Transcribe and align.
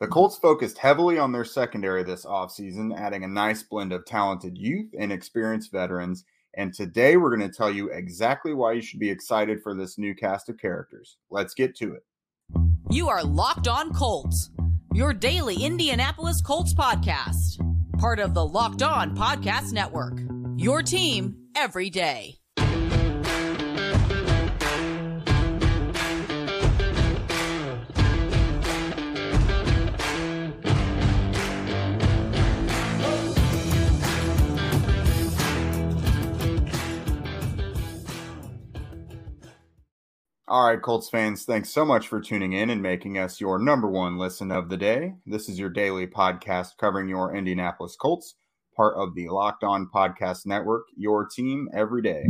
The 0.00 0.08
Colts 0.08 0.36
focused 0.36 0.78
heavily 0.78 1.18
on 1.18 1.32
their 1.32 1.44
secondary 1.44 2.02
this 2.02 2.24
offseason, 2.24 2.98
adding 2.98 3.22
a 3.24 3.28
nice 3.28 3.62
blend 3.62 3.92
of 3.92 4.04
talented 4.04 4.58
youth 4.58 4.90
and 4.98 5.12
experienced 5.12 5.70
veterans. 5.70 6.24
And 6.56 6.74
today 6.74 7.16
we're 7.16 7.34
going 7.34 7.48
to 7.48 7.56
tell 7.56 7.70
you 7.70 7.90
exactly 7.90 8.54
why 8.54 8.72
you 8.72 8.82
should 8.82 9.00
be 9.00 9.10
excited 9.10 9.62
for 9.62 9.74
this 9.74 9.96
new 9.96 10.14
cast 10.14 10.48
of 10.48 10.58
characters. 10.58 11.16
Let's 11.30 11.54
get 11.54 11.76
to 11.76 11.94
it. 11.94 12.04
You 12.90 13.08
are 13.08 13.24
Locked 13.24 13.68
On 13.68 13.92
Colts, 13.92 14.50
your 14.92 15.12
daily 15.12 15.62
Indianapolis 15.62 16.40
Colts 16.40 16.74
podcast, 16.74 17.58
part 17.98 18.18
of 18.18 18.34
the 18.34 18.44
Locked 18.44 18.82
On 18.82 19.16
Podcast 19.16 19.72
Network. 19.72 20.20
Your 20.56 20.82
team 20.82 21.36
every 21.56 21.90
day. 21.90 22.38
All 40.54 40.68
right, 40.68 40.80
Colts 40.80 41.10
fans, 41.10 41.44
thanks 41.44 41.68
so 41.68 41.84
much 41.84 42.06
for 42.06 42.20
tuning 42.20 42.52
in 42.52 42.70
and 42.70 42.80
making 42.80 43.18
us 43.18 43.40
your 43.40 43.58
number 43.58 43.90
one 43.90 44.18
listen 44.18 44.52
of 44.52 44.68
the 44.68 44.76
day. 44.76 45.14
This 45.26 45.48
is 45.48 45.58
your 45.58 45.68
daily 45.68 46.06
podcast 46.06 46.76
covering 46.78 47.08
your 47.08 47.34
Indianapolis 47.34 47.96
Colts, 47.96 48.36
part 48.76 48.94
of 48.96 49.16
the 49.16 49.30
Locked 49.30 49.64
On 49.64 49.90
Podcast 49.92 50.46
Network, 50.46 50.84
your 50.96 51.26
team 51.26 51.68
every 51.74 52.02
day. 52.02 52.28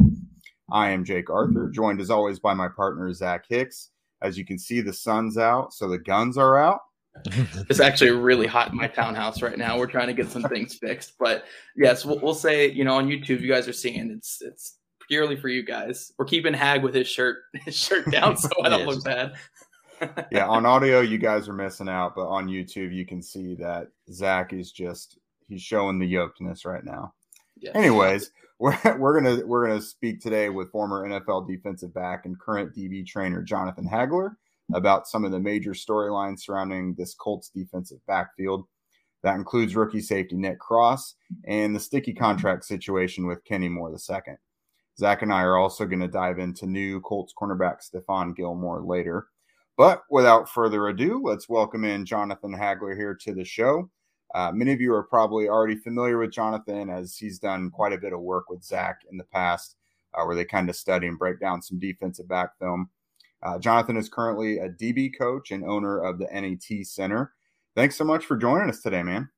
I 0.73 0.89
am 0.89 1.05
Jake 1.05 1.29
Arthur, 1.29 1.69
joined 1.69 2.01
as 2.01 2.09
always 2.09 2.39
by 2.39 2.55
my 2.55 2.67
partner, 2.67 3.13
Zach 3.13 3.45
Hicks. 3.47 3.91
As 4.23 4.39
you 4.39 4.47
can 4.47 4.59
see, 4.59 4.81
the 4.81 4.95
sun's 4.95 5.37
out, 5.37 5.75
so 5.75 5.87
the 5.87 5.99
guns 5.99 6.39
are 6.39 6.57
out. 6.57 6.81
it's 7.27 7.79
actually 7.79 8.13
really 8.13 8.47
hot 8.47 8.71
in 8.71 8.79
my 8.79 8.89
townhouse 8.89 9.43
right 9.43 9.59
now. 9.59 9.79
We're 9.79 9.87
trying 9.87 10.07
to 10.07 10.15
get 10.15 10.31
some 10.31 10.45
things 10.45 10.77
fixed, 10.77 11.17
but 11.21 11.45
yes, 11.77 12.07
we'll, 12.07 12.21
we'll 12.21 12.33
say 12.33 12.71
you 12.71 12.85
know 12.85 12.97
on 12.97 13.07
YouTube, 13.07 13.43
you 13.43 13.53
guys 13.53 13.69
are 13.69 13.75
seeing 13.75 14.11
it's 14.11 14.41
it's 14.41 14.79
purely 15.09 15.37
for 15.37 15.49
you 15.49 15.63
guys. 15.63 16.13
We're 16.19 16.25
keeping 16.25 16.55
Hag 16.55 16.83
with 16.83 16.95
his 16.95 17.09
shirt 17.09 17.39
his 17.65 17.77
shirt 17.77 18.11
down 18.11 18.37
so 18.37 18.49
I 18.63 18.69
don't 18.69 18.87
look 18.87 19.05
bad. 19.05 19.35
yeah, 20.31 20.47
on 20.49 20.67
audio 20.67 21.01
you 21.01 21.19
guys 21.19 21.49
are 21.49 21.55
missing 21.55 21.89
out, 21.89 22.15
but 22.15 22.27
on 22.27 22.49
YouTube 22.49 22.95
you 22.95 23.07
can 23.07 23.23
see 23.23 23.55
that 23.57 23.89
Zach 24.11 24.53
is 24.53 24.73
just 24.73 25.19
he's 25.49 25.63
showing 25.63 25.99
the 25.99 26.13
yokedness 26.13 26.65
right 26.67 26.85
now. 26.85 27.15
Anyways, 27.75 28.31
we're 28.59 28.79
we're 28.99 29.21
gonna 29.21 29.45
we're 29.47 29.67
gonna 29.67 29.81
speak 29.81 30.21
today 30.21 30.49
with 30.49 30.71
former 30.71 31.09
NFL 31.09 31.49
defensive 31.49 31.95
back 31.95 32.27
and 32.27 32.39
current 32.39 32.75
DB 32.75 33.07
trainer 33.07 33.43
Jonathan 33.43 33.89
Hagler 33.89 34.37
about 34.73 35.07
some 35.07 35.25
of 35.25 35.33
the 35.33 35.41
major 35.41 35.73
storylines 35.73 36.41
surrounding 36.41 36.95
this 36.95 37.15
Colts 37.15 37.51
defensive 37.55 37.99
backfield. 38.07 38.65
That 39.23 39.37
includes 39.37 39.75
rookie 39.75 40.01
safety 40.01 40.37
Nick 40.37 40.59
Cross 40.59 41.15
and 41.45 41.75
the 41.75 41.81
sticky 41.81 42.13
contract 42.13 42.65
situation 42.65 43.27
with 43.27 43.45
Kenny 43.45 43.69
Moore 43.69 43.91
II. 43.91 44.35
Zach 44.99 45.23
and 45.23 45.33
I 45.33 45.43
are 45.43 45.57
also 45.57 45.87
going 45.87 46.01
to 46.01 46.09
dive 46.09 46.39
into 46.39 46.67
new 46.67 47.01
Colts 47.01 47.35
cornerback 47.37 47.79
Stephon 47.83 48.35
Gilmore 48.37 48.83
later. 48.83 49.29
But 49.77 50.03
without 50.09 50.49
further 50.49 50.89
ado, 50.89 51.21
let's 51.25 51.49
welcome 51.49 51.85
in 51.85 52.07
Jonathan 52.07 52.53
Hagler 52.53 52.97
here 52.97 53.15
to 53.15 53.35
the 53.35 53.45
show. 53.45 53.91
Uh, 54.35 54.53
many 54.53 54.73
of 54.73 54.81
you 54.81 54.95
are 54.95 55.03
probably 55.03 55.49
already 55.49 55.77
familiar 55.77 56.19
with 56.19 56.33
Jonathan 56.33 56.91
as 56.91 57.17
he's 57.17 57.39
done 57.39 57.71
quite 57.71 57.93
a 57.93 57.99
bit 57.99 58.13
of 58.13 58.21
work 58.21 58.49
with 58.49 58.63
Zach 58.63 59.01
in 59.11 59.17
the 59.17 59.25
past, 59.25 59.77
uh, 60.15 60.25
where 60.25 60.37
they 60.37 60.45
kind 60.45 60.69
of 60.69 60.77
study 60.77 61.09
and 61.09 61.19
break 61.19 61.41
down 61.41 61.61
some 61.61 61.79
defensive 61.79 62.29
back 62.29 62.57
film. 62.59 62.89
Uh, 63.43 63.59
Jonathan 63.59 63.97
is 63.97 64.09
currently 64.09 64.59
a 64.59 64.69
DB 64.69 65.11
coach 65.17 65.51
and 65.51 65.65
owner 65.65 66.01
of 66.01 66.19
the 66.19 66.27
NAT 66.33 66.87
Center. 66.87 67.33
Thanks 67.75 67.97
so 67.97 68.05
much 68.05 68.25
for 68.27 68.37
joining 68.37 68.71
us 68.71 68.81
today, 68.81 69.03
man. 69.03 69.29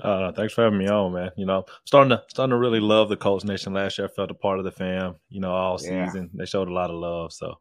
Uh, 0.00 0.30
thanks 0.32 0.54
for 0.54 0.62
having 0.62 0.78
me 0.78 0.88
on, 0.88 1.12
man. 1.12 1.30
You 1.36 1.46
know, 1.46 1.64
starting 1.84 2.10
to 2.10 2.22
starting 2.28 2.52
to 2.52 2.58
really 2.58 2.80
love 2.80 3.08
the 3.08 3.16
Colts 3.16 3.44
Nation. 3.44 3.72
Last 3.72 3.98
year, 3.98 4.06
I 4.06 4.10
felt 4.10 4.30
a 4.30 4.34
part 4.34 4.58
of 4.58 4.64
the 4.64 4.70
fam. 4.70 5.16
You 5.28 5.40
know, 5.40 5.50
all 5.50 5.78
yeah. 5.82 6.06
season 6.06 6.30
they 6.34 6.46
showed 6.46 6.68
a 6.68 6.72
lot 6.72 6.90
of 6.90 6.96
love. 6.96 7.32
So 7.32 7.58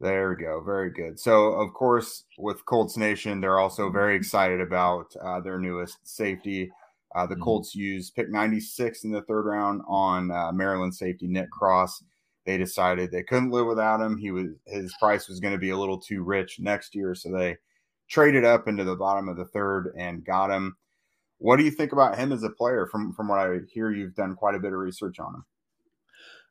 there 0.00 0.30
we 0.30 0.36
go, 0.36 0.62
very 0.64 0.90
good. 0.90 1.20
So 1.20 1.52
of 1.52 1.74
course, 1.74 2.24
with 2.38 2.64
Colts 2.64 2.96
Nation, 2.96 3.40
they're 3.40 3.58
also 3.58 3.90
very 3.90 4.16
excited 4.16 4.60
about 4.60 5.14
uh, 5.22 5.40
their 5.40 5.58
newest 5.58 5.98
safety. 6.04 6.70
Uh, 7.14 7.26
the 7.26 7.34
mm-hmm. 7.34 7.44
Colts 7.44 7.74
used 7.74 8.14
pick 8.14 8.30
96 8.30 9.04
in 9.04 9.12
the 9.12 9.22
third 9.22 9.44
round 9.44 9.82
on 9.86 10.30
uh, 10.30 10.52
Maryland 10.52 10.94
safety 10.94 11.26
Nick 11.28 11.50
Cross. 11.50 12.02
They 12.46 12.56
decided 12.56 13.10
they 13.10 13.22
couldn't 13.22 13.50
live 13.50 13.66
without 13.66 14.00
him. 14.00 14.16
He 14.16 14.30
was 14.30 14.46
his 14.66 14.94
price 14.98 15.28
was 15.28 15.38
going 15.38 15.52
to 15.52 15.58
be 15.58 15.70
a 15.70 15.76
little 15.76 16.00
too 16.00 16.22
rich 16.22 16.58
next 16.58 16.94
year, 16.94 17.14
so 17.14 17.30
they 17.30 17.56
traded 18.08 18.44
up 18.44 18.68
into 18.68 18.84
the 18.84 18.96
bottom 18.96 19.28
of 19.28 19.36
the 19.36 19.44
third 19.44 19.92
and 19.98 20.24
got 20.24 20.50
him. 20.50 20.76
What 21.40 21.56
do 21.56 21.64
you 21.64 21.70
think 21.70 21.92
about 21.92 22.18
him 22.18 22.32
as 22.32 22.42
a 22.42 22.50
player? 22.50 22.86
From 22.86 23.12
from 23.14 23.28
what 23.28 23.38
I 23.38 23.58
hear, 23.72 23.90
you've 23.90 24.14
done 24.14 24.36
quite 24.36 24.54
a 24.54 24.58
bit 24.58 24.72
of 24.72 24.78
research 24.78 25.18
on 25.18 25.34
him. 25.34 25.44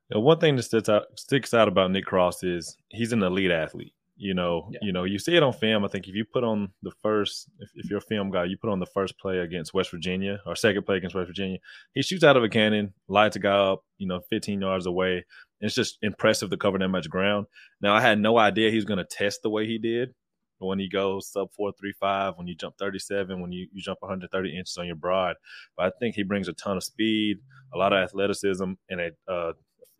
You 0.09 0.17
know, 0.17 0.21
one 0.21 0.39
thing 0.39 0.55
that 0.55 0.63
sticks 0.63 0.89
out 0.89 1.05
sticks 1.15 1.53
out 1.53 1.67
about 1.67 1.91
Nick 1.91 2.05
Cross 2.05 2.43
is 2.43 2.75
he's 2.89 3.13
an 3.13 3.21
elite 3.21 3.51
athlete. 3.51 3.93
You 4.17 4.33
know, 4.33 4.67
yeah. 4.71 4.79
you 4.81 4.91
know, 4.91 5.05
you 5.05 5.17
see 5.17 5.35
it 5.35 5.43
on 5.43 5.53
film. 5.53 5.85
I 5.85 5.87
think 5.87 6.07
if 6.07 6.15
you 6.15 6.25
put 6.25 6.43
on 6.43 6.73
the 6.83 6.91
first, 7.01 7.47
if, 7.59 7.69
if, 7.75 7.89
you're 7.89 7.99
a 7.99 8.01
film 8.01 8.31
guy, 8.31 8.45
you 8.45 8.57
put 8.57 8.69
on 8.69 8.79
the 8.79 8.85
first 8.85 9.17
play 9.17 9.37
against 9.37 9.73
West 9.73 9.91
Virginia 9.91 10.41
or 10.45 10.57
second 10.57 10.85
play 10.85 10.97
against 10.97 11.15
West 11.15 11.27
Virginia. 11.27 11.59
He 11.93 12.01
shoots 12.01 12.25
out 12.25 12.35
of 12.35 12.43
a 12.43 12.49
cannon, 12.49 12.93
lights 13.07 13.37
a 13.37 13.39
guy 13.39 13.55
up, 13.55 13.85
you 13.97 14.07
know, 14.07 14.19
15 14.29 14.59
yards 14.59 14.87
away. 14.87 15.13
And 15.61 15.67
it's 15.67 15.75
just 15.75 15.99
impressive 16.01 16.49
to 16.49 16.57
cover 16.57 16.77
that 16.79 16.89
much 16.89 17.09
ground. 17.09 17.45
Now, 17.79 17.93
I 17.93 18.01
had 18.01 18.19
no 18.19 18.37
idea 18.37 18.71
he 18.71 18.75
was 18.75 18.83
going 18.83 18.97
to 18.97 19.05
test 19.05 19.41
the 19.41 19.49
way 19.49 19.65
he 19.65 19.77
did 19.77 20.13
when 20.67 20.79
he 20.79 20.89
goes 20.89 21.31
sub 21.31 21.51
435, 21.53 22.33
when 22.37 22.47
you 22.47 22.55
jump 22.55 22.75
37, 22.77 23.41
when 23.41 23.51
you, 23.51 23.67
you 23.71 23.81
jump 23.81 24.01
130 24.01 24.57
inches 24.57 24.77
on 24.77 24.85
your 24.85 24.95
broad. 24.95 25.35
But 25.77 25.85
I 25.87 25.91
think 25.99 26.15
he 26.15 26.23
brings 26.23 26.47
a 26.47 26.53
ton 26.53 26.77
of 26.77 26.83
speed, 26.83 27.39
a 27.73 27.77
lot 27.77 27.93
of 27.93 28.03
athleticism, 28.03 28.73
and 28.89 29.01
a, 29.01 29.11
uh, 29.31 29.53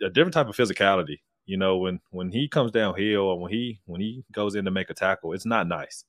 a 0.03 0.09
different 0.09 0.34
type 0.34 0.47
of 0.47 0.56
physicality. 0.56 1.20
You 1.46 1.58
know, 1.58 1.78
when 1.78 2.00
when 2.12 2.31
he 2.31 2.47
comes 2.47 2.72
downhill 2.72 3.22
or 3.22 3.40
when 3.40 3.52
he 3.52 3.80
when 3.86 4.02
he 4.02 4.24
goes 4.31 4.53
in 4.53 4.66
to 4.66 4.72
make 4.72 4.92
a 4.92 4.94
tackle, 4.94 5.34
it's 5.34 5.47
not 5.47 5.68
nice. 5.68 6.03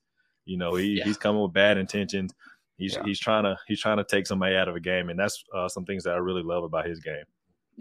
You 0.45 0.57
know, 0.57 0.75
he, 0.75 0.97
yeah. 0.97 1.03
he's 1.03 1.17
coming 1.17 1.41
with 1.41 1.53
bad 1.53 1.77
intentions. 1.77 2.33
He's 2.77 2.95
yeah. 2.95 3.03
he's 3.05 3.19
trying 3.19 3.43
to 3.43 3.57
he's 3.67 3.81
trying 3.81 3.97
to 3.97 4.03
take 4.03 4.27
somebody 4.27 4.55
out 4.55 4.67
of 4.67 4.75
a 4.75 4.79
game, 4.79 5.09
and 5.09 5.19
that's 5.19 5.43
uh, 5.55 5.67
some 5.67 5.85
things 5.85 6.03
that 6.03 6.13
I 6.13 6.17
really 6.17 6.43
love 6.43 6.63
about 6.63 6.85
his 6.85 6.99
game. 6.99 7.25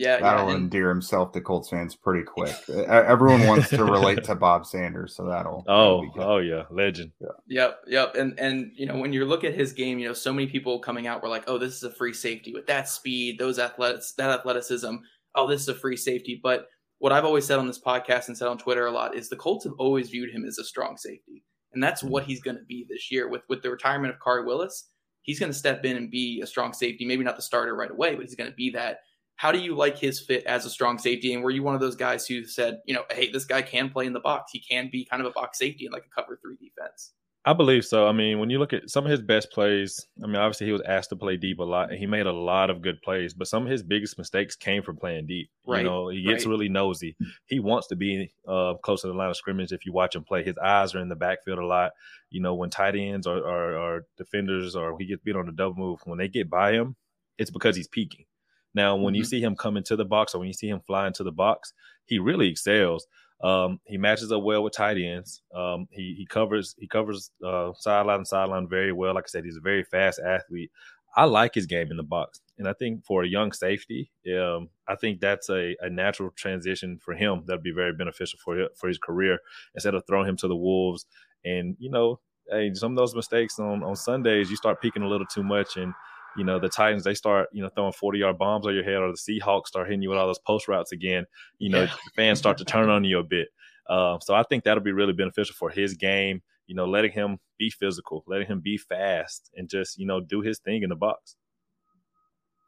Yeah, 0.00 0.19
that'll 0.19 0.49
yeah, 0.49 0.56
endear 0.56 0.88
himself 0.88 1.31
to 1.33 1.43
Colts 1.43 1.69
fans 1.69 1.94
pretty 1.94 2.25
quick. 2.25 2.55
Everyone 2.71 3.47
wants 3.47 3.69
to 3.69 3.84
relate 3.84 4.25
to 4.25 4.34
Bob 4.34 4.65
Sanders, 4.65 5.15
so 5.15 5.27
that'll. 5.27 5.62
Oh, 5.69 6.06
that'll 6.16 6.33
oh 6.33 6.38
yeah, 6.38 6.62
legend. 6.71 7.12
Yeah. 7.21 7.28
Yep, 7.49 7.81
yep. 7.87 8.15
And 8.15 8.41
and 8.41 8.72
you 8.75 8.87
know 8.87 8.97
when 8.97 9.12
you 9.12 9.27
look 9.27 9.44
at 9.44 9.53
his 9.53 9.75
game, 9.75 9.99
you 9.99 10.09
know 10.09 10.15
so 10.15 10.33
many 10.33 10.47
people 10.47 10.78
coming 10.78 11.06
out 11.06 11.22
were 11.22 11.28
like, 11.28 11.44
"Oh, 11.49 11.59
this 11.59 11.75
is 11.75 11.83
a 11.83 11.91
free 11.91 12.15
safety 12.15 12.55
with 12.55 12.66
that 12.66 12.89
speed, 12.89 13.39
those 13.39 13.59
athletics, 13.59 14.12
that 14.12 14.31
athleticism. 14.31 14.94
Oh, 15.34 15.47
this 15.47 15.60
is 15.60 15.69
a 15.69 15.75
free 15.75 15.99
safety." 15.99 16.41
But 16.43 16.69
what 16.97 17.12
I've 17.12 17.27
always 17.27 17.44
said 17.44 17.59
on 17.59 17.66
this 17.66 17.78
podcast 17.78 18.28
and 18.28 18.39
said 18.39 18.49
on 18.49 18.56
Twitter 18.56 18.87
a 18.87 18.91
lot 18.91 19.15
is 19.15 19.28
the 19.28 19.37
Colts 19.37 19.65
have 19.65 19.75
always 19.78 20.09
viewed 20.09 20.31
him 20.31 20.47
as 20.47 20.56
a 20.56 20.65
strong 20.65 20.97
safety, 20.97 21.44
and 21.75 21.83
that's 21.83 22.03
mm-hmm. 22.03 22.12
what 22.12 22.25
he's 22.25 22.41
going 22.41 22.56
to 22.56 22.65
be 22.65 22.87
this 22.89 23.12
year 23.12 23.28
with 23.28 23.43
with 23.50 23.60
the 23.60 23.71
retirement 23.71 24.15
of 24.15 24.19
Khari 24.19 24.47
Willis. 24.47 24.89
He's 25.21 25.39
going 25.39 25.53
to 25.53 25.59
step 25.59 25.84
in 25.84 25.99
and 25.99 26.10
be 26.10 26.41
a 26.41 26.47
strong 26.47 26.72
safety, 26.72 27.05
maybe 27.05 27.22
not 27.22 27.37
the 27.37 27.43
starter 27.43 27.77
right 27.77 27.91
away, 27.91 28.15
but 28.15 28.25
he's 28.25 28.34
going 28.34 28.49
to 28.49 28.56
be 28.56 28.71
that 28.71 29.00
how 29.41 29.51
do 29.51 29.59
you 29.59 29.75
like 29.75 29.97
his 29.97 30.21
fit 30.21 30.45
as 30.45 30.67
a 30.67 30.71
strong 30.71 30.99
safety? 30.99 31.33
And 31.33 31.43
were 31.43 31.51
you 31.51 31.62
one 31.62 31.75
of 31.75 31.81
those 31.81 31.97
guys 31.97 32.27
who 32.27 32.45
said, 32.45 32.83
you 32.84 32.93
know, 32.93 33.05
hey, 33.11 33.31
this 33.31 33.47
guy 33.47 33.62
can 33.62 33.89
play 33.89 34.05
in 34.05 34.12
the 34.12 34.21
box. 34.21 34.53
He 34.53 34.61
can 34.61 34.91
be 34.93 35.03
kind 35.03 35.23
of 35.23 35.27
a 35.27 35.31
box 35.31 35.59
safety 35.59 35.87
in 35.87 35.93
like 35.93 36.05
a 36.05 36.15
cover 36.15 36.39
three 36.43 36.56
defense. 36.56 37.15
I 37.47 37.55
believe 37.55 37.87
so. 37.87 38.06
I 38.06 38.12
mean, 38.12 38.39
when 38.39 38.51
you 38.51 38.59
look 38.59 38.75
at 38.75 38.91
some 38.91 39.06
of 39.06 39.11
his 39.11 39.23
best 39.23 39.51
plays, 39.51 40.06
I 40.23 40.27
mean, 40.27 40.37
obviously 40.37 40.67
he 40.67 40.75
was 40.75 40.83
asked 40.83 41.09
to 41.09 41.17
play 41.17 41.39
deep 41.39 41.59
a 41.59 41.62
lot, 41.62 41.89
and 41.89 41.99
he 41.99 42.05
made 42.05 42.27
a 42.27 42.33
lot 42.33 42.69
of 42.69 42.83
good 42.83 43.01
plays. 43.01 43.33
But 43.33 43.49
some 43.49 43.62
of 43.62 43.71
his 43.71 43.83
biggest 43.83 44.19
mistakes 44.19 44.56
came 44.56 44.83
from 44.83 44.99
playing 44.99 45.27
deep. 45.27 45.49
Right. 45.67 45.78
You 45.78 45.84
know, 45.84 46.09
he 46.11 46.22
gets 46.22 46.45
right. 46.45 46.51
really 46.51 46.69
nosy. 46.69 47.17
He 47.47 47.61
wants 47.61 47.87
to 47.87 47.97
be 47.97 48.31
uh, 48.47 48.75
close 48.83 49.01
to 49.01 49.07
the 49.07 49.15
line 49.15 49.31
of 49.31 49.39
scrimmage. 49.39 49.72
If 49.72 49.87
you 49.87 49.95
watch 49.95 50.17
him 50.17 50.22
play, 50.22 50.45
his 50.45 50.59
eyes 50.59 50.95
are 50.95 51.01
in 51.01 51.09
the 51.09 51.17
backfield 51.17 51.61
a 51.61 51.65
lot. 51.65 51.93
You 52.28 52.43
know, 52.43 52.55
when 52.55 52.69
tight 52.69 52.95
ends 52.95 53.27
or, 53.27 53.39
or, 53.39 53.78
or 53.78 54.07
defenders 54.19 54.77
or 54.77 54.98
he 54.98 55.07
gets 55.07 55.22
beat 55.22 55.34
on 55.34 55.47
the 55.47 55.53
double 55.53 55.77
move, 55.77 56.01
when 56.04 56.19
they 56.19 56.28
get 56.28 56.51
by 56.51 56.72
him, 56.72 56.95
it's 57.39 57.51
because 57.51 57.75
he's 57.75 57.89
peeking. 57.89 58.27
Now, 58.75 58.97
when 58.97 59.13
mm-hmm. 59.13 59.19
you 59.19 59.25
see 59.25 59.41
him 59.41 59.57
come 59.57 59.77
into 59.77 59.97
the 59.97 60.05
box 60.05 60.34
or 60.34 60.39
when 60.39 60.49
you 60.49 60.55
see 60.55 60.69
him 60.69 60.81
fly 60.81 61.07
into 61.07 61.25
the 61.25 61.33
box, 61.33 61.72
he 62.05 62.19
really 62.19 62.49
excels. 62.49 63.07
Um, 63.43 63.81
he 63.84 63.97
matches 63.97 64.33
up 64.33 64.43
well 64.43 64.63
with 64.63 64.75
tight 64.75 64.99
ends. 64.99 65.43
Um, 65.55 65.87
he 65.91 66.15
he 66.19 66.27
covers 66.27 66.75
he 66.78 66.87
covers 66.87 67.31
uh, 67.45 67.72
sideline 67.78 68.19
and 68.19 68.28
sideline 68.28 68.69
very 68.69 68.93
well. 68.93 69.15
Like 69.15 69.25
I 69.25 69.28
said, 69.28 69.45
he's 69.45 69.57
a 69.57 69.61
very 69.61 69.83
fast 69.83 70.21
athlete. 70.21 70.71
I 71.17 71.25
like 71.25 71.55
his 71.55 71.67
game 71.67 71.91
in 71.91 71.97
the 71.97 72.03
box, 72.03 72.41
and 72.59 72.69
I 72.69 72.75
think 72.75 73.05
for 73.05 73.25
a 73.25 73.28
young 73.28 73.53
safety, 73.53 74.13
um, 74.39 74.69
I 74.87 74.95
think 74.95 75.21
that's 75.21 75.49
a, 75.49 75.75
a 75.81 75.89
natural 75.89 76.31
transition 76.37 77.01
for 77.03 77.15
him. 77.15 77.43
That'd 77.47 77.63
be 77.63 77.73
very 77.73 77.95
beneficial 77.95 78.39
for 78.45 78.69
for 78.77 78.89
his 78.89 78.99
career 78.99 79.39
instead 79.75 79.95
of 79.95 80.05
throwing 80.07 80.28
him 80.28 80.37
to 80.37 80.49
the 80.49 80.57
wolves. 80.57 81.07
And 81.45 81.77
you 81.78 81.91
know, 81.91 82.21
hey, 82.51 82.73
some 82.75 82.93
of 82.93 82.99
those 82.99 83.15
mistakes 83.15 83.59
on 83.59 83.83
on 83.83 83.97
Sundays, 83.97 84.51
you 84.51 84.57
start 84.57 84.83
peeking 84.83 85.03
a 85.03 85.09
little 85.09 85.27
too 85.27 85.43
much, 85.43 85.78
and 85.78 85.95
you 86.36 86.44
know, 86.44 86.59
the 86.59 86.68
Titans, 86.68 87.04
they 87.04 87.15
start, 87.15 87.48
you 87.53 87.62
know, 87.62 87.68
throwing 87.68 87.92
40 87.92 88.18
yard 88.18 88.38
bombs 88.38 88.66
on 88.66 88.74
your 88.74 88.84
head, 88.84 88.97
or 88.97 89.12
the 89.12 89.18
Seahawks 89.18 89.66
start 89.66 89.86
hitting 89.86 90.03
you 90.03 90.10
with 90.10 90.18
all 90.18 90.27
those 90.27 90.38
post 90.38 90.68
routes 90.68 90.92
again, 90.92 91.27
you 91.59 91.71
know, 91.71 91.82
yeah. 91.82 91.94
fans 92.16 92.38
start 92.38 92.59
to 92.59 92.65
turn 92.65 92.88
on 92.88 93.04
you 93.04 93.18
a 93.18 93.24
bit. 93.24 93.48
Uh, 93.88 94.18
so 94.21 94.34
I 94.34 94.44
think 94.44 94.65
that'll 94.65 94.82
be 94.82 94.92
really 94.92 95.12
beneficial 95.12 95.54
for 95.59 95.71
his 95.71 95.94
game. 95.94 96.42
you 96.66 96.77
know, 96.77 96.84
letting 96.84 97.10
him 97.10 97.38
be 97.59 97.68
physical, 97.68 98.22
letting 98.28 98.47
him 98.47 98.60
be 98.60 98.77
fast, 98.77 99.50
and 99.56 99.68
just 99.68 99.98
you 99.98 100.06
know 100.06 100.21
do 100.21 100.41
his 100.41 100.60
thing 100.60 100.84
in 100.84 100.88
the 100.88 100.97
box. 100.97 101.34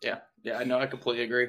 Yeah, 0.02 0.18
yeah, 0.42 0.58
I 0.58 0.64
know. 0.64 0.78
I 0.80 0.86
completely 0.86 1.22
agree. 1.22 1.48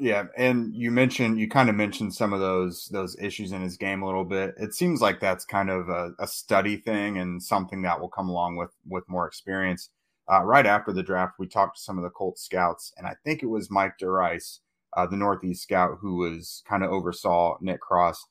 Yeah, 0.00 0.24
and 0.36 0.74
you 0.74 0.90
mentioned 0.90 1.38
you 1.38 1.48
kind 1.48 1.68
of 1.68 1.74
mentioned 1.74 2.14
some 2.14 2.32
of 2.32 2.40
those 2.40 2.88
those 2.92 3.16
issues 3.20 3.52
in 3.52 3.62
his 3.62 3.76
game 3.76 4.02
a 4.02 4.06
little 4.06 4.24
bit. 4.24 4.54
It 4.56 4.74
seems 4.74 5.00
like 5.00 5.20
that's 5.20 5.44
kind 5.44 5.70
of 5.70 5.88
a, 5.88 6.12
a 6.18 6.26
study 6.26 6.76
thing 6.76 7.18
and 7.18 7.42
something 7.42 7.82
that 7.82 8.00
will 8.00 8.08
come 8.08 8.28
along 8.28 8.56
with 8.56 8.70
with 8.86 9.08
more 9.08 9.26
experience. 9.26 9.90
Uh, 10.30 10.42
right 10.42 10.66
after 10.66 10.92
the 10.92 11.02
draft, 11.02 11.38
we 11.38 11.46
talked 11.46 11.76
to 11.76 11.82
some 11.82 11.96
of 11.96 12.04
the 12.04 12.10
Colts 12.10 12.42
scouts, 12.42 12.92
and 12.98 13.06
I 13.06 13.14
think 13.24 13.42
it 13.42 13.46
was 13.46 13.70
Mike 13.70 13.94
DeRice, 14.00 14.58
uh, 14.96 15.06
the 15.06 15.16
Northeast 15.16 15.62
scout, 15.62 15.98
who 16.00 16.16
was 16.16 16.62
kind 16.68 16.84
of 16.84 16.90
oversaw 16.90 17.56
Nick 17.60 17.80
Cross. 17.80 18.26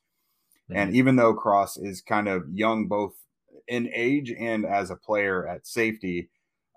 Mm-hmm. 0.70 0.76
And 0.76 0.94
even 0.94 1.16
though 1.16 1.34
Cross 1.34 1.78
is 1.78 2.00
kind 2.00 2.28
of 2.28 2.44
young, 2.52 2.86
both 2.86 3.14
in 3.66 3.90
age 3.92 4.32
and 4.32 4.64
as 4.64 4.90
a 4.90 4.96
player 4.96 5.46
at 5.48 5.66
safety, 5.66 6.30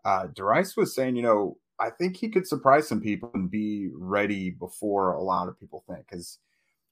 uh, 0.06 0.28
DeRice 0.34 0.76
was 0.76 0.96
saying, 0.96 1.16
you 1.16 1.22
know, 1.22 1.58
I 1.80 1.90
think 1.90 2.16
he 2.16 2.30
could 2.30 2.48
surprise 2.48 2.88
some 2.88 3.02
people 3.02 3.32
and 3.34 3.50
be 3.50 3.90
ready 3.94 4.52
before 4.52 5.14
a 5.14 5.22
lot 5.22 5.48
of 5.48 5.60
people 5.60 5.84
think. 5.88 6.08
Because 6.08 6.40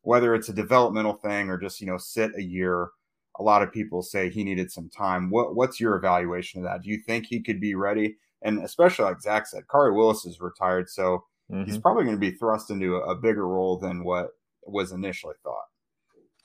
whether 0.01 0.33
it's 0.33 0.49
a 0.49 0.53
developmental 0.53 1.13
thing 1.13 1.49
or 1.49 1.57
just 1.57 1.81
you 1.81 1.87
know 1.87 1.97
sit 1.97 2.31
a 2.35 2.43
year, 2.43 2.89
a 3.39 3.43
lot 3.43 3.63
of 3.63 3.71
people 3.71 4.01
say 4.01 4.29
he 4.29 4.43
needed 4.43 4.71
some 4.71 4.89
time. 4.89 5.29
What 5.29 5.55
what's 5.55 5.79
your 5.79 5.95
evaluation 5.95 6.59
of 6.59 6.65
that? 6.65 6.83
Do 6.83 6.89
you 6.89 6.99
think 7.05 7.25
he 7.25 7.41
could 7.41 7.59
be 7.59 7.73
ready? 7.73 8.17
And 8.41 8.63
especially 8.63 9.05
like 9.05 9.21
Zach 9.21 9.47
said, 9.47 9.63
Khari 9.67 9.95
Willis 9.95 10.25
is 10.25 10.39
retired, 10.39 10.89
so 10.89 11.23
mm-hmm. 11.51 11.63
he's 11.63 11.77
probably 11.77 12.03
going 12.03 12.15
to 12.15 12.19
be 12.19 12.31
thrust 12.31 12.69
into 12.69 12.95
a, 12.95 13.11
a 13.11 13.15
bigger 13.15 13.47
role 13.47 13.77
than 13.77 14.03
what 14.03 14.29
was 14.63 14.91
initially 14.91 15.35
thought. 15.43 15.65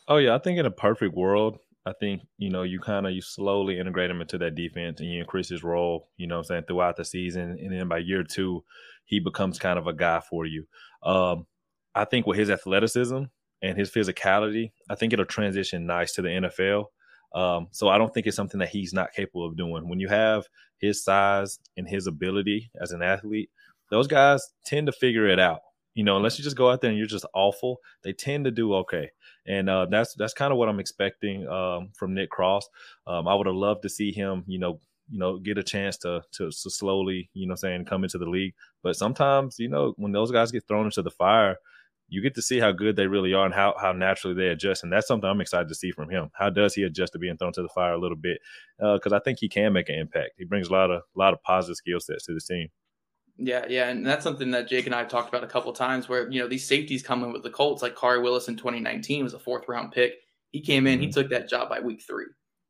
Oh 0.08 0.16
yeah, 0.16 0.34
I 0.34 0.38
think 0.38 0.58
in 0.58 0.66
a 0.66 0.70
perfect 0.70 1.14
world, 1.14 1.58
I 1.86 1.92
think, 1.92 2.22
you 2.38 2.50
know, 2.50 2.62
you 2.62 2.80
kind 2.80 3.06
of 3.06 3.12
you 3.12 3.20
slowly 3.20 3.78
integrate 3.78 4.10
him 4.10 4.20
into 4.20 4.38
that 4.38 4.54
defense 4.54 5.00
and 5.00 5.10
you 5.10 5.20
increase 5.20 5.48
his 5.48 5.62
role, 5.62 6.08
you 6.16 6.26
know 6.26 6.38
I'm 6.38 6.44
saying, 6.44 6.64
throughout 6.66 6.96
the 6.96 7.04
season. 7.04 7.58
And 7.60 7.72
then 7.72 7.88
by 7.88 7.98
year 7.98 8.22
two, 8.22 8.64
he 9.04 9.20
becomes 9.20 9.58
kind 9.58 9.78
of 9.78 9.86
a 9.86 9.92
guy 9.92 10.20
for 10.28 10.46
you. 10.46 10.66
Um, 11.02 11.46
I 11.94 12.04
think 12.04 12.26
with 12.26 12.38
his 12.38 12.50
athleticism 12.50 13.24
and 13.64 13.78
his 13.78 13.90
physicality, 13.90 14.72
I 14.90 14.94
think 14.94 15.12
it'll 15.12 15.24
transition 15.24 15.86
nice 15.86 16.12
to 16.12 16.22
the 16.22 16.28
NFL. 16.28 16.86
Um, 17.34 17.68
so 17.72 17.88
I 17.88 17.98
don't 17.98 18.12
think 18.14 18.26
it's 18.26 18.36
something 18.36 18.60
that 18.60 18.68
he's 18.68 18.92
not 18.92 19.12
capable 19.12 19.46
of 19.46 19.56
doing. 19.56 19.88
When 19.88 19.98
you 19.98 20.08
have 20.08 20.44
his 20.78 21.02
size 21.02 21.58
and 21.76 21.88
his 21.88 22.06
ability 22.06 22.70
as 22.80 22.92
an 22.92 23.02
athlete, 23.02 23.50
those 23.90 24.06
guys 24.06 24.48
tend 24.64 24.86
to 24.86 24.92
figure 24.92 25.28
it 25.28 25.40
out. 25.40 25.60
You 25.94 26.04
know, 26.04 26.16
unless 26.16 26.38
you 26.38 26.44
just 26.44 26.56
go 26.56 26.70
out 26.70 26.80
there 26.80 26.90
and 26.90 26.98
you're 26.98 27.06
just 27.06 27.26
awful, 27.34 27.78
they 28.02 28.12
tend 28.12 28.44
to 28.44 28.50
do 28.50 28.74
okay 28.74 29.10
and 29.46 29.68
uh, 29.68 29.86
that's 29.90 30.14
that's 30.14 30.34
kind 30.34 30.52
of 30.52 30.58
what 30.58 30.68
I'm 30.68 30.80
expecting 30.80 31.46
um, 31.48 31.90
from 31.94 32.14
Nick 32.14 32.30
Cross. 32.30 32.68
Um, 33.06 33.28
I 33.28 33.34
would 33.34 33.46
have 33.46 33.56
loved 33.56 33.82
to 33.82 33.88
see 33.88 34.12
him, 34.12 34.44
you 34.46 34.58
know, 34.58 34.80
you 35.10 35.18
know, 35.18 35.38
get 35.38 35.58
a 35.58 35.62
chance 35.62 35.98
to, 35.98 36.22
to 36.32 36.46
to 36.46 36.70
slowly, 36.70 37.30
you 37.34 37.46
know, 37.46 37.54
saying 37.54 37.84
come 37.84 38.04
into 38.04 38.18
the 38.18 38.28
league. 38.28 38.54
But 38.82 38.96
sometimes, 38.96 39.58
you 39.58 39.68
know, 39.68 39.94
when 39.96 40.12
those 40.12 40.30
guys 40.30 40.50
get 40.50 40.66
thrown 40.66 40.86
into 40.86 41.02
the 41.02 41.10
fire, 41.10 41.56
you 42.08 42.22
get 42.22 42.34
to 42.34 42.42
see 42.42 42.58
how 42.58 42.72
good 42.72 42.96
they 42.96 43.06
really 43.06 43.32
are 43.32 43.44
and 43.44 43.54
how 43.54 43.74
how 43.80 43.92
naturally 43.92 44.34
they 44.34 44.48
adjust. 44.48 44.82
And 44.82 44.92
that's 44.92 45.06
something 45.06 45.28
I'm 45.28 45.40
excited 45.40 45.68
to 45.68 45.74
see 45.74 45.90
from 45.90 46.10
him. 46.10 46.30
How 46.34 46.50
does 46.50 46.74
he 46.74 46.82
adjust 46.82 47.12
to 47.14 47.18
being 47.18 47.36
thrown 47.36 47.52
to 47.54 47.62
the 47.62 47.68
fire 47.68 47.94
a 47.94 48.00
little 48.00 48.16
bit? 48.16 48.38
Because 48.78 49.12
uh, 49.12 49.16
I 49.16 49.20
think 49.20 49.38
he 49.38 49.48
can 49.48 49.72
make 49.72 49.88
an 49.88 49.96
impact. 49.96 50.32
He 50.36 50.44
brings 50.44 50.68
a 50.68 50.72
lot 50.72 50.90
of 50.90 51.00
a 51.00 51.18
lot 51.18 51.32
of 51.32 51.42
positive 51.42 51.76
skill 51.76 52.00
sets 52.00 52.26
to 52.26 52.34
the 52.34 52.40
team. 52.40 52.68
Yeah, 53.36 53.64
yeah, 53.68 53.88
and 53.88 54.06
that's 54.06 54.22
something 54.22 54.52
that 54.52 54.68
Jake 54.68 54.86
and 54.86 54.94
I 54.94 54.98
have 54.98 55.08
talked 55.08 55.28
about 55.28 55.42
a 55.42 55.48
couple 55.48 55.72
times. 55.72 56.08
Where 56.08 56.30
you 56.30 56.40
know 56.40 56.48
these 56.48 56.66
safeties 56.66 57.02
come 57.02 57.24
in 57.24 57.32
with 57.32 57.42
the 57.42 57.50
Colts, 57.50 57.82
like 57.82 57.96
Khari 57.96 58.22
Willis 58.22 58.48
in 58.48 58.56
2019 58.56 59.24
was 59.24 59.34
a 59.34 59.38
fourth 59.38 59.66
round 59.66 59.92
pick. 59.92 60.14
He 60.50 60.60
came 60.60 60.86
in, 60.86 60.94
mm-hmm. 60.94 61.06
he 61.06 61.12
took 61.12 61.30
that 61.30 61.48
job 61.48 61.68
by 61.68 61.80
week 61.80 62.02
three. 62.06 62.26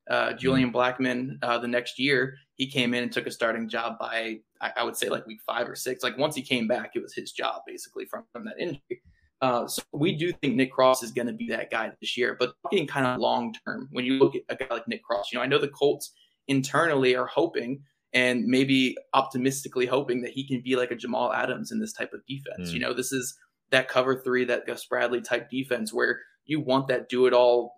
Uh, 0.08 0.28
mm-hmm. 0.28 0.38
Julian 0.38 0.72
mm-hmm. 0.72 1.04
Blackmon 1.04 1.38
uh, 1.42 1.58
the 1.58 1.68
next 1.68 1.98
year, 1.98 2.36
he 2.54 2.66
came 2.70 2.94
in 2.94 3.02
and 3.02 3.12
took 3.12 3.26
a 3.26 3.30
starting 3.30 3.68
job 3.68 3.98
by 3.98 4.38
I, 4.60 4.72
I, 4.78 4.84
would 4.84 4.96
say 4.96 5.10
like 5.10 5.26
week 5.26 5.40
five 5.46 5.68
or 5.68 5.76
six. 5.76 6.02
Like 6.02 6.16
once 6.16 6.34
he 6.34 6.42
came 6.42 6.66
back, 6.66 6.92
it 6.94 7.02
was 7.02 7.14
his 7.14 7.32
job 7.32 7.62
basically 7.66 8.06
from, 8.06 8.24
from 8.32 8.46
that 8.46 8.58
injury. 8.58 9.02
Uh, 9.44 9.68
so 9.68 9.82
we 9.92 10.16
do 10.16 10.32
think 10.32 10.54
Nick 10.54 10.72
Cross 10.72 11.02
is 11.02 11.10
going 11.10 11.26
to 11.26 11.34
be 11.34 11.48
that 11.48 11.70
guy 11.70 11.92
this 12.00 12.16
year. 12.16 12.34
But 12.38 12.54
talking 12.62 12.86
kind 12.86 13.06
of 13.06 13.20
long 13.20 13.54
term, 13.66 13.90
when 13.92 14.06
you 14.06 14.14
look 14.14 14.34
at 14.34 14.42
a 14.48 14.56
guy 14.56 14.74
like 14.74 14.88
Nick 14.88 15.04
Cross, 15.04 15.30
you 15.30 15.38
know 15.38 15.42
I 15.42 15.46
know 15.46 15.58
the 15.58 15.68
Colts 15.68 16.12
internally 16.48 17.14
are 17.14 17.26
hoping 17.26 17.82
and 18.14 18.46
maybe 18.46 18.96
optimistically 19.12 19.84
hoping 19.84 20.22
that 20.22 20.30
he 20.30 20.48
can 20.48 20.62
be 20.62 20.76
like 20.76 20.90
a 20.90 20.96
Jamal 20.96 21.30
Adams 21.30 21.72
in 21.72 21.78
this 21.78 21.92
type 21.92 22.14
of 22.14 22.24
defense. 22.26 22.70
Mm. 22.70 22.72
You 22.72 22.80
know, 22.80 22.94
this 22.94 23.12
is 23.12 23.36
that 23.68 23.86
cover 23.86 24.22
three, 24.22 24.46
that 24.46 24.66
Gus 24.66 24.86
Bradley 24.86 25.20
type 25.20 25.50
defense 25.50 25.92
where 25.92 26.20
you 26.46 26.60
want 26.60 26.88
that 26.88 27.10
do 27.10 27.26
it 27.26 27.34
all 27.34 27.74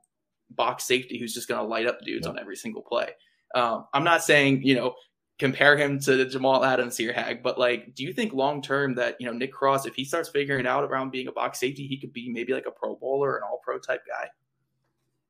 box 0.50 0.84
safety 0.84 1.18
who's 1.18 1.34
just 1.34 1.48
going 1.48 1.60
to 1.60 1.66
light 1.66 1.86
up 1.86 1.98
dudes 2.04 2.28
on 2.28 2.38
every 2.38 2.54
single 2.54 2.82
play. 2.82 3.08
Um, 3.56 3.86
I'm 3.92 4.04
not 4.04 4.22
saying, 4.22 4.62
you 4.62 4.76
know, 4.76 4.94
compare 5.38 5.76
him 5.76 5.98
to 6.00 6.24
Jamal 6.26 6.64
Adams 6.64 6.96
here, 6.96 7.12
Hag, 7.12 7.42
but 7.42 7.58
like, 7.58 7.94
do 7.94 8.02
you 8.02 8.12
think 8.12 8.32
long 8.32 8.62
term 8.62 8.94
that, 8.94 9.16
you 9.20 9.26
know, 9.26 9.32
Nick 9.32 9.52
Cross, 9.52 9.86
if 9.86 9.94
he 9.94 10.04
starts 10.04 10.28
figuring 10.28 10.66
out 10.66 10.84
around 10.84 11.10
being 11.10 11.28
a 11.28 11.32
box 11.32 11.60
safety, 11.60 11.86
he 11.86 11.98
could 11.98 12.12
be 12.12 12.30
maybe 12.30 12.52
like 12.52 12.66
a 12.66 12.70
pro 12.70 12.96
bowler 12.96 13.36
an 13.36 13.42
all 13.42 13.60
pro 13.62 13.78
type 13.78 14.02
guy? 14.06 14.28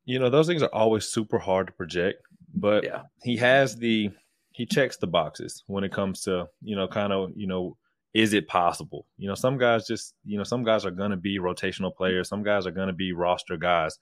You 0.05 0.19
know, 0.19 0.31
those 0.31 0.47
things 0.47 0.62
are 0.62 0.73
always 0.73 1.06
super 1.06 1.38
hard 1.38 1.67
to 1.67 1.73
project, 1.73 2.23
but 2.55 2.85
yeah. 2.85 3.03
he 3.23 3.37
has 3.38 3.76
the 3.76 4.11
he 4.56 4.64
checks 4.64 4.97
the 4.97 5.06
boxes 5.06 5.64
when 5.67 5.85
it 5.85 5.93
comes 5.93 6.23
to 6.23 6.49
you 6.62 6.75
know 6.75 6.88
kind 6.88 7.12
of 7.12 7.31
you 7.37 7.47
know 7.47 7.76
is 8.14 8.32
it 8.32 8.49
possible 8.49 9.05
you 9.19 9.29
know 9.29 9.35
some 9.35 9.59
guys 9.59 9.87
just 9.87 10.14
you 10.25 10.38
know 10.38 10.44
some 10.44 10.64
guys 10.64 10.87
are 10.87 10.91
going 10.91 11.11
to 11.11 11.17
be 11.17 11.38
rotational 11.38 11.94
players 11.94 12.31
some 12.31 12.43
guys 12.43 12.67
are 12.67 12.70
going 12.70 12.87
to 12.87 12.94
be 12.94 13.12
roster 13.12 13.59
guys 13.59 13.99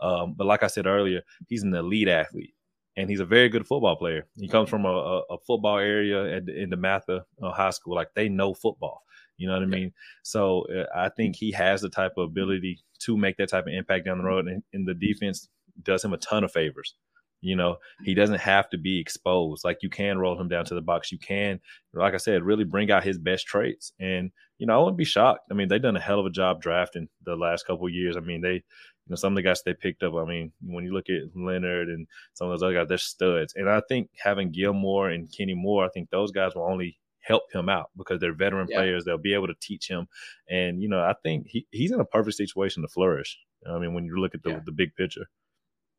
um, 0.00 0.32
but 0.34 0.46
like 0.46 0.62
i 0.62 0.66
said 0.66 0.86
earlier 0.86 1.20
he's 1.46 1.62
an 1.62 1.74
elite 1.74 2.08
athlete 2.08 2.54
and 2.98 3.08
he's 3.08 3.20
a 3.20 3.24
very 3.24 3.48
good 3.48 3.66
football 3.66 3.96
player 3.96 4.26
he 4.36 4.48
comes 4.48 4.68
from 4.68 4.84
a, 4.84 5.22
a 5.30 5.38
football 5.46 5.78
area 5.78 6.36
at 6.36 6.46
the, 6.46 6.60
in 6.60 6.70
DeMatha 6.70 7.22
uh, 7.42 7.52
high 7.52 7.70
school 7.70 7.94
like 7.94 8.08
they 8.14 8.28
know 8.28 8.52
football 8.52 9.02
you 9.36 9.46
know 9.46 9.54
what 9.54 9.62
i 9.62 9.66
mean 9.66 9.92
so 10.22 10.66
uh, 10.76 10.84
i 10.94 11.08
think 11.08 11.36
he 11.36 11.52
has 11.52 11.80
the 11.80 11.88
type 11.88 12.12
of 12.16 12.24
ability 12.24 12.80
to 12.98 13.16
make 13.16 13.36
that 13.36 13.50
type 13.50 13.66
of 13.66 13.72
impact 13.72 14.04
down 14.04 14.18
the 14.18 14.24
road 14.24 14.48
and, 14.48 14.62
and 14.72 14.86
the 14.86 14.94
defense 14.94 15.48
does 15.82 16.04
him 16.04 16.12
a 16.12 16.18
ton 16.18 16.44
of 16.44 16.52
favors 16.52 16.94
you 17.40 17.54
know, 17.54 17.76
he 18.04 18.14
doesn't 18.14 18.40
have 18.40 18.68
to 18.70 18.78
be 18.78 18.98
exposed. 18.98 19.64
Like 19.64 19.78
you 19.82 19.88
can 19.88 20.18
roll 20.18 20.38
him 20.40 20.48
down 20.48 20.64
to 20.66 20.74
the 20.74 20.80
box. 20.80 21.12
You 21.12 21.18
can, 21.18 21.60
like 21.94 22.14
I 22.14 22.16
said, 22.16 22.42
really 22.42 22.64
bring 22.64 22.90
out 22.90 23.04
his 23.04 23.18
best 23.18 23.46
traits. 23.46 23.92
And 24.00 24.30
you 24.58 24.66
know, 24.66 24.74
I 24.74 24.78
wouldn't 24.78 24.96
be 24.96 25.04
shocked. 25.04 25.46
I 25.50 25.54
mean, 25.54 25.68
they've 25.68 25.80
done 25.80 25.96
a 25.96 26.00
hell 26.00 26.18
of 26.18 26.26
a 26.26 26.30
job 26.30 26.60
drafting 26.60 27.08
the 27.24 27.36
last 27.36 27.64
couple 27.66 27.88
years. 27.88 28.16
I 28.16 28.20
mean, 28.20 28.40
they, 28.40 28.64
you 29.08 29.12
know, 29.12 29.16
some 29.16 29.32
of 29.32 29.36
the 29.36 29.42
guys 29.42 29.62
they 29.62 29.72
picked 29.72 30.02
up. 30.02 30.14
I 30.14 30.24
mean, 30.24 30.52
when 30.62 30.84
you 30.84 30.92
look 30.92 31.06
at 31.08 31.34
Leonard 31.34 31.88
and 31.88 32.06
some 32.34 32.48
of 32.48 32.52
those 32.52 32.62
other 32.62 32.74
guys, 32.74 32.88
they're 32.88 32.98
studs. 32.98 33.54
And 33.56 33.68
I 33.68 33.80
think 33.88 34.10
having 34.22 34.52
Gilmore 34.52 35.08
and 35.08 35.32
Kenny 35.34 35.54
Moore, 35.54 35.86
I 35.86 35.88
think 35.88 36.10
those 36.10 36.30
guys 36.30 36.54
will 36.54 36.68
only 36.70 36.98
help 37.20 37.44
him 37.52 37.70
out 37.70 37.90
because 37.96 38.20
they're 38.20 38.34
veteran 38.34 38.68
yeah. 38.68 38.76
players. 38.76 39.04
They'll 39.04 39.16
be 39.16 39.32
able 39.32 39.46
to 39.46 39.54
teach 39.60 39.88
him. 39.88 40.08
And 40.50 40.82
you 40.82 40.90
know, 40.90 41.00
I 41.00 41.14
think 41.22 41.46
he, 41.48 41.66
he's 41.70 41.90
in 41.90 42.00
a 42.00 42.04
perfect 42.04 42.36
situation 42.36 42.82
to 42.82 42.88
flourish. 42.88 43.38
I 43.66 43.78
mean, 43.78 43.94
when 43.94 44.04
you 44.04 44.16
look 44.16 44.34
at 44.34 44.42
the 44.42 44.50
yeah. 44.50 44.60
the 44.64 44.72
big 44.72 44.94
picture. 44.94 45.26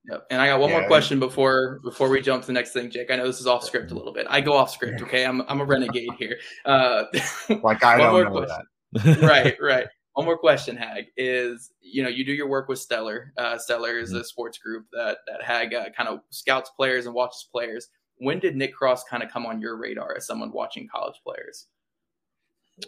Yep. 0.09 0.27
And 0.29 0.41
I 0.41 0.47
got 0.47 0.59
one 0.59 0.69
yeah, 0.69 0.79
more 0.79 0.87
question 0.87 1.19
before 1.19 1.79
before 1.83 2.09
we 2.09 2.21
jump 2.21 2.43
to 2.43 2.47
the 2.47 2.53
next 2.53 2.71
thing, 2.71 2.91
Jake. 2.91 3.11
I 3.11 3.15
know 3.15 3.25
this 3.25 3.39
is 3.39 3.47
off 3.47 3.63
script 3.63 3.91
a 3.91 3.95
little 3.95 4.13
bit. 4.13 4.27
I 4.29 4.39
go 4.39 4.53
off 4.53 4.71
script, 4.71 5.01
okay? 5.01 5.25
I'm 5.25 5.41
I'm 5.47 5.61
a 5.61 5.65
renegade 5.65 6.09
here. 6.17 6.37
Uh, 6.63 7.05
like 7.63 7.83
I 7.83 7.97
don't 7.97 8.23
know 8.23 8.31
question. 8.31 8.65
that. 8.93 9.21
right, 9.21 9.55
right. 9.59 9.87
One 10.13 10.25
more 10.25 10.37
question, 10.37 10.75
Hag, 10.75 11.05
is 11.15 11.71
you 11.81 12.03
know 12.03 12.09
you 12.09 12.25
do 12.25 12.33
your 12.33 12.47
work 12.47 12.67
with 12.67 12.79
Stellar. 12.79 13.33
Uh, 13.37 13.57
Stellar 13.57 13.99
is 13.99 14.11
a 14.11 14.15
mm-hmm. 14.15 14.23
sports 14.23 14.57
group 14.57 14.85
that 14.93 15.19
that 15.27 15.43
Hag 15.43 15.73
uh, 15.73 15.89
kind 15.95 16.09
of 16.09 16.19
scouts 16.29 16.71
players 16.75 17.05
and 17.05 17.15
watches 17.15 17.47
players. 17.51 17.87
When 18.17 18.39
did 18.39 18.55
Nick 18.55 18.73
Cross 18.73 19.05
kind 19.05 19.23
of 19.23 19.31
come 19.31 19.45
on 19.45 19.61
your 19.61 19.77
radar 19.77 20.15
as 20.17 20.25
someone 20.25 20.51
watching 20.51 20.87
college 20.93 21.15
players? 21.25 21.67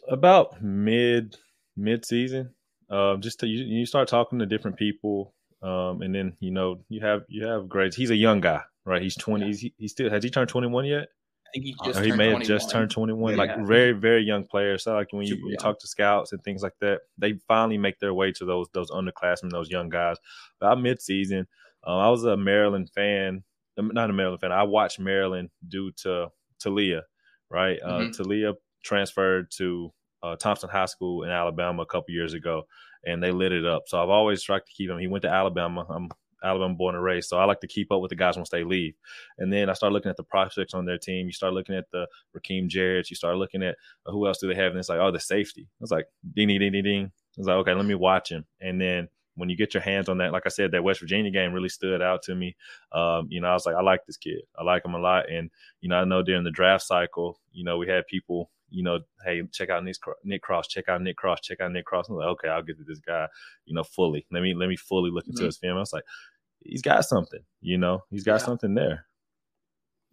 About 0.09 0.61
mid 0.61 1.37
mid 1.77 2.05
season. 2.05 2.53
Um, 2.89 3.21
just 3.21 3.39
to, 3.39 3.47
you, 3.47 3.63
you 3.63 3.85
start 3.85 4.09
talking 4.09 4.39
to 4.39 4.45
different 4.45 4.75
people 4.75 5.33
um, 5.61 6.01
and 6.01 6.13
then 6.13 6.33
you 6.39 6.51
know 6.51 6.79
you 6.89 7.01
have 7.01 7.23
you 7.27 7.45
have 7.45 7.69
grades. 7.69 7.95
He's 7.95 8.09
a 8.09 8.15
young 8.15 8.41
guy, 8.41 8.61
right? 8.85 9.01
He's 9.01 9.15
twenty. 9.15 9.47
Yeah. 9.47 9.55
He, 9.55 9.73
he 9.77 9.87
still 9.87 10.09
has 10.09 10.23
he 10.23 10.29
turned 10.29 10.49
twenty 10.49 10.67
one 10.67 10.85
yet? 10.85 11.09
Think 11.53 11.65
he 11.65 11.75
just. 11.85 11.99
Or 11.99 12.03
he 12.03 12.11
may 12.11 12.29
have 12.29 12.43
just 12.43 12.69
turned 12.69 12.91
twenty 12.91 13.13
one. 13.13 13.33
Yeah. 13.33 13.39
Like 13.39 13.65
very 13.65 13.91
very 13.91 14.23
young 14.23 14.45
player. 14.45 14.77
So 14.77 14.93
like 14.93 15.07
when 15.11 15.25
you, 15.25 15.37
you 15.47 15.57
talk 15.57 15.79
to 15.79 15.87
scouts 15.87 16.31
and 16.31 16.43
things 16.43 16.63
like 16.63 16.73
that, 16.81 17.01
they 17.17 17.33
finally 17.47 17.77
make 17.77 17.99
their 17.99 18.13
way 18.13 18.31
to 18.33 18.45
those 18.45 18.67
those 18.73 18.91
underclassmen, 18.91 19.51
those 19.51 19.69
young 19.69 19.89
guys. 19.89 20.17
About 20.59 20.81
mid 20.81 21.01
season, 21.01 21.47
uh, 21.85 21.97
I 21.97 22.09
was 22.09 22.23
a 22.23 22.37
Maryland 22.37 22.89
fan. 22.93 23.43
Um, 23.77 23.91
not 23.93 24.09
a 24.09 24.13
Maryland 24.13 24.41
fan. 24.41 24.51
I 24.51 24.63
watched 24.63 24.99
Maryland 24.99 25.49
due 25.67 25.91
to 26.03 26.27
Taulia, 26.63 27.01
right? 27.49 27.79
Uh, 27.83 27.99
mm-hmm. 27.99 28.21
Taulia 28.21 28.55
transferred 28.83 29.51
to 29.57 29.91
uh, 30.23 30.35
Thompson 30.35 30.69
High 30.69 30.85
School 30.85 31.23
in 31.23 31.29
Alabama 31.29 31.83
a 31.83 31.85
couple 31.85 32.13
years 32.13 32.33
ago 32.33 32.65
and 33.05 33.21
they 33.21 33.31
lit 33.31 33.51
it 33.51 33.65
up. 33.65 33.83
So 33.87 34.01
I've 34.01 34.09
always 34.09 34.43
tried 34.43 34.65
to 34.65 34.71
keep 34.71 34.89
him. 34.89 34.99
He 34.99 35.07
went 35.07 35.23
to 35.23 35.29
Alabama. 35.29 35.85
I'm 35.89 36.09
Alabama 36.43 36.73
born 36.73 36.95
and 36.95 37.03
raised, 37.03 37.29
so 37.29 37.37
I 37.37 37.45
like 37.45 37.61
to 37.61 37.67
keep 37.67 37.91
up 37.91 38.01
with 38.01 38.09
the 38.09 38.15
guys 38.15 38.37
once 38.37 38.49
they 38.49 38.63
leave. 38.63 38.95
And 39.37 39.51
then 39.51 39.69
I 39.69 39.73
start 39.73 39.93
looking 39.93 40.09
at 40.09 40.17
the 40.17 40.23
prospects 40.23 40.73
on 40.73 40.85
their 40.85 40.97
team. 40.97 41.27
You 41.27 41.33
start 41.33 41.53
looking 41.53 41.75
at 41.75 41.89
the 41.91 42.07
Rakim 42.37 42.67
Jarrett. 42.67 43.09
You 43.09 43.15
start 43.15 43.37
looking 43.37 43.63
at 43.63 43.75
uh, 44.05 44.11
who 44.11 44.27
else 44.27 44.39
do 44.39 44.47
they 44.47 44.55
have, 44.55 44.71
and 44.71 44.79
it's 44.79 44.89
like, 44.89 44.99
oh, 44.99 45.11
the 45.11 45.19
safety. 45.19 45.67
It's 45.79 45.91
like 45.91 46.07
ding 46.35 46.47
ding 46.47 46.59
ding 46.59 46.71
ding 46.71 46.83
ding. 46.83 47.11
It's 47.37 47.47
like 47.47 47.57
okay, 47.57 47.73
let 47.73 47.85
me 47.85 47.95
watch 47.95 48.31
him. 48.31 48.45
And 48.59 48.79
then 48.79 49.07
when 49.35 49.49
you 49.49 49.55
get 49.55 49.73
your 49.73 49.81
hands 49.81 50.09
on 50.09 50.17
that, 50.17 50.33
like 50.33 50.43
I 50.45 50.49
said, 50.49 50.71
that 50.71 50.83
West 50.83 50.99
Virginia 50.99 51.31
game 51.31 51.53
really 51.53 51.69
stood 51.69 52.01
out 52.01 52.21
to 52.23 52.35
me. 52.35 52.55
Um, 52.91 53.27
you 53.29 53.41
know, 53.41 53.47
I 53.47 53.53
was 53.53 53.65
like, 53.65 53.75
I 53.75 53.81
like 53.81 54.05
this 54.05 54.17
kid. 54.17 54.41
I 54.57 54.63
like 54.63 54.85
him 54.85 54.93
a 54.93 54.99
lot. 54.99 55.31
And, 55.31 55.49
you 55.79 55.89
know, 55.89 55.95
I 55.97 56.05
know 56.05 56.21
during 56.21 56.43
the 56.43 56.51
draft 56.51 56.83
cycle, 56.83 57.39
you 57.51 57.63
know, 57.63 57.77
we 57.77 57.87
had 57.87 58.07
people, 58.07 58.51
you 58.69 58.83
know, 58.83 58.99
hey, 59.25 59.41
check 59.51 59.69
out 59.69 59.83
Nick 59.83 60.41
Cross, 60.41 60.67
check 60.67 60.89
out 60.89 61.01
Nick 61.01 61.17
Cross, 61.17 61.41
check 61.41 61.61
out 61.61 61.71
Nick 61.71 61.85
Cross. 61.85 62.09
I'm 62.09 62.15
like, 62.15 62.27
okay, 62.27 62.49
I'll 62.49 62.61
get 62.61 62.77
to 62.77 62.83
this 62.83 62.99
guy, 62.99 63.27
you 63.65 63.73
know, 63.73 63.83
fully. 63.83 64.25
Let 64.31 64.43
me 64.43 64.53
let 64.53 64.69
me 64.69 64.77
fully 64.77 65.11
look 65.11 65.27
into 65.27 65.39
mm-hmm. 65.39 65.45
his 65.47 65.57
film. 65.57 65.77
I 65.77 65.79
was 65.79 65.93
like, 65.93 66.05
he's 66.63 66.81
got 66.81 67.05
something, 67.05 67.41
you 67.61 67.77
know, 67.77 68.03
he's 68.09 68.23
got 68.23 68.39
yeah. 68.39 68.45
something 68.45 68.73
there. 68.73 69.05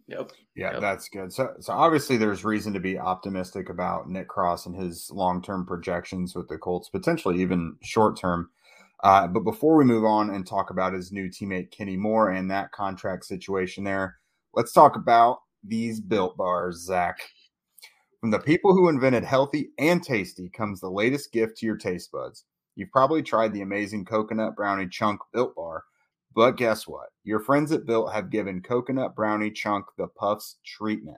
Yep. 0.07 0.31
Yeah, 0.55 0.71
yep. 0.71 0.81
that's 0.81 1.07
good. 1.07 1.31
So, 1.31 1.53
so 1.59 1.71
obviously, 1.71 2.17
there's 2.17 2.43
reason 2.43 2.73
to 2.73 2.79
be 2.79 2.97
optimistic 2.97 3.69
about 3.69 4.09
Nick 4.09 4.27
Cross 4.27 4.65
and 4.65 4.75
his 4.75 5.11
long-term 5.11 5.67
projections 5.67 6.35
with 6.35 6.47
the 6.47 6.57
Colts, 6.57 6.89
potentially 6.89 7.39
even 7.41 7.75
short-term. 7.83 8.49
Uh, 9.03 9.27
but 9.27 9.41
before 9.41 9.77
we 9.77 9.85
move 9.85 10.03
on 10.03 10.31
and 10.31 10.47
talk 10.47 10.71
about 10.71 10.93
his 10.93 11.11
new 11.11 11.29
teammate 11.29 11.71
Kenny 11.71 11.95
Moore 11.95 12.31
and 12.31 12.49
that 12.49 12.71
contract 12.71 13.25
situation 13.25 13.83
there, 13.83 14.17
let's 14.55 14.73
talk 14.73 14.95
about 14.95 15.37
these 15.63 16.01
built 16.01 16.35
bars, 16.35 16.83
Zach. 16.85 17.19
From 18.19 18.31
the 18.31 18.39
people 18.39 18.73
who 18.73 18.89
invented 18.89 19.23
healthy 19.23 19.69
and 19.77 20.03
tasty 20.03 20.49
comes 20.49 20.81
the 20.81 20.89
latest 20.89 21.31
gift 21.31 21.57
to 21.57 21.65
your 21.65 21.77
taste 21.77 22.11
buds. 22.11 22.45
You've 22.75 22.91
probably 22.91 23.21
tried 23.21 23.53
the 23.53 23.61
amazing 23.61 24.05
coconut 24.05 24.55
brownie 24.55 24.87
chunk 24.89 25.21
built 25.31 25.55
bar 25.55 25.83
but 26.39 26.55
guess 26.55 26.87
what? 26.87 27.09
Your 27.25 27.41
friends 27.41 27.73
at 27.73 27.85
Built 27.85 28.13
have 28.13 28.29
given 28.29 28.61
Coconut 28.61 29.13
Brownie 29.13 29.51
Chunk 29.51 29.87
the 29.97 30.07
Puffs 30.07 30.55
treatment. 30.65 31.17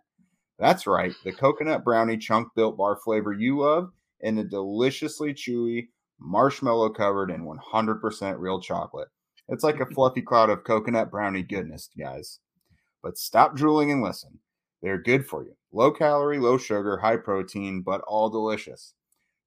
That's 0.58 0.88
right, 0.88 1.14
the 1.24 1.32
Coconut 1.32 1.84
Brownie 1.84 2.18
Chunk 2.18 2.48
Built 2.56 2.76
Bar 2.76 2.96
flavor 2.96 3.32
you 3.32 3.60
love 3.60 3.92
and 4.24 4.36
the 4.36 4.44
deliciously 4.44 5.36
chewy, 5.36 5.90
marshmallow 6.20 6.90
covered, 6.90 7.30
in 7.30 7.46
100% 7.46 8.40
real 8.40 8.60
chocolate. 8.60 9.10
It's 9.48 9.64
like 9.64 9.80
a 9.80 9.86
fluffy 9.94 10.24
cloud 10.24 10.50
of 10.50 10.64
coconut 10.64 11.12
brownie 11.12 11.44
goodness, 11.44 11.92
guys. 11.96 12.40
But 13.04 13.20
stop 13.20 13.56
drooling 13.56 13.92
and 13.92 14.02
listen. 14.02 14.40
They're 14.82 14.98
good 14.98 15.28
for 15.28 15.44
you. 15.44 15.54
Low 15.72 15.92
calorie, 15.92 16.40
low 16.40 16.58
sugar, 16.58 16.98
high 16.98 17.18
protein, 17.18 17.84
but 17.84 18.02
all 18.08 18.32
delicious. 18.32 18.96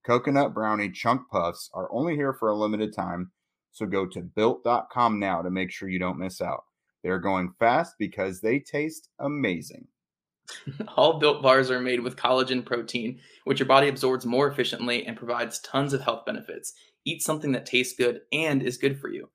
Coconut 0.07 0.55
Brownie 0.55 0.93
Chunk 0.93 1.23
Puffs 1.33 1.69
are 1.75 1.93
only 1.93 2.15
here 2.15 2.33
for 2.33 2.49
a 2.49 2.55
limited 2.55 2.95
time 2.95 3.33
so 3.75 3.87
go 3.87 4.07
to 4.07 4.23
built.com 4.23 5.19
now 5.19 5.43
to 5.43 5.51
make 5.51 5.71
sure 5.71 5.89
you 5.89 5.99
don't 5.99 6.19
miss 6.19 6.41
out. 6.41 6.65
They're 7.03 7.19
going 7.19 7.53
fast 7.59 7.97
because 7.99 8.41
they 8.41 8.61
taste 8.61 9.11
amazing. 9.19 9.89
All 10.97 11.19
built 11.19 11.43
bars 11.43 11.71
are 11.71 11.81
made 11.81 12.01
with 12.01 12.17
collagen 12.17 12.65
protein, 12.65 13.19
which 13.45 13.59
your 13.59 13.67
body 13.67 13.89
absorbs 13.89 14.25
more 14.25 14.49
efficiently 14.49 15.05
and 15.05 15.17
provides 15.17 15.59
tons 15.61 15.93
of 15.93 16.01
health 16.01 16.25
benefits. 16.25 16.73
Eat 17.05 17.21
something 17.21 17.53
that 17.53 17.67
tastes 17.67 17.97
good 17.97 18.21
and 18.33 18.63
is 18.63 18.79
good 18.79 18.99
for 18.99 19.09
you. 19.09 19.29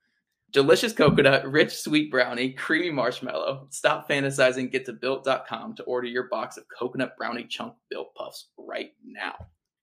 Delicious 0.52 0.94
coconut, 0.94 1.46
rich 1.52 1.76
sweet 1.76 2.10
brownie, 2.10 2.54
creamy 2.54 2.92
marshmallow. 2.92 3.68
Stop 3.70 4.10
fantasizing. 4.10 4.72
Get 4.72 4.86
to 4.86 4.94
built.com 4.94 5.76
to 5.76 5.84
order 5.84 6.08
your 6.08 6.28
box 6.30 6.58
of 6.58 6.64
coconut 6.76 7.16
brownie 7.18 7.44
chunk 7.44 7.74
built 7.90 8.16
puffs 8.16 8.48
right 8.58 8.92
now. 9.04 9.36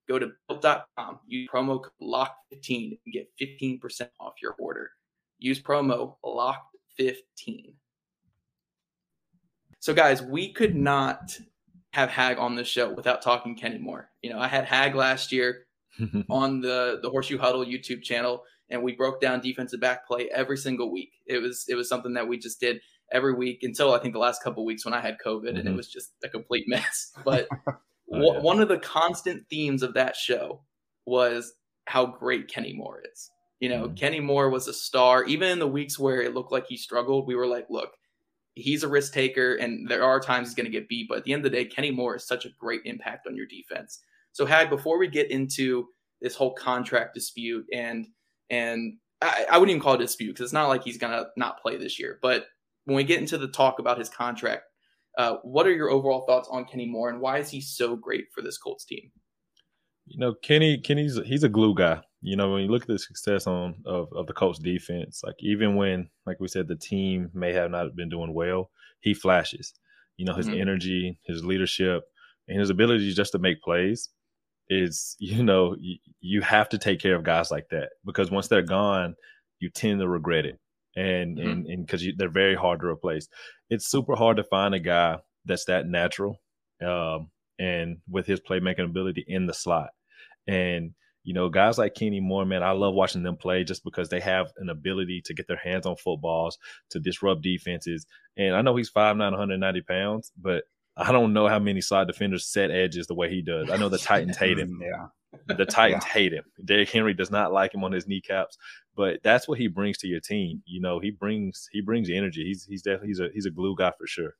Go 0.08 0.18
to 0.18 0.28
built.com, 0.48 1.18
use 1.26 1.48
promo 1.52 1.82
code 1.82 1.92
LOCK15 2.00 2.98
and 3.04 3.12
get 3.12 3.28
15% 3.40 4.08
off 4.20 4.34
your 4.40 4.54
order. 4.58 4.90
Use 5.38 5.60
promo 5.60 6.16
LOCK15. 6.24 7.74
So, 9.80 9.94
guys, 9.94 10.22
we 10.22 10.52
could 10.52 10.74
not 10.74 11.38
have 11.92 12.10
Hag 12.10 12.38
on 12.38 12.54
this 12.54 12.68
show 12.68 12.92
without 12.92 13.22
talking 13.22 13.56
Kenny 13.56 13.78
Moore. 13.78 14.10
You 14.22 14.30
know, 14.30 14.38
I 14.38 14.48
had 14.48 14.64
Hag 14.64 14.94
last 14.94 15.32
year 15.32 15.66
on 16.30 16.60
the 16.60 16.98
the 17.02 17.10
Horseshoe 17.10 17.38
Huddle 17.38 17.64
YouTube 17.64 18.02
channel, 18.02 18.44
and 18.68 18.82
we 18.82 18.94
broke 18.94 19.20
down 19.20 19.40
defensive 19.40 19.80
back 19.80 20.06
play 20.06 20.28
every 20.34 20.56
single 20.56 20.92
week. 20.92 21.12
It 21.26 21.38
was 21.38 21.64
it 21.68 21.74
was 21.74 21.88
something 21.88 22.14
that 22.14 22.28
we 22.28 22.38
just 22.38 22.60
did 22.60 22.80
every 23.12 23.34
week 23.34 23.62
until 23.62 23.94
I 23.94 23.98
think 23.98 24.12
the 24.12 24.20
last 24.20 24.42
couple 24.42 24.64
weeks 24.64 24.84
when 24.84 24.94
I 24.94 25.00
had 25.00 25.16
COVID, 25.24 25.40
mm-hmm. 25.40 25.48
and 25.48 25.58
it 25.58 25.64
mm-hmm. 25.66 25.76
was 25.76 25.88
just 25.88 26.12
a 26.22 26.28
complete 26.28 26.64
mess. 26.66 27.12
But 27.24 27.48
Oh, 28.12 28.34
yeah. 28.34 28.40
One 28.40 28.60
of 28.60 28.68
the 28.68 28.78
constant 28.78 29.48
themes 29.48 29.82
of 29.82 29.94
that 29.94 30.16
show 30.16 30.62
was 31.06 31.54
how 31.86 32.06
great 32.06 32.48
Kenny 32.48 32.72
Moore 32.72 33.02
is. 33.12 33.30
You 33.60 33.70
know, 33.70 33.84
mm-hmm. 33.84 33.94
Kenny 33.94 34.20
Moore 34.20 34.50
was 34.50 34.68
a 34.68 34.74
star. 34.74 35.24
Even 35.24 35.48
in 35.48 35.58
the 35.58 35.66
weeks 35.66 35.98
where 35.98 36.20
it 36.20 36.34
looked 36.34 36.52
like 36.52 36.66
he 36.66 36.76
struggled, 36.76 37.26
we 37.26 37.34
were 37.34 37.46
like, 37.46 37.66
look, 37.70 37.92
he's 38.54 38.82
a 38.82 38.88
risk 38.88 39.12
taker, 39.12 39.54
and 39.54 39.88
there 39.88 40.04
are 40.04 40.20
times 40.20 40.48
he's 40.48 40.54
going 40.54 40.66
to 40.66 40.70
get 40.70 40.88
beat. 40.88 41.08
But 41.08 41.18
at 41.18 41.24
the 41.24 41.32
end 41.32 41.44
of 41.44 41.50
the 41.50 41.56
day, 41.56 41.64
Kenny 41.64 41.90
Moore 41.90 42.16
is 42.16 42.26
such 42.26 42.44
a 42.44 42.50
great 42.58 42.82
impact 42.84 43.26
on 43.26 43.36
your 43.36 43.46
defense. 43.46 44.00
So, 44.32 44.44
Hag, 44.44 44.68
before 44.68 44.98
we 44.98 45.08
get 45.08 45.30
into 45.30 45.88
this 46.20 46.34
whole 46.34 46.54
contract 46.54 47.14
dispute, 47.14 47.66
and 47.72 48.06
and 48.50 48.98
I, 49.22 49.46
I 49.50 49.58
wouldn't 49.58 49.70
even 49.70 49.82
call 49.82 49.94
it 49.94 50.00
a 50.00 50.04
dispute 50.04 50.32
because 50.32 50.44
it's 50.44 50.52
not 50.52 50.68
like 50.68 50.84
he's 50.84 50.98
going 50.98 51.12
to 51.12 51.28
not 51.36 51.60
play 51.60 51.76
this 51.76 51.98
year. 51.98 52.18
But 52.20 52.46
when 52.84 52.96
we 52.96 53.04
get 53.04 53.20
into 53.20 53.38
the 53.38 53.48
talk 53.48 53.78
about 53.78 53.98
his 53.98 54.08
contract, 54.08 54.64
uh, 55.16 55.36
what 55.42 55.66
are 55.66 55.74
your 55.74 55.90
overall 55.90 56.26
thoughts 56.26 56.48
on 56.50 56.64
Kenny 56.64 56.86
Moore 56.86 57.08
and 57.08 57.20
why 57.20 57.38
is 57.38 57.48
he 57.48 57.60
so 57.60 57.96
great 57.96 58.26
for 58.34 58.42
this 58.42 58.58
Colts 58.58 58.84
team? 58.84 59.10
You 60.06 60.18
know, 60.18 60.34
Kenny, 60.42 60.78
Kenny's 60.78 61.18
he's 61.24 61.42
a 61.42 61.48
glue 61.48 61.74
guy. 61.74 62.00
You 62.22 62.36
know, 62.36 62.52
when 62.52 62.62
you 62.62 62.68
look 62.68 62.82
at 62.82 62.88
the 62.88 62.98
success 62.98 63.46
on 63.46 63.76
of, 63.86 64.08
of 64.12 64.26
the 64.26 64.32
Colts 64.32 64.58
defense, 64.58 65.22
like 65.24 65.36
even 65.40 65.74
when, 65.74 66.08
like 66.26 66.38
we 66.38 66.48
said, 66.48 66.68
the 66.68 66.76
team 66.76 67.30
may 67.34 67.52
have 67.52 67.70
not 67.70 67.96
been 67.96 68.08
doing 68.08 68.34
well, 68.34 68.70
he 69.00 69.14
flashes. 69.14 69.74
You 70.16 70.26
know, 70.26 70.34
his 70.34 70.46
mm-hmm. 70.46 70.60
energy, 70.60 71.18
his 71.24 71.44
leadership, 71.44 72.04
and 72.48 72.60
his 72.60 72.70
ability 72.70 73.12
just 73.12 73.32
to 73.32 73.38
make 73.38 73.62
plays 73.62 74.10
is, 74.68 75.16
you 75.20 75.42
know, 75.42 75.76
you, 75.78 75.96
you 76.20 76.40
have 76.42 76.68
to 76.70 76.78
take 76.78 77.00
care 77.00 77.16
of 77.16 77.24
guys 77.24 77.50
like 77.50 77.68
that 77.70 77.90
because 78.04 78.30
once 78.30 78.48
they're 78.48 78.62
gone, 78.62 79.14
you 79.60 79.70
tend 79.70 80.00
to 80.00 80.08
regret 80.08 80.44
it 80.44 80.58
and 80.96 81.36
mm-hmm. 81.36 81.48
and 81.48 81.66
and 81.66 81.86
because 81.86 82.06
they're 82.16 82.28
very 82.28 82.54
hard 82.54 82.80
to 82.80 82.86
replace. 82.86 83.28
It's 83.70 83.88
super 83.88 84.16
hard 84.16 84.38
to 84.38 84.44
find 84.44 84.74
a 84.74 84.80
guy 84.80 85.18
that's 85.44 85.66
that 85.66 85.86
natural, 85.86 86.40
um, 86.84 87.30
and 87.58 87.98
with 88.08 88.26
his 88.26 88.40
playmaking 88.40 88.86
ability 88.86 89.24
in 89.28 89.46
the 89.46 89.54
slot, 89.54 89.90
and 90.46 90.92
you 91.22 91.34
know 91.34 91.48
guys 91.48 91.78
like 91.78 91.94
Kenny 91.94 92.20
Moore, 92.20 92.46
man, 92.46 92.62
I 92.62 92.70
love 92.72 92.94
watching 92.94 93.22
them 93.22 93.36
play 93.36 93.64
just 93.64 93.84
because 93.84 94.08
they 94.08 94.20
have 94.20 94.52
an 94.56 94.70
ability 94.70 95.22
to 95.26 95.34
get 95.34 95.46
their 95.46 95.60
hands 95.62 95.86
on 95.86 95.96
footballs 95.96 96.58
to 96.90 97.00
disrupt 97.00 97.42
defenses. 97.42 98.06
And 98.36 98.54
I 98.54 98.62
know 98.62 98.76
he's 98.76 98.88
five 98.88 99.16
nine, 99.16 99.32
190 99.32 99.82
pounds, 99.82 100.32
but 100.40 100.64
I 100.96 101.12
don't 101.12 101.34
know 101.34 101.46
how 101.46 101.58
many 101.58 101.82
slot 101.82 102.06
defenders 102.06 102.46
set 102.46 102.70
edges 102.70 103.06
the 103.06 103.14
way 103.14 103.28
he 103.28 103.42
does. 103.42 103.70
I 103.70 103.76
know 103.76 103.88
the 103.90 103.98
Titans 103.98 104.38
hate 104.38 104.58
him. 104.58 104.80
yeah. 104.82 105.08
The 105.46 105.66
Titans 105.70 106.04
yeah. 106.06 106.12
hate 106.12 106.32
him. 106.32 106.44
Derrick 106.64 106.90
Henry 106.90 107.14
does 107.14 107.30
not 107.30 107.52
like 107.52 107.74
him 107.74 107.84
on 107.84 107.92
his 107.92 108.06
kneecaps, 108.06 108.58
but 108.96 109.20
that's 109.22 109.48
what 109.48 109.58
he 109.58 109.68
brings 109.68 109.98
to 109.98 110.08
your 110.08 110.20
team. 110.20 110.62
You 110.66 110.80
know, 110.80 110.98
he 110.98 111.10
brings 111.10 111.68
he 111.72 111.80
brings 111.80 112.10
energy. 112.10 112.44
He's 112.44 112.64
he's 112.64 112.82
definitely 112.82 113.08
he's 113.08 113.20
a 113.20 113.28
he's 113.32 113.46
a 113.46 113.50
glue 113.50 113.74
guy 113.76 113.92
for 113.98 114.06
sure. 114.06 114.34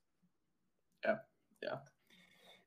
Yeah. 1.05 1.15
Yeah. 1.63 1.75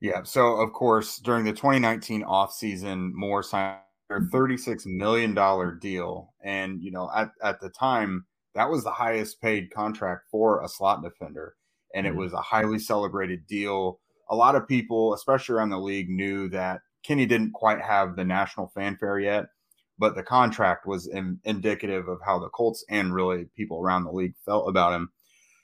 Yeah. 0.00 0.22
So 0.22 0.56
of 0.56 0.72
course, 0.72 1.18
during 1.18 1.44
the 1.44 1.52
2019 1.52 2.24
offseason, 2.24 3.12
Moore 3.12 3.42
signed 3.42 3.78
a 4.10 4.20
$36 4.20 4.86
million 4.86 5.34
deal. 5.78 6.34
And, 6.42 6.82
you 6.82 6.90
know, 6.90 7.10
at, 7.14 7.30
at 7.42 7.60
the 7.60 7.70
time, 7.70 8.26
that 8.54 8.68
was 8.68 8.82
the 8.82 8.90
highest 8.90 9.40
paid 9.40 9.70
contract 9.72 10.22
for 10.30 10.62
a 10.62 10.68
slot 10.68 11.02
defender. 11.02 11.54
And 11.94 12.06
mm-hmm. 12.06 12.16
it 12.16 12.20
was 12.20 12.32
a 12.32 12.40
highly 12.40 12.78
celebrated 12.78 13.46
deal. 13.46 14.00
A 14.28 14.34
lot 14.34 14.56
of 14.56 14.68
people, 14.68 15.14
especially 15.14 15.54
around 15.54 15.70
the 15.70 15.78
league, 15.78 16.10
knew 16.10 16.48
that 16.50 16.80
Kenny 17.02 17.26
didn't 17.26 17.52
quite 17.52 17.80
have 17.80 18.16
the 18.16 18.24
national 18.24 18.70
fanfare 18.74 19.18
yet, 19.18 19.46
but 19.98 20.14
the 20.14 20.22
contract 20.22 20.86
was 20.86 21.06
in, 21.06 21.38
indicative 21.44 22.08
of 22.08 22.18
how 22.24 22.38
the 22.38 22.48
Colts 22.48 22.84
and 22.88 23.14
really 23.14 23.46
people 23.56 23.80
around 23.80 24.04
the 24.04 24.12
league 24.12 24.34
felt 24.44 24.68
about 24.68 24.94
him. 24.94 25.10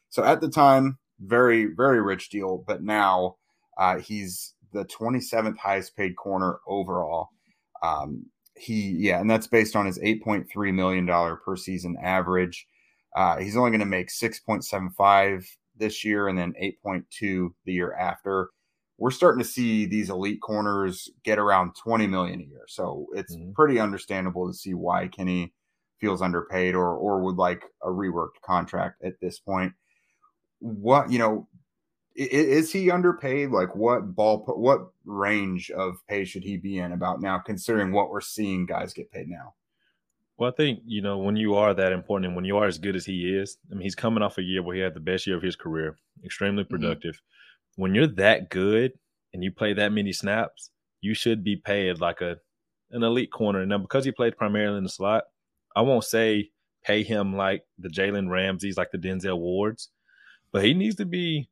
So 0.08 0.24
at 0.24 0.40
the 0.40 0.48
time, 0.48 0.98
very, 1.20 1.66
very 1.66 2.00
rich 2.00 2.30
deal, 2.30 2.64
but 2.66 2.82
now 2.82 3.36
uh, 3.78 3.98
he's 3.98 4.54
the 4.72 4.84
27th 4.84 5.56
highest 5.56 5.96
paid 5.96 6.16
corner 6.16 6.60
overall. 6.66 7.28
Um, 7.82 8.26
he, 8.54 8.90
yeah, 8.98 9.20
and 9.20 9.30
that's 9.30 9.46
based 9.46 9.76
on 9.76 9.86
his 9.86 9.98
$8.3 9.98 10.74
million 10.74 11.06
per 11.44 11.56
season 11.56 11.96
average. 12.02 12.66
Uh, 13.14 13.38
he's 13.38 13.56
only 13.56 13.70
going 13.70 13.80
to 13.80 13.86
make 13.86 14.08
6.75 14.08 15.46
this 15.76 16.04
year 16.04 16.28
and 16.28 16.38
then 16.38 16.54
8.2 16.60 17.50
the 17.64 17.72
year 17.72 17.94
after 17.94 18.50
we're 18.98 19.10
starting 19.10 19.42
to 19.42 19.48
see 19.48 19.86
these 19.86 20.10
elite 20.10 20.40
corners 20.40 21.10
get 21.22 21.38
around 21.38 21.74
20 21.76 22.06
million 22.06 22.40
a 22.40 22.44
year. 22.44 22.64
So 22.66 23.06
it's 23.14 23.36
mm-hmm. 23.36 23.52
pretty 23.52 23.78
understandable 23.78 24.46
to 24.46 24.54
see 24.54 24.74
why 24.74 25.08
Kenny 25.08 25.52
feels 26.00 26.22
underpaid 26.22 26.74
or 26.74 26.94
or 26.94 27.20
would 27.22 27.36
like 27.36 27.64
a 27.82 27.88
reworked 27.88 28.40
contract 28.42 29.02
at 29.02 29.20
this 29.20 29.38
point. 29.38 29.72
What, 30.60 31.10
you 31.10 31.18
know, 31.18 31.48
is, 32.14 32.72
he 32.72 32.90
underpaid? 32.90 33.50
Like 33.50 33.76
what 33.76 34.14
ball 34.14 34.38
what 34.46 34.88
range 35.04 35.70
of 35.70 35.96
pay 36.08 36.24
should 36.24 36.42
he 36.42 36.56
be 36.56 36.78
in 36.78 36.92
about 36.92 37.20
now 37.20 37.38
considering 37.38 37.92
what 37.92 38.10
we're 38.10 38.22
seeing 38.22 38.64
guys 38.64 38.94
get 38.94 39.12
paid 39.12 39.28
now? 39.28 39.54
Well, 40.38 40.50
I 40.50 40.54
think, 40.54 40.80
you 40.84 41.00
know, 41.00 41.18
when 41.18 41.36
you 41.36 41.54
are 41.54 41.72
that 41.72 41.92
important 41.92 42.26
and 42.26 42.36
when 42.36 42.44
you 42.44 42.58
are 42.58 42.66
as 42.66 42.78
good 42.78 42.94
as 42.94 43.06
he 43.06 43.34
is, 43.34 43.56
I 43.70 43.74
mean, 43.74 43.82
he's 43.82 43.94
coming 43.94 44.22
off 44.22 44.36
a 44.36 44.42
year 44.42 44.62
where 44.62 44.76
he 44.76 44.82
had 44.82 44.92
the 44.92 45.00
best 45.00 45.26
year 45.26 45.36
of 45.36 45.42
his 45.42 45.56
career, 45.56 45.96
extremely 46.24 46.62
mm-hmm. 46.62 46.74
productive. 46.74 47.14
Mm-hmm 47.14 47.36
when 47.76 47.94
you're 47.94 48.06
that 48.06 48.50
good 48.50 48.92
and 49.32 49.44
you 49.44 49.52
play 49.52 49.72
that 49.74 49.92
many 49.92 50.12
snaps, 50.12 50.70
you 51.00 51.14
should 51.14 51.44
be 51.44 51.56
paid 51.56 52.00
like 52.00 52.20
a 52.20 52.36
an 52.90 53.02
elite 53.02 53.32
corner. 53.32 53.64
Now, 53.66 53.78
because 53.78 54.04
he 54.04 54.12
played 54.12 54.36
primarily 54.36 54.78
in 54.78 54.84
the 54.84 54.88
slot, 54.90 55.24
I 55.74 55.82
won't 55.82 56.04
say 56.04 56.50
pay 56.84 57.02
him 57.02 57.36
like 57.36 57.64
the 57.78 57.88
Jalen 57.88 58.30
Ramseys, 58.30 58.76
like 58.76 58.90
the 58.92 58.98
Denzel 58.98 59.38
Wards, 59.38 59.90
but 60.52 60.64
he 60.64 60.72
needs 60.72 60.96
to 60.96 61.04
be 61.04 61.48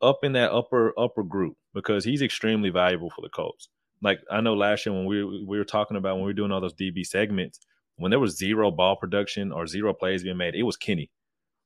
up 0.00 0.20
in 0.22 0.32
that 0.32 0.52
upper 0.52 0.98
upper 0.98 1.22
group 1.22 1.56
because 1.74 2.04
he's 2.04 2.22
extremely 2.22 2.70
valuable 2.70 3.10
for 3.10 3.20
the 3.20 3.28
Colts. 3.28 3.68
Like 4.02 4.20
I 4.30 4.40
know 4.40 4.54
last 4.54 4.86
year 4.86 4.94
when 4.94 5.04
we 5.04 5.22
we 5.44 5.58
were 5.58 5.64
talking 5.64 5.96
about 5.96 6.14
when 6.14 6.24
we 6.24 6.30
were 6.30 6.34
doing 6.34 6.52
all 6.52 6.60
those 6.60 6.74
DB 6.74 7.04
segments, 7.04 7.60
when 7.96 8.10
there 8.10 8.20
was 8.20 8.36
zero 8.36 8.70
ball 8.70 8.96
production 8.96 9.52
or 9.52 9.66
zero 9.66 9.92
plays 9.92 10.22
being 10.22 10.38
made, 10.38 10.54
it 10.54 10.62
was 10.62 10.76
Kenny. 10.76 11.10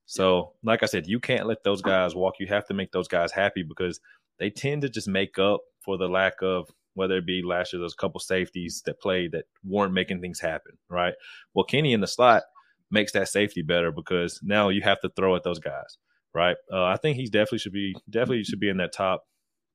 So, 0.07 0.53
like 0.63 0.83
I 0.83 0.87
said, 0.87 1.07
you 1.07 1.19
can't 1.19 1.47
let 1.47 1.65
those 1.65 1.83
guys 1.83 2.15
walk. 2.15 2.35
You 2.39 2.47
have 2.49 2.67
to 2.67 2.75
make 2.75 2.93
those 2.93 3.09
guys 3.09 3.33
happy 3.33 3.63
because 3.63 4.01
they 4.39 4.51
tend 4.51 4.83
to 4.83 4.89
just 4.89 5.09
make 5.09 5.39
up 5.39 5.61
for 5.81 5.97
the 5.97 6.09
lack 6.09 6.35
of 6.43 6.69
whether 6.95 7.17
it 7.17 7.27
be 7.27 7.43
last 7.43 7.73
year, 7.73 7.85
a 7.85 7.89
couple 7.99 8.21
safeties 8.21 8.83
that 8.87 9.01
played 9.01 9.33
that 9.33 9.45
weren't 9.65 9.93
making 9.93 10.21
things 10.21 10.41
happen, 10.41 10.79
right? 10.89 11.15
Well, 11.53 11.65
Kenny 11.65 11.93
in 11.93 12.01
the 12.01 12.07
slot 12.07 12.45
makes 12.91 13.13
that 13.13 13.29
safety 13.29 13.63
better 13.63 13.91
because 13.91 14.41
now 14.43 14.69
you 14.69 14.83
have 14.83 15.01
to 15.01 15.11
throw 15.11 15.35
at 15.35 15.43
those 15.43 15.59
guys, 15.59 15.99
right? 16.33 16.57
Uh, 16.73 16.85
I 16.85 16.97
think 16.97 17.17
he 17.17 17.27
definitely 17.27 17.59
should 17.59 17.73
be 17.73 17.95
definitely 18.09 18.45
should 18.45 18.61
be 18.61 18.69
in 18.69 18.77
that 18.79 18.93
top 18.93 19.25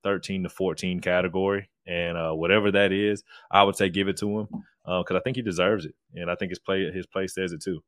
13 0.03 0.43
to 0.43 0.49
14 0.49 1.01
category, 1.01 1.69
and 1.85 2.17
uh, 2.17 2.31
whatever 2.31 2.71
that 2.71 2.91
is, 2.93 3.23
I 3.51 3.63
would 3.63 3.75
say 3.75 3.89
give 3.89 4.07
it 4.07 4.17
to 4.17 4.39
him 4.39 4.47
because 4.85 5.15
uh, 5.15 5.17
I 5.17 5.21
think 5.21 5.35
he 5.35 5.41
deserves 5.41 5.85
it, 5.85 5.95
and 6.15 6.31
I 6.31 6.35
think 6.35 6.51
his 6.51 6.59
play 6.59 6.89
his 6.91 7.05
play 7.05 7.27
says 7.27 7.51
it 7.51 7.61
too. 7.61 7.81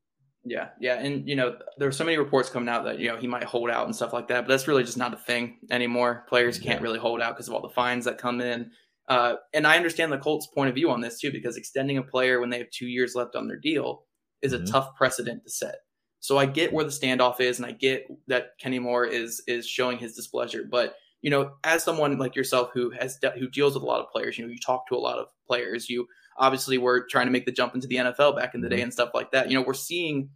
Yeah, 0.44 0.70
yeah, 0.80 0.94
and 0.94 1.28
you 1.28 1.36
know 1.36 1.56
there's 1.78 1.96
so 1.96 2.04
many 2.04 2.18
reports 2.18 2.50
coming 2.50 2.68
out 2.68 2.84
that 2.84 2.98
you 2.98 3.08
know 3.08 3.16
he 3.16 3.28
might 3.28 3.44
hold 3.44 3.70
out 3.70 3.86
and 3.86 3.94
stuff 3.94 4.12
like 4.12 4.26
that, 4.28 4.42
but 4.42 4.48
that's 4.48 4.66
really 4.66 4.82
just 4.82 4.98
not 4.98 5.14
a 5.14 5.16
thing 5.16 5.58
anymore. 5.70 6.24
Players 6.28 6.58
can't 6.58 6.82
really 6.82 6.98
hold 6.98 7.20
out 7.20 7.34
because 7.34 7.46
of 7.46 7.54
all 7.54 7.62
the 7.62 7.68
fines 7.68 8.04
that 8.06 8.18
come 8.18 8.40
in. 8.40 8.70
Uh, 9.08 9.34
and 9.54 9.66
I 9.66 9.76
understand 9.76 10.10
the 10.10 10.18
Colts' 10.18 10.48
point 10.48 10.68
of 10.68 10.74
view 10.74 10.90
on 10.90 11.00
this 11.00 11.20
too, 11.20 11.30
because 11.30 11.56
extending 11.56 11.98
a 11.98 12.02
player 12.02 12.40
when 12.40 12.50
they 12.50 12.58
have 12.58 12.70
two 12.70 12.86
years 12.86 13.14
left 13.14 13.36
on 13.36 13.46
their 13.46 13.58
deal 13.58 14.04
is 14.42 14.52
mm-hmm. 14.52 14.64
a 14.64 14.66
tough 14.66 14.96
precedent 14.96 15.44
to 15.44 15.50
set. 15.50 15.76
So 16.18 16.38
I 16.38 16.46
get 16.46 16.72
where 16.72 16.84
the 16.84 16.90
standoff 16.90 17.40
is, 17.40 17.58
and 17.58 17.66
I 17.66 17.72
get 17.72 18.06
that 18.26 18.58
Kenny 18.58 18.78
Moore 18.78 19.04
is 19.04 19.42
is 19.46 19.66
showing 19.66 19.98
his 19.98 20.14
displeasure. 20.14 20.64
But 20.68 20.96
you 21.20 21.30
know, 21.30 21.52
as 21.62 21.84
someone 21.84 22.18
like 22.18 22.34
yourself 22.34 22.70
who 22.74 22.90
has 22.90 23.16
de- 23.18 23.30
who 23.30 23.48
deals 23.48 23.74
with 23.74 23.82
a 23.82 23.86
lot 23.86 24.00
of 24.00 24.10
players, 24.10 24.38
you 24.38 24.44
know, 24.44 24.50
you 24.50 24.58
talk 24.58 24.88
to 24.88 24.96
a 24.96 24.98
lot 24.98 25.18
of 25.18 25.26
players. 25.46 25.88
You 25.88 26.06
obviously 26.36 26.78
were 26.78 27.06
trying 27.08 27.26
to 27.26 27.32
make 27.32 27.46
the 27.46 27.52
jump 27.52 27.74
into 27.74 27.86
the 27.86 27.96
NFL 27.96 28.36
back 28.36 28.54
in 28.54 28.60
the 28.60 28.68
mm-hmm. 28.68 28.76
day 28.76 28.82
and 28.82 28.92
stuff 28.92 29.10
like 29.14 29.30
that. 29.32 29.50
You 29.50 29.58
know, 29.58 29.64
we're 29.66 29.74
seeing 29.74 30.30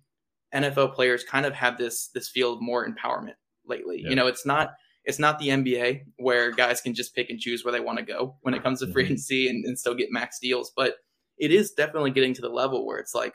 NFL 0.55 0.95
players 0.95 1.25
kind 1.25 1.47
of 1.47 1.55
have 1.55 1.79
this 1.79 2.09
this 2.15 2.29
feel 2.29 2.55
of 2.55 2.62
more 2.62 2.88
empowerment 2.88 3.35
lately. 3.67 4.03
Yeah. 4.03 4.11
You 4.11 4.17
know, 4.17 4.26
it's 4.26 4.47
not 4.47 4.75
it's 5.05 5.19
not 5.19 5.38
the 5.38 5.49
NBA 5.49 6.03
where 6.17 6.50
guys 6.50 6.81
can 6.81 6.95
just 6.95 7.15
pick 7.15 7.31
and 7.31 7.38
choose 7.38 7.65
where 7.65 7.73
they 7.73 7.81
want 7.81 7.99
to 7.99 8.05
go 8.05 8.37
when 8.43 8.55
it 8.55 8.62
comes 8.62 8.81
to 8.81 8.87
free 8.93 9.05
mm-hmm. 9.05 9.12
agency 9.12 9.49
and, 9.49 9.65
and 9.65 9.79
still 9.79 9.95
get 9.95 10.11
max 10.11 10.38
deals. 10.41 10.73
But 10.76 10.97
it 11.38 11.53
is 11.53 11.73
definitely 11.73 12.11
getting 12.11 12.35
to 12.35 12.43
the 12.43 12.49
level 12.49 12.87
where 12.87 12.99
it's 12.99 13.15
like 13.15 13.35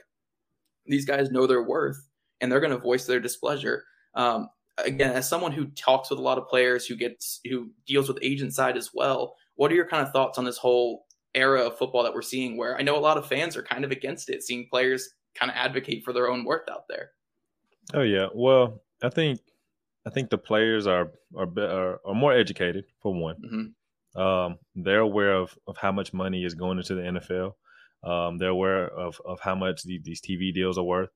these 0.86 1.06
guys 1.06 1.32
know 1.32 1.48
their 1.48 1.64
worth 1.64 2.10
and 2.42 2.52
they're 2.52 2.60
going 2.60 2.72
to 2.72 2.78
voice 2.78 3.06
their 3.06 3.20
displeasure. 3.20 3.86
Um, 4.16 4.50
again, 4.78 5.12
as 5.12 5.30
someone 5.30 5.52
who 5.52 5.66
talks 5.68 6.10
with 6.10 6.20
a 6.20 6.24
lot 6.24 6.38
of 6.38 6.48
players, 6.48 6.86
who 6.86 6.96
gets 6.96 7.40
who 7.50 7.72
deals 7.86 8.08
with 8.08 8.18
agent 8.22 8.54
side 8.54 8.76
as 8.76 8.92
well, 8.94 9.36
what 9.56 9.72
are 9.72 9.76
your 9.76 9.88
kind 9.88 10.06
of 10.06 10.12
thoughts 10.12 10.38
on 10.38 10.46
this 10.46 10.58
whole 10.58 11.06
era 11.34 11.66
of 11.68 11.78
football 11.78 12.04
that 12.04 12.14
we're 12.14 12.22
seeing 12.22 12.58
where 12.58 12.78
I 12.78 12.82
know 12.82 12.98
a 12.98 13.00
lot 13.00 13.18
of 13.18 13.28
fans 13.28 13.56
are 13.56 13.64
kind 13.64 13.86
of 13.86 13.92
against 13.92 14.30
it, 14.30 14.44
seeing 14.44 14.68
players 14.70 15.10
kind 15.36 15.52
of 15.52 15.58
advocate 15.58 16.04
for 16.04 16.14
their 16.14 16.30
own 16.30 16.44
worth 16.44 16.70
out 16.70 16.88
there. 16.90 17.12
Oh 17.94 18.02
yeah, 18.02 18.28
well, 18.34 18.82
I 19.02 19.10
think 19.10 19.40
I 20.06 20.10
think 20.10 20.30
the 20.30 20.38
players 20.38 20.88
are 20.88 21.12
are 21.38 21.48
are, 21.58 22.00
are 22.06 22.14
more 22.16 22.34
educated 22.34 22.86
for 23.02 23.14
one. 23.14 23.36
Mm-hmm. 23.36 24.22
Um, 24.22 24.58
they're 24.76 25.00
aware 25.00 25.34
of 25.34 25.58
of 25.68 25.78
how 25.78 25.92
much 25.92 26.14
money 26.14 26.44
is 26.44 26.54
going 26.54 26.78
into 26.78 26.96
the 26.96 27.02
NFL. 27.02 27.54
Um, 28.04 28.38
they're 28.38 28.50
aware 28.50 28.88
of 28.88 29.22
of 29.26 29.40
how 29.40 29.56
much 29.56 29.84
the, 29.84 30.00
these 30.04 30.22
TV 30.22 30.54
deals 30.54 30.78
are 30.78 30.84
worth. 30.84 31.10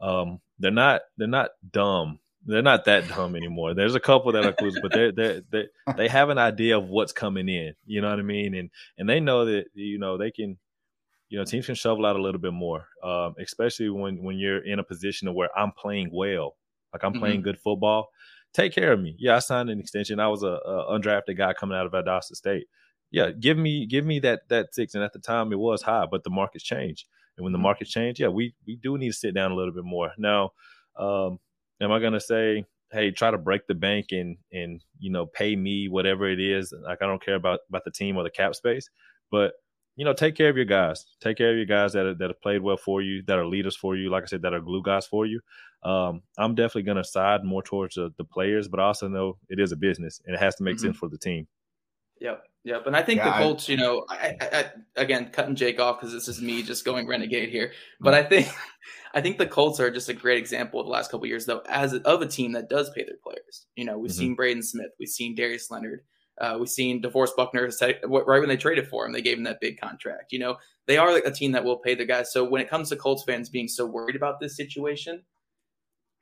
Um, 0.00 0.40
they're 0.58 0.70
not 0.70 1.02
they're 1.16 1.28
not 1.28 1.50
dumb. 1.70 2.18
They're 2.46 2.62
not 2.62 2.84
that 2.84 3.08
dumb 3.08 3.36
anymore. 3.36 3.74
There's 3.74 3.94
a 3.94 4.00
couple 4.00 4.32
that 4.32 4.44
are 4.44 4.52
clues, 4.52 4.78
but 4.82 4.92
they 4.92 5.10
they 5.10 5.40
they 5.50 5.66
they 5.96 6.08
have 6.08 6.28
an 6.28 6.38
idea 6.38 6.76
of 6.76 6.88
what's 6.88 7.12
coming 7.12 7.48
in. 7.48 7.74
You 7.86 8.02
know 8.02 8.10
what 8.10 8.18
I 8.18 8.22
mean? 8.22 8.54
And 8.54 8.70
and 8.98 9.08
they 9.08 9.20
know 9.20 9.46
that 9.46 9.66
you 9.74 9.98
know 9.98 10.18
they 10.18 10.30
can 10.30 10.58
you 11.34 11.38
know, 11.38 11.44
teams 11.44 11.66
can 11.66 11.74
shovel 11.74 12.06
out 12.06 12.14
a 12.14 12.22
little 12.22 12.40
bit 12.40 12.52
more, 12.52 12.86
um, 13.02 13.34
especially 13.40 13.90
when 13.90 14.22
when 14.22 14.38
you're 14.38 14.64
in 14.64 14.78
a 14.78 14.84
position 14.84 15.26
of 15.26 15.34
where 15.34 15.50
I'm 15.58 15.72
playing 15.72 16.10
well, 16.12 16.56
like 16.92 17.02
I'm 17.02 17.12
playing 17.12 17.38
mm-hmm. 17.38 17.44
good 17.44 17.58
football. 17.58 18.08
Take 18.52 18.72
care 18.72 18.92
of 18.92 19.00
me. 19.00 19.16
Yeah, 19.18 19.34
I 19.34 19.38
signed 19.40 19.68
an 19.68 19.80
extension. 19.80 20.20
I 20.20 20.28
was 20.28 20.44
a, 20.44 20.46
a 20.46 20.96
undrafted 20.96 21.36
guy 21.36 21.52
coming 21.54 21.76
out 21.76 21.86
of 21.86 21.92
Valdosta 21.92 22.36
State. 22.36 22.68
Yeah, 23.10 23.30
give 23.32 23.58
me 23.58 23.84
give 23.86 24.04
me 24.06 24.20
that 24.20 24.48
that 24.48 24.74
six. 24.74 24.94
And 24.94 25.02
at 25.02 25.12
the 25.12 25.18
time, 25.18 25.52
it 25.52 25.58
was 25.58 25.82
high, 25.82 26.06
but 26.08 26.22
the 26.22 26.30
markets 26.30 26.62
changed. 26.62 27.06
And 27.36 27.42
when 27.42 27.52
the 27.52 27.56
mm-hmm. 27.56 27.64
markets 27.64 27.90
change, 27.90 28.20
yeah, 28.20 28.28
we 28.28 28.54
we 28.66 28.76
do 28.76 28.96
need 28.96 29.08
to 29.08 29.14
sit 29.14 29.34
down 29.34 29.50
a 29.50 29.56
little 29.56 29.74
bit 29.74 29.84
more. 29.84 30.12
Now, 30.16 30.50
um, 30.96 31.40
am 31.80 31.92
I 31.92 31.98
gonna 31.98 32.20
say, 32.20 32.64
hey, 32.92 33.10
try 33.10 33.30
to 33.30 33.38
break 33.38 33.66
the 33.66 33.74
bank 33.74 34.06
and 34.10 34.36
and 34.52 34.82
you 34.98 35.10
know 35.10 35.26
pay 35.26 35.56
me 35.56 35.88
whatever 35.88 36.28
it 36.28 36.40
is? 36.40 36.72
Like 36.84 37.02
I 37.02 37.06
don't 37.06 37.24
care 37.24 37.36
about 37.36 37.60
about 37.68 37.84
the 37.84 37.90
team 37.90 38.16
or 38.16 38.22
the 38.22 38.30
cap 38.30 38.54
space, 38.54 38.88
but 39.30 39.52
you 39.96 40.04
know, 40.04 40.12
take 40.12 40.34
care 40.34 40.48
of 40.48 40.56
your 40.56 40.64
guys. 40.64 41.04
Take 41.20 41.38
care 41.38 41.50
of 41.50 41.56
your 41.56 41.66
guys 41.66 41.92
that 41.92 42.04
are, 42.04 42.14
that 42.14 42.30
have 42.30 42.42
played 42.42 42.62
well 42.62 42.76
for 42.76 43.00
you, 43.00 43.22
that 43.26 43.38
are 43.38 43.46
leaders 43.46 43.76
for 43.76 43.96
you. 43.96 44.10
Like 44.10 44.24
I 44.24 44.26
said, 44.26 44.42
that 44.42 44.52
are 44.52 44.60
glue 44.60 44.82
guys 44.82 45.06
for 45.06 45.24
you. 45.24 45.40
Um, 45.84 46.22
I'm 46.38 46.54
definitely 46.54 46.82
going 46.82 46.96
to 46.96 47.04
side 47.04 47.44
more 47.44 47.62
towards 47.62 47.94
the, 47.94 48.10
the, 48.16 48.24
players, 48.24 48.68
but 48.68 48.80
I 48.80 48.84
also 48.84 49.06
know 49.06 49.36
it 49.48 49.60
is 49.60 49.70
a 49.70 49.76
business 49.76 50.20
and 50.24 50.34
it 50.34 50.40
has 50.40 50.56
to 50.56 50.64
make 50.64 50.76
mm-hmm. 50.76 50.86
sense 50.86 50.96
for 50.96 51.08
the 51.08 51.18
team. 51.18 51.46
Yep, 52.20 52.42
yep. 52.64 52.86
And 52.86 52.96
I 52.96 53.02
think 53.02 53.18
yeah, 53.18 53.38
the 53.38 53.44
Colts, 53.44 53.68
I, 53.68 53.72
you 53.72 53.78
know, 53.78 54.06
I, 54.08 54.36
I, 54.40 54.64
again 54.96 55.28
cutting 55.30 55.54
Jake 55.54 55.78
off 55.78 56.00
because 56.00 56.12
this 56.12 56.26
is 56.26 56.40
me 56.40 56.62
just 56.62 56.84
going 56.84 57.06
renegade 57.06 57.50
here, 57.50 57.72
but 58.00 58.14
I 58.14 58.22
think 58.22 58.48
I 59.14 59.20
think 59.20 59.38
the 59.38 59.46
Colts 59.46 59.78
are 59.78 59.90
just 59.90 60.08
a 60.08 60.14
great 60.14 60.38
example 60.38 60.80
of 60.80 60.86
the 60.86 60.92
last 60.92 61.10
couple 61.10 61.26
years, 61.26 61.46
though, 61.46 61.62
as 61.68 61.94
of 61.94 62.20
a 62.20 62.26
team 62.26 62.52
that 62.52 62.68
does 62.68 62.90
pay 62.90 63.04
their 63.04 63.16
players. 63.22 63.66
You 63.76 63.84
know, 63.84 63.96
we've 63.96 64.10
mm-hmm. 64.10 64.18
seen 64.18 64.34
Braden 64.34 64.62
Smith, 64.62 64.90
we've 64.98 65.08
seen 65.08 65.34
Darius 65.34 65.70
Leonard. 65.70 66.00
Uh, 66.40 66.56
we've 66.58 66.68
seen 66.68 67.00
DeForest 67.00 67.36
Buckner 67.36 67.70
right 68.08 68.26
when 68.26 68.48
they 68.48 68.56
traded 68.56 68.88
for 68.88 69.06
him, 69.06 69.12
they 69.12 69.22
gave 69.22 69.38
him 69.38 69.44
that 69.44 69.60
big 69.60 69.80
contract. 69.80 70.32
You 70.32 70.40
know, 70.40 70.56
they 70.88 70.98
are 70.98 71.12
like 71.12 71.26
a 71.26 71.30
team 71.30 71.52
that 71.52 71.64
will 71.64 71.78
pay 71.78 71.94
the 71.94 72.04
guys. 72.04 72.32
So 72.32 72.42
when 72.42 72.60
it 72.60 72.68
comes 72.68 72.88
to 72.88 72.96
Colts 72.96 73.22
fans 73.22 73.48
being 73.48 73.68
so 73.68 73.86
worried 73.86 74.16
about 74.16 74.40
this 74.40 74.56
situation, 74.56 75.22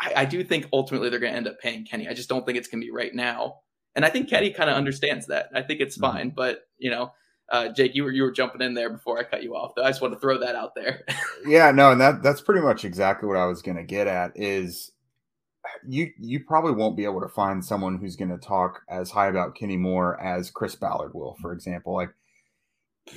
I, 0.01 0.13
I 0.17 0.25
do 0.27 0.45
think 0.45 0.69
ultimately 0.71 1.09
they're 1.09 1.19
going 1.19 1.33
to 1.33 1.37
end 1.37 1.49
up 1.49 1.61
paying 1.61 1.87
Kenny. 1.87 2.09
I 2.09 2.13
just 2.13 2.29
don't 2.29 2.45
think 2.45 2.59
it's 2.59 2.69
going 2.69 2.83
to 2.83 2.87
be 2.87 2.93
right 2.93 3.15
now. 3.15 3.61
And 3.95 4.05
I 4.05 4.11
think 4.11 4.29
Kenny 4.29 4.51
kind 4.51 4.69
of 4.69 4.77
understands 4.77 5.27
that. 5.29 5.49
I 5.55 5.63
think 5.63 5.81
it's 5.81 5.97
mm-hmm. 5.97 6.15
fine. 6.15 6.31
But 6.31 6.61
you 6.77 6.91
know, 6.91 7.13
uh, 7.53 7.69
Jake, 7.69 7.95
you 7.95 8.03
were 8.03 8.11
you 8.11 8.23
were 8.23 8.33
jumping 8.33 8.63
in 8.63 8.73
there 8.73 8.89
before 8.89 9.19
I 9.19 9.25
cut 9.25 9.43
you 9.43 9.55
off. 9.55 9.75
Though 9.77 9.85
I 9.85 9.91
just 9.91 10.01
want 10.01 10.15
to 10.15 10.21
throw 10.21 10.39
that 10.39 10.57
out 10.57 10.75
there. 10.75 11.05
yeah, 11.47 11.71
no, 11.71 11.93
and 11.93 12.01
that 12.01 12.23
that's 12.23 12.41
pretty 12.41 12.63
much 12.63 12.85
exactly 12.85 13.29
what 13.29 13.37
I 13.37 13.45
was 13.45 13.61
going 13.61 13.77
to 13.77 13.85
get 13.85 14.07
at. 14.07 14.33
Is 14.35 14.91
you 15.87 16.11
you 16.19 16.41
probably 16.41 16.73
won't 16.73 16.97
be 16.97 17.05
able 17.05 17.21
to 17.21 17.29
find 17.29 17.63
someone 17.63 17.99
who's 17.99 18.17
going 18.17 18.31
to 18.31 18.39
talk 18.39 18.81
as 18.89 19.11
high 19.11 19.29
about 19.29 19.55
Kenny 19.55 19.77
Moore 19.77 20.19
as 20.21 20.51
Chris 20.51 20.75
Ballard 20.75 21.13
will, 21.13 21.37
for 21.43 21.53
example. 21.53 21.95
Like 21.95 22.11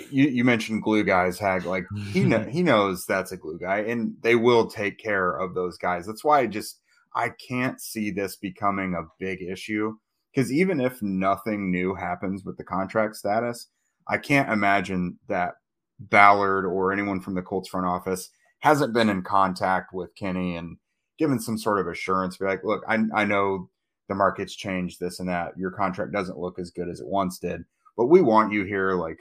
you, 0.09 0.25
you 0.25 0.43
mentioned 0.43 0.83
glue 0.83 1.05
guys, 1.05 1.39
Hag. 1.39 1.63
Like 1.63 1.85
he 2.11 2.25
know, 2.25 2.43
he 2.49 2.61
knows 2.61 3.05
that's 3.05 3.31
a 3.31 3.37
glue 3.37 3.57
guy, 3.57 3.79
and 3.79 4.15
they 4.21 4.35
will 4.35 4.67
take 4.67 4.97
care 4.99 5.31
of 5.31 5.55
those 5.55 5.77
guys. 5.77 6.05
That's 6.05 6.25
why 6.25 6.41
I 6.41 6.47
just 6.47 6.81
I 7.15 7.29
can't 7.47 7.79
see 7.79 8.11
this 8.11 8.35
becoming 8.35 8.95
a 8.95 9.07
big 9.17 9.41
issue 9.41 9.95
because 10.33 10.51
even 10.51 10.81
if 10.81 11.01
nothing 11.01 11.71
new 11.71 11.95
happens 11.95 12.43
with 12.43 12.57
the 12.57 12.63
contract 12.65 13.15
status, 13.15 13.67
I 14.07 14.17
can't 14.17 14.51
imagine 14.51 15.17
that 15.27 15.55
Ballard 15.99 16.65
or 16.65 16.91
anyone 16.91 17.21
from 17.21 17.35
the 17.35 17.41
Colts 17.41 17.69
front 17.69 17.87
office 17.87 18.29
hasn't 18.59 18.93
been 18.93 19.09
in 19.09 19.21
contact 19.21 19.93
with 19.93 20.15
Kenny 20.15 20.55
and 20.57 20.77
given 21.17 21.39
some 21.39 21.57
sort 21.57 21.79
of 21.79 21.87
assurance, 21.87 22.37
be 22.37 22.45
like, 22.45 22.63
look, 22.63 22.83
I, 22.87 22.99
I 23.13 23.25
know 23.25 23.69
the 24.09 24.15
market's 24.15 24.55
changed 24.55 24.99
this 24.99 25.19
and 25.19 25.29
that. 25.29 25.57
Your 25.57 25.71
contract 25.71 26.11
doesn't 26.11 26.37
look 26.37 26.59
as 26.59 26.71
good 26.71 26.89
as 26.89 26.99
it 26.99 27.07
once 27.07 27.39
did, 27.39 27.63
but 27.95 28.07
we 28.07 28.21
want 28.21 28.51
you 28.51 28.63
here. 28.63 28.93
Like, 28.93 29.19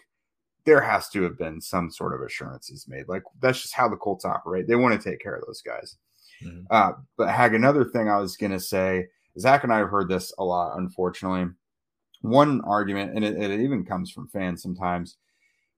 there 0.65 0.81
has 0.81 1.09
to 1.11 1.23
have 1.23 1.39
been 1.39 1.61
some 1.61 1.91
sort 1.91 2.15
of 2.15 2.23
assurances 2.23 2.87
made. 2.89 3.07
Like, 3.07 3.23
that's 3.41 3.63
just 3.63 3.75
how 3.75 3.89
the 3.89 3.97
Colts 3.97 4.25
operate. 4.25 4.67
They 4.67 4.77
want 4.77 5.01
to 5.01 5.11
take 5.11 5.21
care 5.21 5.35
of 5.35 5.45
those 5.47 5.63
guys. 5.63 5.97
Mm-hmm. 6.43 6.63
Uh, 6.71 6.93
but 7.17 7.29
Hag, 7.29 7.55
another 7.55 7.85
thing 7.85 8.09
I 8.09 8.19
was 8.19 8.37
going 8.37 8.53
to 8.53 8.61
say, 8.61 9.07
Zach 9.39 9.63
and 9.63 9.73
I 9.73 9.79
have 9.79 9.91
heard 9.91 10.09
this 10.09 10.33
a 10.39 10.45
lot, 10.45 10.79
unfortunately. 10.79 11.53
One 12.25 12.61
argument, 12.63 13.15
and 13.15 13.25
it, 13.25 13.37
it 13.37 13.61
even 13.61 13.85
comes 13.85 14.11
from 14.11 14.29
fans 14.29 14.63
sometimes, 14.63 15.17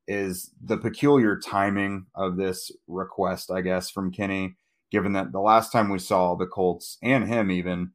is 0.09 0.53
the 0.63 0.79
peculiar 0.79 1.39
timing 1.39 2.07
of 2.15 2.37
this 2.37 2.71
request, 2.87 3.51
I 3.51 3.61
guess, 3.61 3.91
from 3.91 4.13
Kenny 4.13 4.57
given 4.91 5.13
that 5.13 5.33
the 5.33 5.41
last 5.41 5.73
time 5.73 5.89
we 5.89 5.99
saw 5.99 6.35
the 6.35 6.47
Colts 6.47 6.99
and 7.03 7.27
him 7.27 7.51
even 7.51 7.91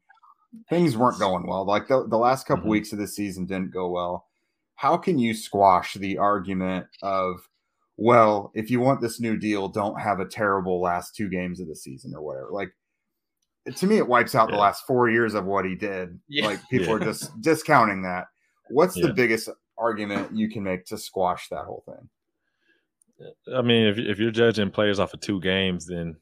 things 0.70 0.98
weren't 0.98 1.20
going 1.20 1.48
well. 1.48 1.66
Like 1.66 1.88
the, 1.88 2.06
the 2.08 2.18
last 2.18 2.46
couple 2.46 2.64
mm-hmm. 2.64 2.72
weeks 2.72 2.92
of 2.92 3.00
the 3.00 3.08
season 3.08 3.46
didn't 3.46 3.74
go 3.74 3.90
well. 3.90 4.28
How 4.76 4.98
can 4.98 5.18
you 5.18 5.34
squash 5.34 5.94
the 5.94 6.18
argument 6.18 6.88
of, 7.02 7.48
well, 7.98 8.52
if 8.56 8.70
you 8.70 8.80
want 8.80 9.00
this 9.00 9.20
new 9.20 9.38
deal, 9.38 9.70
don't 9.70 10.00
have 10.00 10.20
a 10.20 10.26
terrible 10.26 10.82
last 10.82 11.16
two 11.16 11.30
games 11.30 11.60
of 11.60 11.68
the 11.68 11.76
season 11.76 12.14
or 12.16 12.22
whatever? 12.22 12.50
Like 12.52 12.72
to 13.76 13.88
me, 13.88 13.98
it 13.98 14.08
wipes 14.08 14.36
out 14.36 14.50
yeah. 14.50 14.56
the 14.56 14.62
last 14.62 14.86
four 14.86 15.10
years 15.10 15.34
of 15.34 15.46
what 15.46 15.66
he 15.66 15.76
did. 15.76 16.20
Yeah. 16.28 16.48
Like 16.48 16.60
people 16.70 16.88
yeah. 16.88 16.94
are 16.96 17.00
just 17.00 17.40
discounting 17.42 18.02
that. 18.04 18.26
What's 18.71 18.95
the 18.95 19.13
biggest 19.13 19.49
argument 19.77 20.36
you 20.36 20.49
can 20.49 20.63
make 20.63 20.86
to 20.86 20.97
squash 20.97 21.49
that 21.49 21.65
whole 21.65 21.84
thing? 21.86 22.10
I 23.55 23.62
mean, 23.62 23.88
if 23.88 23.97
if 23.97 24.19
you're 24.19 24.31
judging 24.31 24.71
players 24.71 24.99
off 24.99 25.13
of 25.13 25.21
two 25.21 25.39
games, 25.41 25.86
then 25.86 26.15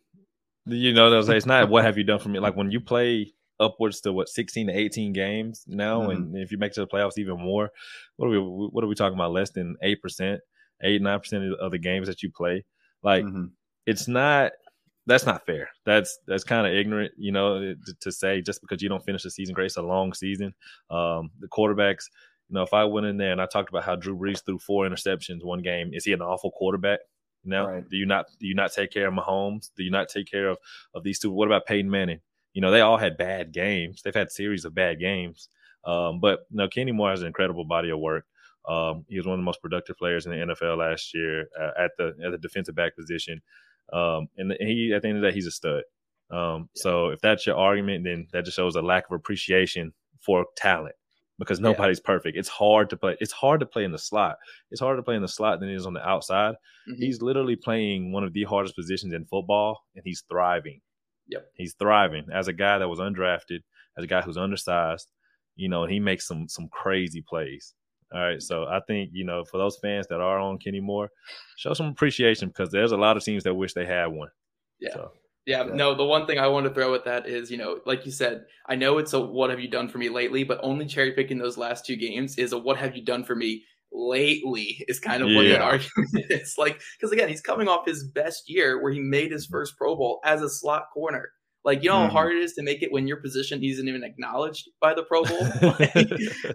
You 0.65 0.93
know, 0.93 1.19
it's 1.19 1.45
not 1.45 1.69
what 1.69 1.83
have 1.83 1.97
you 1.97 2.03
done 2.03 2.19
for 2.19 2.29
me. 2.29 2.39
Like 2.39 2.55
when 2.55 2.71
you 2.71 2.79
play 2.79 3.33
upwards 3.59 4.01
to 4.01 4.13
what 4.13 4.29
16 4.29 4.67
to 4.67 4.73
18 4.73 5.13
games 5.13 5.63
now, 5.67 6.01
mm-hmm. 6.01 6.11
and 6.11 6.37
if 6.37 6.51
you 6.51 6.57
make 6.57 6.71
it 6.71 6.75
to 6.75 6.81
the 6.81 6.87
playoffs, 6.87 7.17
even 7.17 7.39
more. 7.39 7.69
What 8.17 8.27
are 8.27 8.31
we? 8.31 8.39
What 8.39 8.83
are 8.83 8.87
we 8.87 8.95
talking 8.95 9.17
about? 9.17 9.31
Less 9.31 9.51
than 9.51 9.75
eight 9.81 10.01
percent, 10.01 10.41
eight 10.83 11.01
nine 11.01 11.19
percent 11.19 11.53
of 11.59 11.71
the 11.71 11.77
games 11.77 12.07
that 12.07 12.23
you 12.23 12.31
play. 12.31 12.65
Like 13.03 13.25
mm-hmm. 13.25 13.45
it's 13.85 14.07
not. 14.07 14.51
That's 15.05 15.25
not 15.25 15.45
fair. 15.45 15.69
That's 15.85 16.19
that's 16.27 16.43
kind 16.43 16.67
of 16.67 16.73
ignorant, 16.73 17.13
you 17.17 17.31
know, 17.31 17.59
to, 17.59 17.93
to, 18.01 18.11
say 18.11 18.43
just 18.43 18.61
because 18.61 18.79
you 18.83 18.89
don't 18.89 19.03
finish 19.03 19.23
the 19.23 19.31
season 19.31 19.55
great. 19.55 19.65
It's 19.65 19.77
a 19.77 19.81
long 19.81 20.13
season. 20.13 20.53
Um, 20.91 21.31
the 21.39 21.47
quarterbacks, 21.47 22.03
you 22.49 22.55
know, 22.55 22.63
if 22.63 22.73
I 22.73 22.83
went 22.85 23.05
in 23.05 23.17
there 23.17 23.31
and 23.31 23.41
I 23.41 23.45
talked 23.45 23.69
about 23.69 23.83
how 23.83 23.95
Drew 23.95 24.17
Brees 24.17 24.43
threw 24.43 24.57
four 24.57 24.87
interceptions 24.87 25.43
one 25.43 25.61
game, 25.61 25.91
is 25.93 26.05
he 26.05 26.13
an 26.13 26.21
awful 26.21 26.51
quarterback? 26.51 26.99
You 27.43 27.51
know, 27.51 27.67
right. 27.67 27.89
do 27.89 27.95
you 27.95 28.05
not 28.05 28.25
do 28.39 28.47
you 28.47 28.55
not 28.55 28.73
take 28.73 28.91
care 28.91 29.07
of 29.07 29.13
Mahomes? 29.13 29.69
Do 29.77 29.83
you 29.83 29.91
not 29.91 30.09
take 30.09 30.29
care 30.29 30.49
of 30.49 30.57
of 30.93 31.03
these 31.03 31.19
two? 31.19 31.31
What 31.31 31.47
about 31.47 31.67
Peyton 31.67 31.89
Manning? 31.89 32.21
You 32.53 32.61
know, 32.61 32.71
they 32.71 32.81
all 32.81 32.97
had 32.97 33.17
bad 33.17 33.53
games. 33.53 34.01
They've 34.01 34.13
had 34.13 34.31
series 34.31 34.65
of 34.65 34.73
bad 34.73 34.99
games. 34.99 35.47
Um, 35.85 36.19
but 36.19 36.39
you 36.49 36.57
know, 36.57 36.67
Kenny 36.67 36.91
Moore 36.91 37.11
has 37.11 37.21
an 37.21 37.27
incredible 37.27 37.65
body 37.65 37.91
of 37.91 37.99
work. 37.99 38.25
Um, 38.67 39.05
he 39.07 39.17
was 39.17 39.25
one 39.25 39.35
of 39.35 39.39
the 39.39 39.45
most 39.45 39.61
productive 39.61 39.97
players 39.97 40.25
in 40.25 40.31
the 40.31 40.53
NFL 40.53 40.77
last 40.77 41.13
year 41.13 41.47
uh, 41.59 41.71
at 41.77 41.91
the 41.97 42.13
at 42.25 42.31
the 42.31 42.37
defensive 42.37 42.75
back 42.75 42.95
position. 42.97 43.41
Um, 43.93 44.27
and 44.37 44.53
he 44.59 44.91
at 44.93 45.03
the 45.03 45.07
end 45.07 45.17
of 45.17 45.21
the 45.21 45.29
day, 45.29 45.35
he's 45.35 45.47
a 45.47 45.51
stud. 45.51 45.83
Um, 46.31 46.69
yeah. 46.75 46.81
So 46.81 47.09
if 47.09 47.21
that's 47.21 47.45
your 47.45 47.57
argument, 47.57 48.03
then 48.03 48.27
that 48.33 48.45
just 48.45 48.57
shows 48.57 48.75
a 48.75 48.81
lack 48.81 49.05
of 49.09 49.15
appreciation 49.15 49.93
for 50.19 50.45
talent 50.57 50.95
because 51.39 51.59
nobody's 51.59 51.99
yeah. 51.99 52.05
perfect. 52.05 52.37
It's 52.37 52.49
hard 52.49 52.89
to 52.89 52.97
play. 52.97 53.15
It's 53.19 53.31
hard 53.31 53.61
to 53.61 53.65
play 53.65 53.85
in 53.85 53.91
the 53.91 53.97
slot. 53.97 54.37
It's 54.69 54.81
harder 54.81 54.97
to 54.97 55.03
play 55.03 55.15
in 55.15 55.21
the 55.21 55.27
slot 55.27 55.59
than 55.59 55.69
it 55.69 55.75
is 55.75 55.85
on 55.85 55.93
the 55.93 56.07
outside. 56.07 56.55
Mm-hmm. 56.87 57.01
He's 57.01 57.21
literally 57.21 57.55
playing 57.55 58.11
one 58.11 58.25
of 58.25 58.33
the 58.33 58.43
hardest 58.43 58.75
positions 58.75 59.13
in 59.13 59.25
football, 59.25 59.79
and 59.95 60.03
he's 60.05 60.23
thriving. 60.29 60.81
Yep, 61.29 61.45
he's 61.55 61.73
thriving 61.73 62.25
as 62.33 62.47
a 62.47 62.53
guy 62.53 62.77
that 62.77 62.89
was 62.89 62.99
undrafted, 62.99 63.61
as 63.97 64.03
a 64.03 64.07
guy 64.07 64.21
who's 64.21 64.37
undersized. 64.37 65.07
You 65.55 65.69
know, 65.69 65.83
and 65.83 65.91
he 65.91 65.99
makes 65.99 66.27
some 66.27 66.47
some 66.49 66.67
crazy 66.67 67.23
plays. 67.27 67.73
All 68.13 68.21
right, 68.21 68.41
so 68.41 68.65
I 68.65 68.81
think 68.85 69.11
you 69.13 69.23
know 69.23 69.45
for 69.45 69.57
those 69.57 69.77
fans 69.81 70.07
that 70.07 70.19
are 70.19 70.39
on 70.39 70.57
Kenny 70.57 70.81
Moore, 70.81 71.09
show 71.57 71.73
some 71.73 71.87
appreciation 71.87 72.49
because 72.49 72.69
there's 72.69 72.91
a 72.91 72.97
lot 72.97 73.17
of 73.17 73.23
teams 73.23 73.43
that 73.43 73.53
wish 73.53 73.73
they 73.73 73.85
had 73.85 74.07
one. 74.07 74.29
Yeah. 74.79 74.93
So. 74.93 75.11
Yeah, 75.49 75.65
yeah, 75.65 75.73
no, 75.73 75.95
the 75.95 76.05
one 76.05 76.27
thing 76.27 76.37
I 76.37 76.47
want 76.47 76.67
to 76.67 76.73
throw 76.73 76.93
at 76.93 77.05
that 77.05 77.27
is, 77.27 77.49
you 77.49 77.57
know, 77.57 77.79
like 77.87 78.05
you 78.05 78.11
said, 78.11 78.45
I 78.67 78.75
know 78.75 78.99
it's 78.99 79.13
a 79.13 79.19
what 79.19 79.49
have 79.49 79.59
you 79.59 79.67
done 79.67 79.89
for 79.89 79.97
me 79.97 80.07
lately, 80.07 80.43
but 80.43 80.59
only 80.61 80.85
cherry 80.85 81.11
picking 81.13 81.39
those 81.39 81.57
last 81.57 81.87
two 81.87 81.95
games 81.95 82.37
is 82.37 82.53
a 82.53 82.57
what 82.57 82.77
have 82.77 82.95
you 82.95 83.03
done 83.03 83.23
for 83.23 83.35
me 83.35 83.63
lately 83.91 84.85
is 84.87 84.99
kind 84.99 85.23
of 85.23 85.29
what 85.29 85.45
yeah. 85.45 85.53
that 85.53 85.61
argument 85.61 86.09
is. 86.29 86.53
Like, 86.59 86.79
because 86.95 87.11
again, 87.11 87.29
he's 87.29 87.41
coming 87.41 87.67
off 87.67 87.87
his 87.87 88.03
best 88.03 88.47
year 88.47 88.79
where 88.79 88.91
he 88.91 88.99
made 88.99 89.31
his 89.31 89.47
first 89.47 89.75
Pro 89.75 89.95
Bowl 89.95 90.19
as 90.23 90.43
a 90.43 90.49
slot 90.51 90.85
corner. 90.93 91.31
Like, 91.65 91.81
you 91.81 91.89
know 91.89 91.95
mm-hmm. 91.95 92.05
how 92.05 92.11
hard 92.11 92.35
it 92.35 92.43
is 92.43 92.53
to 92.53 92.61
make 92.61 92.83
it 92.83 92.91
when 92.91 93.07
your 93.07 93.17
position 93.17 93.63
isn't 93.63 93.87
even 93.87 94.03
acknowledged 94.03 94.69
by 94.79 94.93
the 94.93 95.01
Pro 95.01 95.23
Bowl? 95.23 95.41
like, 95.79 95.95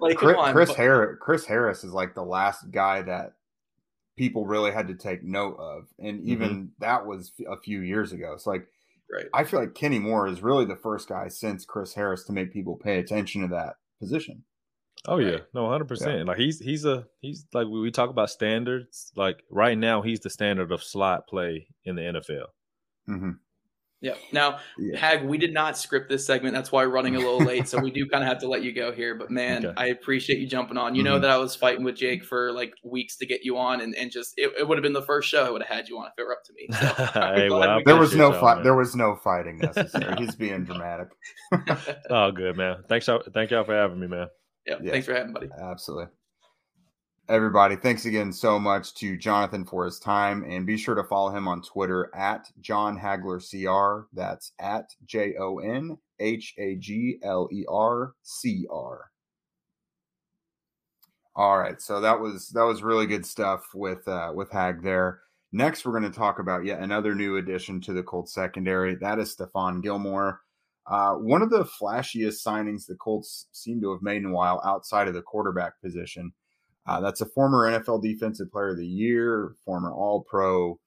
like 0.00 0.16
Chris, 0.16 0.36
on, 0.38 0.52
Chris 0.52 0.74
Harris, 0.74 1.18
Chris 1.20 1.44
Harris 1.44 1.82
is 1.82 1.92
like 1.92 2.14
the 2.14 2.22
last 2.22 2.70
guy 2.70 3.02
that 3.02 3.32
people 4.16 4.46
really 4.46 4.70
had 4.70 4.86
to 4.86 4.94
take 4.94 5.24
note 5.24 5.56
of. 5.58 5.88
And 5.98 6.22
even 6.22 6.48
mm-hmm. 6.48 6.66
that 6.78 7.06
was 7.06 7.32
a 7.50 7.56
few 7.58 7.80
years 7.80 8.12
ago. 8.12 8.32
It's 8.34 8.46
like, 8.46 8.68
Right. 9.12 9.26
I 9.32 9.44
feel 9.44 9.60
like 9.60 9.74
Kenny 9.74 9.98
Moore 9.98 10.26
is 10.26 10.42
really 10.42 10.64
the 10.64 10.76
first 10.76 11.08
guy 11.08 11.28
since 11.28 11.64
Chris 11.64 11.94
Harris 11.94 12.24
to 12.24 12.32
make 12.32 12.52
people 12.52 12.76
pay 12.76 12.98
attention 12.98 13.42
to 13.42 13.48
that 13.48 13.76
position. 14.00 14.44
Oh 15.06 15.18
yeah, 15.18 15.38
no, 15.52 15.68
hundred 15.68 15.84
yeah. 15.84 15.88
percent. 15.88 16.26
Like 16.26 16.38
he's 16.38 16.58
he's 16.58 16.84
a 16.84 17.06
he's 17.20 17.44
like 17.52 17.66
we 17.66 17.90
talk 17.90 18.10
about 18.10 18.30
standards. 18.30 19.12
Like 19.14 19.42
right 19.50 19.76
now, 19.76 20.00
he's 20.00 20.20
the 20.20 20.30
standard 20.30 20.72
of 20.72 20.82
slot 20.82 21.26
play 21.28 21.66
in 21.84 21.96
the 21.96 22.02
NFL. 22.02 22.46
Mm-hmm. 23.08 23.30
Yeah. 24.04 24.14
Now, 24.32 24.58
yeah. 24.78 24.98
Hag, 24.98 25.24
we 25.24 25.38
did 25.38 25.54
not 25.54 25.78
script 25.78 26.10
this 26.10 26.26
segment. 26.26 26.54
That's 26.54 26.70
why 26.70 26.84
we're 26.84 26.92
running 26.92 27.16
a 27.16 27.18
little 27.18 27.38
late. 27.44 27.66
so 27.66 27.80
we 27.80 27.90
do 27.90 28.06
kind 28.06 28.22
of 28.22 28.28
have 28.28 28.38
to 28.40 28.48
let 28.48 28.62
you 28.62 28.72
go 28.72 28.92
here. 28.92 29.14
But 29.14 29.30
man, 29.30 29.64
okay. 29.64 29.74
I 29.76 29.86
appreciate 29.86 30.38
you 30.38 30.46
jumping 30.46 30.76
on. 30.76 30.94
You 30.94 31.02
mm-hmm. 31.02 31.14
know 31.14 31.18
that 31.20 31.30
I 31.30 31.38
was 31.38 31.56
fighting 31.56 31.84
with 31.84 31.96
Jake 31.96 32.22
for 32.22 32.52
like 32.52 32.74
weeks 32.84 33.16
to 33.16 33.26
get 33.26 33.44
you 33.44 33.56
on, 33.56 33.80
and, 33.80 33.94
and 33.94 34.10
just 34.10 34.34
it, 34.36 34.52
it 34.58 34.68
would 34.68 34.76
have 34.76 34.82
been 34.82 34.92
the 34.92 35.02
first 35.02 35.28
show 35.28 35.44
I 35.44 35.50
would 35.50 35.62
have 35.62 35.74
had 35.74 35.88
you 35.88 35.98
on 35.98 36.06
if 36.06 36.12
it 36.18 36.22
were 36.22 36.32
up 36.32 36.44
to 36.44 36.52
me. 36.52 36.68
So 36.70 37.12
hey, 37.34 37.48
well, 37.48 37.80
there 37.84 37.96
was 37.96 38.14
no 38.14 38.32
fight. 38.32 38.62
There 38.62 38.76
was 38.76 38.94
no 38.94 39.16
fighting 39.16 39.58
necessary. 39.62 40.14
He's 40.18 40.34
being 40.34 40.64
dramatic. 40.64 41.08
oh, 42.10 42.30
good 42.30 42.56
man. 42.56 42.84
Thanks, 42.88 43.08
thank 43.32 43.50
y'all 43.50 43.64
for 43.64 43.74
having 43.74 43.98
me, 43.98 44.06
man. 44.06 44.26
Yeah, 44.66 44.76
yeah. 44.82 44.90
Thanks 44.92 45.06
for 45.06 45.14
having, 45.14 45.32
buddy. 45.32 45.48
Absolutely 45.60 46.06
everybody 47.28 47.74
thanks 47.74 48.04
again 48.04 48.30
so 48.30 48.58
much 48.58 48.94
to 48.94 49.16
jonathan 49.16 49.64
for 49.64 49.86
his 49.86 49.98
time 49.98 50.44
and 50.46 50.66
be 50.66 50.76
sure 50.76 50.94
to 50.94 51.04
follow 51.04 51.30
him 51.30 51.48
on 51.48 51.62
twitter 51.62 52.14
at 52.14 52.50
john 52.60 52.98
hagler 52.98 53.40
cr 53.40 54.06
that's 54.12 54.52
at 54.58 54.90
j-o-n 55.06 55.96
h-a-g-l-e-r-c-r 56.20 57.10
all 61.36 61.58
right 61.58 61.80
so 61.80 61.98
that 62.00 62.20
was 62.20 62.50
that 62.50 62.64
was 62.64 62.82
really 62.82 63.06
good 63.06 63.24
stuff 63.24 63.68
with 63.74 64.06
uh 64.06 64.30
with 64.34 64.52
hag 64.52 64.82
there. 64.82 65.20
Next 65.50 65.84
we're 65.84 65.98
going 65.98 66.10
to 66.10 66.16
talk 66.16 66.38
about 66.40 66.64
yet 66.64 66.80
another 66.80 67.14
new 67.14 67.38
addition 67.38 67.80
to 67.82 67.92
the 67.92 68.02
colts 68.02 68.34
secondary. 68.34 68.96
That 68.96 69.18
is 69.18 69.34
stephon 69.34 69.82
gilmore. 69.82 70.40
Uh, 70.86 71.14
one 71.14 71.40
of 71.40 71.48
the 71.50 71.64
flashiest 71.64 72.44
signings 72.46 72.86
the 72.86 72.94
Colts 72.96 73.46
seem 73.52 73.80
to 73.80 73.90
have 73.90 74.02
made 74.02 74.18
in 74.18 74.26
a 74.26 74.32
while 74.32 74.60
outside 74.66 75.08
of 75.08 75.14
the 75.14 75.22
quarterback 75.22 75.80
position. 75.80 76.30
Uh, 76.86 77.00
that's 77.00 77.20
a 77.20 77.26
former 77.26 77.70
NFL 77.70 78.02
Defensive 78.02 78.50
Player 78.50 78.70
of 78.70 78.78
the 78.78 78.86
Year, 78.86 79.54
former 79.64 79.92
All 79.92 80.22
Pro, 80.22 80.78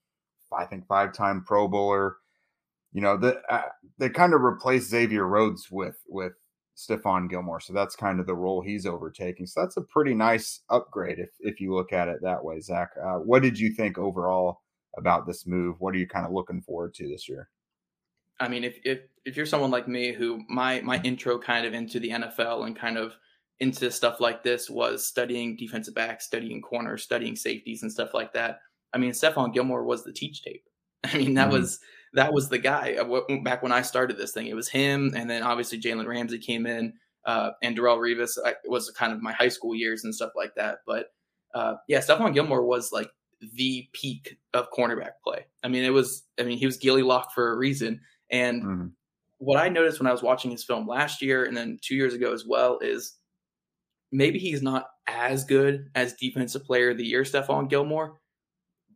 I 0.56 0.66
think 0.66 0.86
five 0.88 1.14
time 1.14 1.44
Pro 1.46 1.68
Bowler. 1.68 2.18
You 2.94 3.02
know, 3.02 3.18
the, 3.18 3.42
uh, 3.50 3.64
they 3.98 4.10
kind 4.10 4.34
of 4.34 4.42
replaced 4.42 4.90
Xavier 4.90 5.28
Rhodes 5.28 5.70
with 5.72 5.98
with 6.08 6.34
Stephon 6.78 7.30
Gilmore, 7.30 7.60
so 7.60 7.74
that's 7.74 7.96
kind 7.96 8.20
of 8.20 8.28
the 8.28 8.36
role 8.36 8.62
he's 8.62 8.86
overtaking. 8.86 9.48
So 9.48 9.62
that's 9.62 9.78
a 9.78 9.82
pretty 9.82 10.14
nice 10.14 10.62
upgrade 10.70 11.20
if 11.20 11.30
if 11.40 11.60
you 11.60 11.74
look 11.74 11.92
at 11.92 12.08
it 12.08 12.22
that 12.22 12.44
way, 12.44 12.60
Zach. 12.60 12.92
Uh, 13.02 13.16
what 13.16 13.42
did 13.42 13.60
you 13.60 13.74
think 13.74 13.98
overall 13.98 14.62
about 14.98 15.26
this 15.26 15.46
move? 15.46 15.76
What 15.80 15.94
are 15.96 15.98
you 15.98 16.08
kind 16.08 16.26
of 16.26 16.32
looking 16.32 16.62
forward 16.62 16.94
to 16.96 17.08
this 17.08 17.28
year? 17.28 17.50
I 18.40 18.48
mean, 18.48 18.64
if 18.64 18.80
if 18.84 19.00
if 19.26 19.36
you're 19.36 19.46
someone 19.46 19.72
like 19.72 19.88
me 19.88 20.14
who 20.14 20.44
my 20.48 20.82
my 20.82 21.02
intro 21.02 21.40
kind 21.40 21.66
of 21.66 21.74
into 21.74 22.00
the 22.00 22.10
NFL 22.10 22.66
and 22.66 22.76
kind 22.76 22.98
of 22.98 23.16
into 23.60 23.90
stuff 23.90 24.20
like 24.20 24.44
this 24.44 24.70
was 24.70 25.06
studying 25.06 25.56
defensive 25.56 25.96
backs, 25.96 26.26
studying 26.26 26.62
corners, 26.62 27.04
studying 27.04 27.36
safeties 27.36 27.82
and 27.82 27.92
stuff 27.92 28.14
like 28.14 28.34
that. 28.34 28.60
I 28.94 28.98
mean, 28.98 29.12
Stephon 29.12 29.54
Gilmore 29.54 29.84
was 29.84 30.04
the 30.04 30.14
teach 30.14 30.44
tape. 30.44 30.64
I 31.04 31.18
mean, 31.18 31.34
that 31.36 31.48
mm-hmm. 31.48 31.58
was 31.58 31.80
that 32.14 32.34
was 32.34 32.50
the 32.50 32.58
guy 32.58 32.96
uh, 32.96 33.38
back 33.44 33.62
when 33.62 33.72
I 33.72 33.82
started 33.82 34.18
this 34.18 34.32
thing. 34.32 34.48
It 34.48 34.56
was 34.56 34.70
him, 34.70 35.14
and 35.16 35.30
then 35.30 35.44
obviously 35.44 35.80
Jalen 35.80 36.08
Ramsey 36.08 36.40
came 36.40 36.66
in, 36.66 36.94
uh, 37.26 37.52
and 37.62 37.78
Darrelle 37.78 38.00
Revis 38.00 38.38
was 38.66 38.90
kind 38.92 39.14
of 39.14 39.22
my 39.22 39.34
high 39.34 39.50
school 39.50 39.76
years 39.76 40.04
and 40.04 40.14
stuff 40.14 40.32
like 40.36 40.56
that. 40.56 40.80
But 40.86 41.08
uh, 41.54 41.76
yeah, 41.88 42.00
Stephon 42.00 42.34
Gilmore 42.34 42.66
was 42.66 42.92
like 42.92 43.10
the 43.54 43.88
peak 43.94 44.38
of 44.54 44.72
cornerback 44.72 45.12
play. 45.24 45.46
I 45.64 45.68
mean, 45.68 45.84
it 45.84 45.92
was. 45.92 46.24
I 46.40 46.44
mean, 46.44 46.58
he 46.58 46.66
was 46.66 46.78
Gilly 46.78 47.04
Lock 47.04 47.34
for 47.34 47.52
a 47.52 47.58
reason. 47.58 48.02
And 48.30 48.64
mm-hmm. 48.64 48.88
what 49.38 49.58
I 49.58 49.70
noticed 49.70 50.00
when 50.00 50.08
I 50.08 50.12
was 50.12 50.24
watching 50.24 50.52
his 50.52 50.64
film 50.64 50.88
last 50.88 51.22
year 51.22 51.46
and 51.46 51.56
then 51.56 51.80
two 51.82 51.96
years 51.96 52.14
ago 52.14 52.34
as 52.34 52.46
well 52.46 52.80
is 52.80 53.16
maybe 54.12 54.40
he's 54.40 54.62
not 54.62 54.88
as 55.08 55.44
good 55.44 55.90
as 55.96 56.14
defensive 56.14 56.64
player 56.66 56.92
of 56.92 56.98
the 56.98 57.06
year, 57.06 57.24
Stephon 57.24 57.70
Gilmore, 57.70 58.20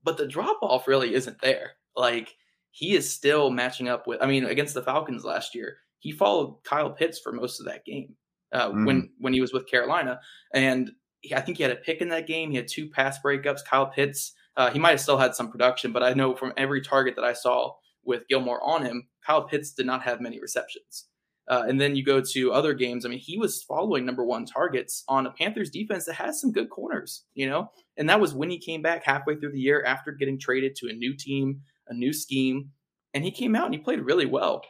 but 0.04 0.17
the 0.17 0.28
drop 0.28 0.58
off 0.62 0.88
really 0.88 1.13
isn't 1.13 1.41
there. 1.41 1.74
Like 1.95 2.34
he 2.71 2.95
is 2.95 3.12
still 3.12 3.50
matching 3.50 3.89
up 3.89 4.08
with. 4.08 4.21
I 4.21 4.26
mean, 4.26 4.45
against 4.45 4.74
the 4.74 4.82
Falcons 4.82 5.24
last 5.24 5.54
year, 5.54 5.78
he 6.00 6.12
followed 6.12 6.58
Kyle 6.63 6.89
Pitts 6.89 7.19
for 7.19 7.32
most 7.32 7.60
of 7.60 7.65
that 7.67 7.86
game 7.86 8.15
uh, 8.52 8.69
mm. 8.71 8.86
when 8.86 9.10
when 9.19 9.34
he 9.34 9.41
was 9.41 9.54
with 9.54 9.67
Carolina, 9.67 10.19
and 10.54 10.91
he, 11.21 11.34
I 11.36 11.41
think 11.41 11.58
he 11.58 11.63
had 11.63 11.71
a 11.71 11.76
pick 11.76 12.02
in 12.02 12.10
that 12.10 12.28
game. 12.28 12.50
He 12.50 12.58
had 12.58 12.67
two 12.67 12.89
pass 12.89 13.19
breakups. 13.24 13.63
Kyle 13.63 13.88
Pitts, 13.88 14.34
uh, 14.58 14.71
he 14.71 14.80
might 14.80 14.91
have 14.91 15.02
still 15.02 15.17
had 15.17 15.36
some 15.36 15.52
production, 15.52 15.91
but 15.91 16.04
I 16.04 16.13
know 16.13 16.36
from 16.36 16.54
every 16.58 16.82
target 16.82 17.15
that 17.15 17.26
I 17.26 17.34
saw 17.34 17.74
with 18.04 18.28
Gilmore 18.28 18.63
on 18.63 18.84
him, 18.84 19.08
Kyle 19.26 19.43
Pitts 19.43 19.74
did 19.74 19.86
not 19.86 20.02
have 20.04 20.21
many 20.21 20.39
receptions. 20.39 21.06
Uh, 21.52 21.66
and 21.68 21.82
then 21.82 21.98
you 21.98 22.04
go 22.04 22.22
to 22.22 22.54
other 22.54 22.74
games. 22.74 23.06
I 23.06 23.10
mean, 23.10 23.20
he 23.20 23.38
was 23.38 23.62
following 23.62 24.06
number 24.06 24.24
one 24.24 24.46
targets 24.46 25.04
on 25.10 25.28
a 25.28 25.32
Panthers 25.32 25.70
defense 25.70 26.06
that 26.06 26.14
has 26.14 26.40
some 26.40 26.54
good 26.54 26.70
corners, 26.70 27.26
you 27.34 27.48
know? 27.50 27.70
And 27.98 28.10
that 28.10 28.22
was 28.22 28.34
when 28.34 28.50
he 28.50 28.58
came 28.58 28.82
back 28.82 29.04
halfway 29.04 29.36
through 29.36 29.52
the 29.52 29.60
year 29.60 29.84
after 29.86 30.14
getting 30.14 30.40
traded 30.40 30.78
to 30.78 30.88
a 30.88 30.94
new 30.94 31.14
team, 31.14 31.60
a 31.90 31.94
new 31.94 32.14
scheme. 32.14 32.70
And 33.14 33.26
he 33.26 33.32
came 33.32 33.54
out 33.54 33.66
and 33.66 33.74
he 33.74 33.82
played 33.82 34.00
really 34.00 34.26
well. 34.26 34.62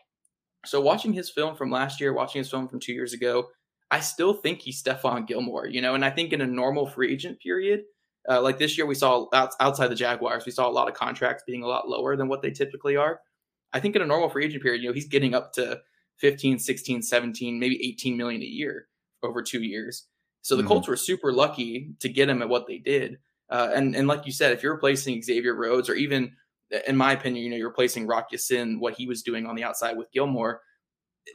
So 0.65 0.81
watching 0.81 1.13
his 1.13 1.29
film 1.29 1.55
from 1.55 1.69
last 1.69 2.01
year, 2.01 2.13
watching 2.13 2.39
his 2.39 2.49
film 2.49 2.67
from 2.67 2.79
two 2.79 2.93
years 2.93 3.13
ago, 3.13 3.49
I 3.91 3.99
still 3.99 4.33
think 4.33 4.59
he's 4.59 4.81
Stephon 4.81 5.27
Gilmore, 5.27 5.67
you 5.67 5.83
know? 5.83 5.93
And 5.93 6.03
I 6.03 6.09
think 6.09 6.33
in 6.33 6.41
a 6.41 6.47
normal 6.47 6.87
free 6.87 7.13
agent 7.13 7.39
period, 7.41 7.83
uh, 8.27 8.41
like 8.41 8.57
this 8.57 8.75
year, 8.75 8.87
we 8.87 8.95
saw 8.95 9.27
outside 9.33 9.87
the 9.87 9.95
Jaguars, 9.95 10.47
we 10.47 10.51
saw 10.51 10.67
a 10.67 10.71
lot 10.71 10.89
of 10.89 10.95
contracts 10.95 11.43
being 11.45 11.61
a 11.61 11.67
lot 11.67 11.87
lower 11.87 12.15
than 12.15 12.27
what 12.27 12.41
they 12.41 12.49
typically 12.49 12.95
are. 12.95 13.19
I 13.71 13.79
think 13.79 13.95
in 13.95 14.01
a 14.01 14.07
normal 14.07 14.29
free 14.29 14.45
agent 14.45 14.63
period, 14.63 14.81
you 14.81 14.89
know, 14.89 14.93
he's 14.95 15.07
getting 15.07 15.35
up 15.35 15.53
to 15.53 15.79
15, 16.21 16.59
16, 16.59 17.01
17, 17.01 17.59
maybe 17.59 17.85
18 17.85 18.15
million 18.15 18.41
a 18.41 18.45
year 18.45 18.87
over 19.23 19.41
two 19.41 19.63
years. 19.63 20.07
So 20.41 20.55
the 20.55 20.61
mm-hmm. 20.61 20.69
Colts 20.69 20.87
were 20.87 20.95
super 20.95 21.33
lucky 21.33 21.93
to 21.99 22.09
get 22.09 22.29
him 22.29 22.41
at 22.41 22.49
what 22.49 22.67
they 22.67 22.77
did. 22.77 23.17
Uh, 23.49 23.69
and 23.75 23.95
and 23.95 24.07
like 24.07 24.25
you 24.25 24.31
said, 24.31 24.53
if 24.53 24.63
you're 24.63 24.73
replacing 24.73 25.21
Xavier 25.21 25.53
Rhodes 25.53 25.89
or 25.89 25.95
even 25.95 26.31
in 26.87 26.95
my 26.95 27.11
opinion, 27.11 27.43
you 27.43 27.49
know, 27.49 27.57
you're 27.57 27.67
replacing 27.67 28.07
Rock 28.07 28.29
Ya-Sin, 28.31 28.79
what 28.79 28.93
he 28.93 29.05
was 29.05 29.23
doing 29.23 29.45
on 29.45 29.55
the 29.55 29.63
outside 29.63 29.97
with 29.97 30.11
Gilmore. 30.11 30.61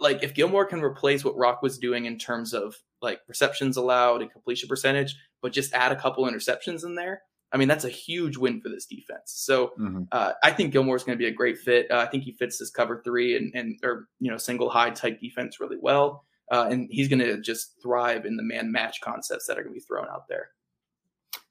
Like 0.01 0.23
if 0.23 0.35
Gilmore 0.35 0.65
can 0.65 0.81
replace 0.81 1.25
what 1.25 1.37
Rock 1.37 1.63
was 1.63 1.79
doing 1.79 2.07
in 2.07 2.19
terms 2.19 2.55
of 2.55 2.75
like 3.03 3.21
receptions 3.29 3.77
allowed 3.77 4.23
and 4.23 4.33
completion 4.33 4.69
percentage, 4.69 5.15
but 5.43 5.53
just 5.53 5.75
add 5.75 5.93
a 5.93 6.01
couple 6.01 6.25
interceptions 6.25 6.85
in 6.85 6.95
there, 6.95 7.23
I 7.53 7.57
mean, 7.59 7.69
that's 7.69 7.85
a 7.85 7.91
huge 7.91 8.37
win 8.37 8.61
for 8.61 8.69
this 8.69 8.87
defense. 8.87 9.33
So 9.33 9.69
mm-hmm. 9.79 10.03
uh, 10.13 10.33
I 10.43 10.51
think 10.51 10.73
Gilmore 10.73 10.97
is 10.97 11.05
going 11.05 11.17
to 11.17 11.23
be 11.23 11.29
a 11.29 11.35
great 11.35 11.59
fit. 11.59 11.91
Uh, 11.91 11.99
I 11.99 12.07
think 12.07 12.25
he 12.25 12.33
fits 12.33 12.59
this 12.59 12.71
cover 12.71 13.01
three 13.05 13.37
and, 13.37 13.55
and 13.55 13.79
or 13.83 14.09
you 14.21 14.31
know 14.31 14.37
single 14.37 14.69
high 14.69 14.91
type 14.91 15.21
defense 15.21 15.61
really 15.61 15.79
well, 15.81 16.25
uh, 16.51 16.67
and 16.71 16.89
he's 16.91 17.09
going 17.09 17.21
to 17.21 17.41
just 17.41 17.81
thrive 17.83 18.27
in 18.27 18.37
the 18.37 18.43
man 18.43 18.73
match 18.73 19.01
concepts 19.01 19.47
that 19.47 19.59
are 19.59 19.63
going 19.63 19.75
to 19.75 19.81
be 19.81 19.87
thrown 19.87 20.09
out 20.09 20.29
there. 20.29 20.51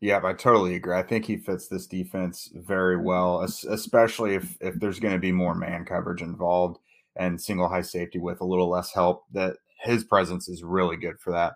Yeah, 0.02 0.20
I 0.24 0.34
totally 0.34 0.76
agree. 0.76 0.96
I 0.96 1.04
think 1.04 1.26
he 1.26 1.38
fits 1.38 1.68
this 1.68 1.88
defense 1.88 2.52
very 2.54 2.98
well, 2.98 3.42
especially 3.42 4.36
if 4.36 4.58
if 4.60 4.76
there's 4.76 5.00
going 5.00 5.14
to 5.14 5.20
be 5.20 5.32
more 5.32 5.56
man 5.56 5.86
coverage 5.86 6.22
involved 6.22 6.78
and 7.16 7.40
single 7.42 7.70
high 7.70 7.82
safety 7.82 8.20
with 8.20 8.42
a 8.42 8.46
little 8.46 8.70
less 8.70 8.94
help. 8.94 9.24
That 9.32 9.58
his 9.82 10.04
presence 10.04 10.50
is 10.50 10.64
really 10.64 10.98
good 10.98 11.20
for 11.20 11.32
that. 11.32 11.54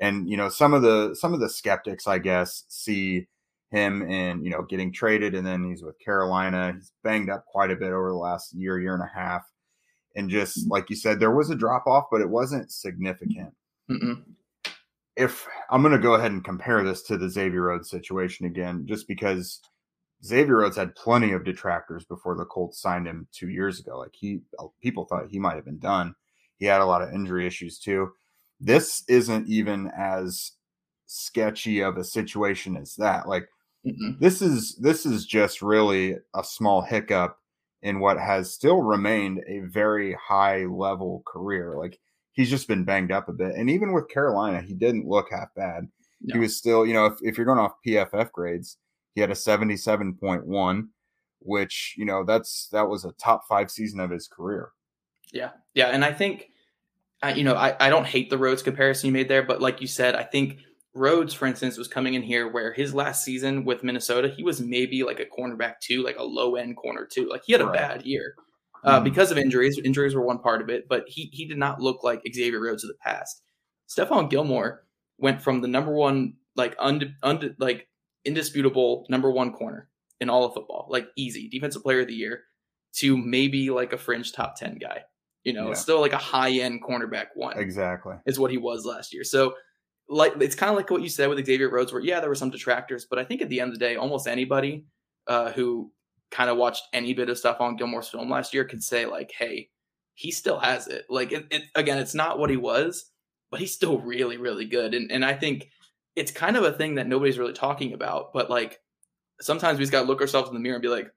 And 0.00 0.28
you 0.28 0.36
know, 0.36 0.48
some 0.48 0.74
of 0.74 0.82
the 0.82 1.14
some 1.14 1.32
of 1.32 1.40
the 1.40 1.48
skeptics, 1.48 2.06
I 2.06 2.18
guess, 2.18 2.64
see 2.68 3.28
him 3.76 4.02
in 4.02 4.42
you 4.42 4.50
know 4.50 4.62
getting 4.62 4.92
traded, 4.92 5.34
and 5.34 5.46
then 5.46 5.64
he's 5.64 5.82
with 5.82 5.98
Carolina. 5.98 6.72
He's 6.74 6.92
banged 7.04 7.30
up 7.30 7.44
quite 7.46 7.70
a 7.70 7.76
bit 7.76 7.92
over 7.92 8.10
the 8.10 8.16
last 8.16 8.54
year, 8.54 8.80
year 8.80 8.94
and 8.94 9.02
a 9.02 9.10
half, 9.14 9.42
and 10.14 10.30
just 10.30 10.66
mm. 10.66 10.70
like 10.70 10.90
you 10.90 10.96
said, 10.96 11.20
there 11.20 11.34
was 11.34 11.50
a 11.50 11.56
drop 11.56 11.86
off, 11.86 12.06
but 12.10 12.20
it 12.20 12.28
wasn't 12.28 12.70
significant. 12.72 13.54
Mm-mm 13.90 14.22
if 15.16 15.46
I'm 15.70 15.82
going 15.82 15.92
to 15.92 15.98
go 15.98 16.14
ahead 16.14 16.30
and 16.30 16.44
compare 16.44 16.84
this 16.84 17.02
to 17.04 17.16
the 17.16 17.30
Xavier 17.30 17.62
Rhodes 17.62 17.90
situation 17.90 18.46
again, 18.46 18.84
just 18.86 19.08
because 19.08 19.60
Xavier 20.24 20.58
Rhodes 20.58 20.76
had 20.76 20.94
plenty 20.94 21.32
of 21.32 21.44
detractors 21.44 22.04
before 22.04 22.36
the 22.36 22.44
Colts 22.44 22.80
signed 22.80 23.06
him 23.06 23.26
two 23.32 23.48
years 23.48 23.80
ago. 23.80 23.98
Like 23.98 24.14
he, 24.14 24.40
people 24.82 25.06
thought 25.06 25.28
he 25.30 25.38
might 25.38 25.56
have 25.56 25.64
been 25.64 25.78
done. 25.78 26.14
He 26.58 26.66
had 26.66 26.82
a 26.82 26.86
lot 26.86 27.02
of 27.02 27.12
injury 27.12 27.46
issues 27.46 27.78
too. 27.78 28.10
This 28.60 29.04
isn't 29.08 29.48
even 29.48 29.90
as 29.96 30.52
sketchy 31.06 31.80
of 31.80 31.96
a 31.96 32.04
situation 32.04 32.76
as 32.76 32.94
that. 32.96 33.26
Like 33.28 33.48
mm 33.86 34.18
this 34.18 34.42
is 34.42 34.76
this 34.76 35.06
is 35.06 35.24
just 35.24 35.62
really 35.62 36.16
a 36.34 36.42
small 36.42 36.82
hiccup 36.82 37.38
in 37.82 38.00
what 38.00 38.18
has 38.18 38.52
still 38.52 38.82
remained 38.82 39.44
a 39.46 39.60
very 39.60 40.14
high 40.14 40.64
level 40.64 41.22
career. 41.24 41.76
Like 41.78 42.00
he's 42.32 42.50
just 42.50 42.68
been 42.68 42.84
banged 42.84 43.12
up 43.12 43.28
a 43.28 43.32
bit. 43.32 43.54
And 43.54 43.70
even 43.70 43.92
with 43.92 44.08
Carolina, 44.08 44.60
he 44.60 44.74
didn't 44.74 45.06
look 45.06 45.28
half 45.30 45.54
bad. 45.54 45.88
No. 46.20 46.34
He 46.34 46.38
was 46.38 46.56
still, 46.56 46.86
you 46.86 46.94
know, 46.94 47.06
if, 47.06 47.14
if 47.22 47.36
you're 47.36 47.46
going 47.46 47.58
off 47.58 47.74
PFF 47.86 48.32
grades, 48.32 48.78
he 49.14 49.20
had 49.20 49.30
a 49.30 49.34
77.1, 49.34 50.88
which, 51.40 51.94
you 51.96 52.04
know, 52.04 52.24
that's 52.24 52.68
that 52.72 52.88
was 52.88 53.04
a 53.04 53.12
top 53.12 53.42
five 53.48 53.70
season 53.70 54.00
of 54.00 54.10
his 54.10 54.28
career. 54.28 54.70
Yeah. 55.32 55.50
Yeah. 55.74 55.88
And 55.88 56.04
I 56.04 56.12
think, 56.12 56.48
uh, 57.22 57.32
you 57.36 57.44
know, 57.44 57.54
I, 57.54 57.76
I 57.80 57.88
don't 57.88 58.06
hate 58.06 58.30
the 58.30 58.38
Rhodes 58.38 58.62
comparison 58.62 59.06
you 59.06 59.12
made 59.12 59.28
there, 59.28 59.42
but 59.42 59.62
like 59.62 59.80
you 59.80 59.86
said, 59.86 60.14
I 60.14 60.22
think 60.22 60.58
Rhodes, 60.96 61.34
for 61.34 61.46
instance, 61.46 61.76
was 61.76 61.88
coming 61.88 62.14
in 62.14 62.22
here 62.22 62.50
where 62.50 62.72
his 62.72 62.94
last 62.94 63.22
season 63.22 63.64
with 63.64 63.84
Minnesota, 63.84 64.28
he 64.28 64.42
was 64.42 64.60
maybe 64.60 65.02
like 65.04 65.20
a 65.20 65.26
cornerback 65.26 65.74
two, 65.80 66.02
like 66.02 66.18
a 66.18 66.24
low 66.24 66.56
end 66.56 66.76
corner 66.76 67.06
two. 67.10 67.28
Like 67.28 67.42
he 67.44 67.52
had 67.52 67.60
a 67.60 67.70
bad 67.70 68.06
year 68.06 68.34
uh, 68.82 68.96
mm-hmm. 68.96 69.04
because 69.04 69.30
of 69.30 69.38
injuries. 69.38 69.78
Injuries 69.78 70.14
were 70.14 70.24
one 70.24 70.38
part 70.38 70.62
of 70.62 70.70
it, 70.70 70.88
but 70.88 71.04
he 71.06 71.28
he 71.32 71.46
did 71.46 71.58
not 71.58 71.80
look 71.80 72.02
like 72.02 72.22
Xavier 72.32 72.60
Rhodes 72.60 72.82
of 72.82 72.88
the 72.88 72.96
past. 73.02 73.42
Stephon 73.88 74.30
Gilmore 74.30 74.84
went 75.18 75.42
from 75.42 75.60
the 75.60 75.68
number 75.68 75.92
one, 75.92 76.34
like 76.56 76.74
und, 76.80 77.14
und, 77.22 77.54
like 77.58 77.88
indisputable 78.24 79.06
number 79.08 79.30
one 79.30 79.52
corner 79.52 79.88
in 80.20 80.30
all 80.30 80.44
of 80.44 80.54
football, 80.54 80.88
like 80.90 81.08
easy 81.16 81.48
defensive 81.48 81.82
player 81.82 82.00
of 82.00 82.06
the 82.06 82.14
year, 82.14 82.44
to 82.94 83.16
maybe 83.16 83.70
like 83.70 83.92
a 83.92 83.98
fringe 83.98 84.32
top 84.32 84.56
ten 84.56 84.78
guy. 84.78 85.02
You 85.44 85.52
know, 85.52 85.68
yeah. 85.68 85.74
still 85.74 86.00
like 86.00 86.12
a 86.12 86.18
high 86.18 86.50
end 86.52 86.82
cornerback 86.82 87.26
one. 87.34 87.58
Exactly, 87.58 88.14
is 88.24 88.38
what 88.38 88.50
he 88.50 88.56
was 88.56 88.84
last 88.84 89.12
year. 89.12 89.22
So 89.22 89.54
like 90.08 90.34
it's 90.40 90.54
kind 90.54 90.70
of 90.70 90.76
like 90.76 90.90
what 90.90 91.02
you 91.02 91.08
said 91.08 91.28
with 91.28 91.44
Xavier 91.44 91.70
Rhodes, 91.70 91.92
where 91.92 92.02
yeah, 92.02 92.20
there 92.20 92.28
were 92.28 92.34
some 92.34 92.50
detractors, 92.50 93.06
but 93.08 93.18
I 93.18 93.24
think 93.24 93.42
at 93.42 93.48
the 93.48 93.60
end 93.60 93.72
of 93.72 93.78
the 93.78 93.84
day, 93.84 93.96
almost 93.96 94.26
anybody 94.26 94.86
uh, 95.26 95.50
who 95.52 95.92
kind 96.30 96.50
of 96.50 96.56
watched 96.56 96.84
any 96.92 97.14
bit 97.14 97.28
of 97.28 97.38
stuff 97.38 97.60
on 97.60 97.76
Gilmore's 97.76 98.08
film 98.08 98.30
last 98.30 98.54
year 98.54 98.64
could 98.64 98.82
say 98.82 99.06
like, 99.06 99.32
hey, 99.36 99.70
he 100.14 100.30
still 100.30 100.58
has 100.58 100.86
it. 100.88 101.06
Like 101.08 101.32
it, 101.32 101.46
it 101.50 101.62
again, 101.74 101.98
it's 101.98 102.14
not 102.14 102.38
what 102.38 102.50
he 102.50 102.56
was, 102.56 103.10
but 103.50 103.60
he's 103.60 103.74
still 103.74 103.98
really, 103.98 104.36
really 104.36 104.64
good. 104.64 104.94
And 104.94 105.10
and 105.10 105.24
I 105.24 105.34
think 105.34 105.70
it's 106.14 106.30
kind 106.30 106.56
of 106.56 106.64
a 106.64 106.72
thing 106.72 106.94
that 106.96 107.08
nobody's 107.08 107.38
really 107.38 107.52
talking 107.52 107.92
about. 107.92 108.32
But 108.32 108.48
like 108.50 108.80
sometimes 109.40 109.78
we 109.78 109.82
just 109.82 109.92
gotta 109.92 110.06
look 110.06 110.20
ourselves 110.20 110.48
in 110.48 110.54
the 110.54 110.60
mirror 110.60 110.76
and 110.76 110.82
be 110.82 110.88
like, 110.88 111.10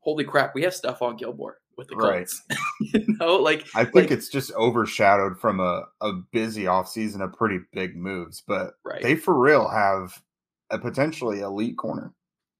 holy 0.00 0.24
crap, 0.24 0.54
we 0.54 0.62
have 0.62 0.74
stuff 0.74 1.02
on 1.02 1.16
Gilmore 1.16 1.59
with 1.80 1.88
the 1.88 1.96
Colts. 1.96 2.42
Right. 2.48 2.58
you 2.80 3.16
know, 3.18 3.36
like 3.36 3.66
I 3.74 3.84
think 3.84 3.94
like, 3.94 4.10
it's 4.12 4.28
just 4.28 4.52
overshadowed 4.52 5.40
from 5.40 5.58
a, 5.58 5.84
a 6.00 6.12
busy 6.30 6.64
offseason 6.64 7.22
of 7.22 7.32
pretty 7.32 7.58
big 7.72 7.96
moves, 7.96 8.42
but 8.46 8.74
right. 8.84 9.02
they 9.02 9.16
for 9.16 9.36
real 9.36 9.68
have 9.68 10.22
a 10.70 10.78
potentially 10.78 11.40
elite 11.40 11.78
corner. 11.78 12.12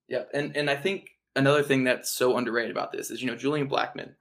Yeah, 0.08 0.24
and 0.34 0.56
and 0.56 0.68
I 0.68 0.76
think 0.76 1.10
another 1.36 1.62
thing 1.62 1.84
that's 1.84 2.12
so 2.12 2.36
underrated 2.36 2.72
about 2.72 2.90
this 2.90 3.10
is 3.10 3.22
you 3.22 3.28
know 3.28 3.36
Julian 3.36 3.68
Blackmon 3.68 4.14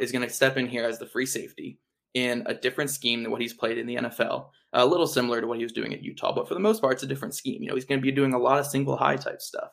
is 0.00 0.12
going 0.12 0.26
to 0.26 0.32
step 0.32 0.56
in 0.56 0.66
here 0.66 0.84
as 0.84 0.98
the 0.98 1.06
free 1.06 1.26
safety 1.26 1.78
in 2.14 2.44
a 2.46 2.54
different 2.54 2.90
scheme 2.90 3.22
than 3.22 3.32
what 3.32 3.40
he's 3.40 3.52
played 3.52 3.76
in 3.76 3.86
the 3.86 3.96
NFL. 3.96 4.50
A 4.72 4.86
little 4.86 5.06
similar 5.06 5.40
to 5.40 5.46
what 5.46 5.58
he 5.58 5.64
was 5.64 5.72
doing 5.72 5.92
at 5.92 6.02
Utah, 6.02 6.32
but 6.32 6.48
for 6.48 6.54
the 6.54 6.60
most 6.60 6.80
part, 6.80 6.94
it's 6.94 7.02
a 7.02 7.08
different 7.08 7.34
scheme. 7.34 7.60
You 7.60 7.68
know, 7.68 7.74
he's 7.74 7.84
going 7.84 8.00
to 8.00 8.04
be 8.04 8.12
doing 8.12 8.34
a 8.34 8.38
lot 8.38 8.58
of 8.58 8.66
single 8.66 8.96
high 8.96 9.16
type 9.16 9.40
stuff. 9.40 9.70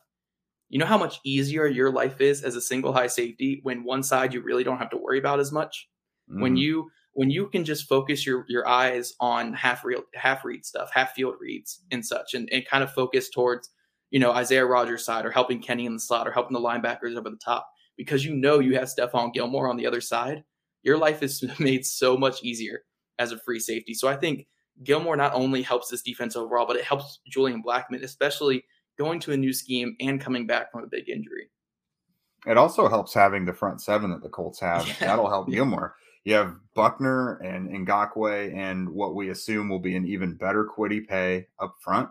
You 0.72 0.78
know 0.78 0.86
how 0.86 0.98
much 0.98 1.20
easier 1.22 1.66
your 1.66 1.90
life 1.90 2.20
is 2.20 2.42
as 2.42 2.56
a 2.56 2.60
single 2.60 2.92
high 2.92 3.06
safety 3.06 3.60
when 3.62 3.84
one 3.84 4.02
side 4.02 4.32
you 4.32 4.40
really 4.40 4.64
don't 4.64 4.78
have 4.78 4.90
to 4.90 4.96
worry 4.96 5.18
about 5.18 5.38
as 5.38 5.52
much. 5.52 5.88
Mm. 6.30 6.40
When 6.40 6.56
you 6.56 6.90
when 7.12 7.28
you 7.28 7.48
can 7.48 7.64
just 7.64 7.86
focus 7.88 8.24
your 8.24 8.46
your 8.48 8.66
eyes 8.66 9.12
on 9.20 9.52
half 9.52 9.84
real 9.84 10.02
half 10.14 10.44
read 10.44 10.64
stuff, 10.64 10.90
half 10.92 11.12
field 11.12 11.34
reads 11.38 11.82
and 11.90 12.04
such, 12.04 12.34
and, 12.34 12.48
and 12.50 12.66
kind 12.66 12.82
of 12.82 12.90
focus 12.90 13.28
towards 13.28 13.68
you 14.12 14.18
know, 14.18 14.30
Isaiah 14.30 14.66
Rodgers' 14.66 15.04
side 15.04 15.24
or 15.24 15.30
helping 15.30 15.60
Kenny 15.60 15.86
in 15.86 15.94
the 15.94 16.00
slot 16.00 16.28
or 16.28 16.32
helping 16.32 16.52
the 16.52 16.60
linebackers 16.60 17.16
over 17.16 17.30
the 17.30 17.38
top 17.42 17.68
because 17.96 18.24
you 18.24 18.34
know 18.34 18.58
you 18.58 18.78
have 18.78 18.88
Stephon 18.88 19.32
Gilmore 19.32 19.68
on 19.68 19.76
the 19.76 19.86
other 19.86 20.02
side. 20.02 20.44
Your 20.82 20.98
life 20.98 21.22
is 21.22 21.42
made 21.58 21.84
so 21.86 22.16
much 22.16 22.42
easier 22.42 22.84
as 23.18 23.32
a 23.32 23.38
free 23.38 23.58
safety. 23.58 23.94
So 23.94 24.08
I 24.08 24.16
think 24.16 24.46
Gilmore 24.84 25.16
not 25.16 25.34
only 25.34 25.62
helps 25.62 25.88
this 25.88 26.02
defense 26.02 26.36
overall, 26.36 26.66
but 26.66 26.76
it 26.76 26.84
helps 26.84 27.20
Julian 27.26 27.62
Blackmon, 27.62 28.02
especially 28.02 28.64
going 29.02 29.18
to 29.20 29.32
a 29.32 29.36
new 29.36 29.52
scheme 29.52 29.96
and 30.00 30.20
coming 30.20 30.46
back 30.46 30.70
from 30.70 30.84
a 30.84 30.86
big 30.86 31.08
injury. 31.08 31.48
It 32.46 32.56
also 32.56 32.88
helps 32.88 33.12
having 33.12 33.44
the 33.44 33.52
front 33.52 33.80
seven 33.80 34.10
that 34.10 34.22
the 34.22 34.28
Colts 34.28 34.60
have. 34.60 34.86
Yeah. 34.86 34.94
That'll 35.00 35.28
help 35.28 35.48
Gilmore. 35.48 35.96
You 36.24 36.34
have 36.34 36.54
Buckner 36.74 37.38
and 37.38 37.68
Ngakoue 37.86 38.54
and 38.54 38.88
what 38.88 39.14
we 39.14 39.30
assume 39.30 39.68
will 39.68 39.80
be 39.80 39.96
an 39.96 40.06
even 40.06 40.34
better 40.34 40.64
Kwity 40.66 41.06
Paye 41.06 41.48
up 41.58 41.74
front. 41.80 42.08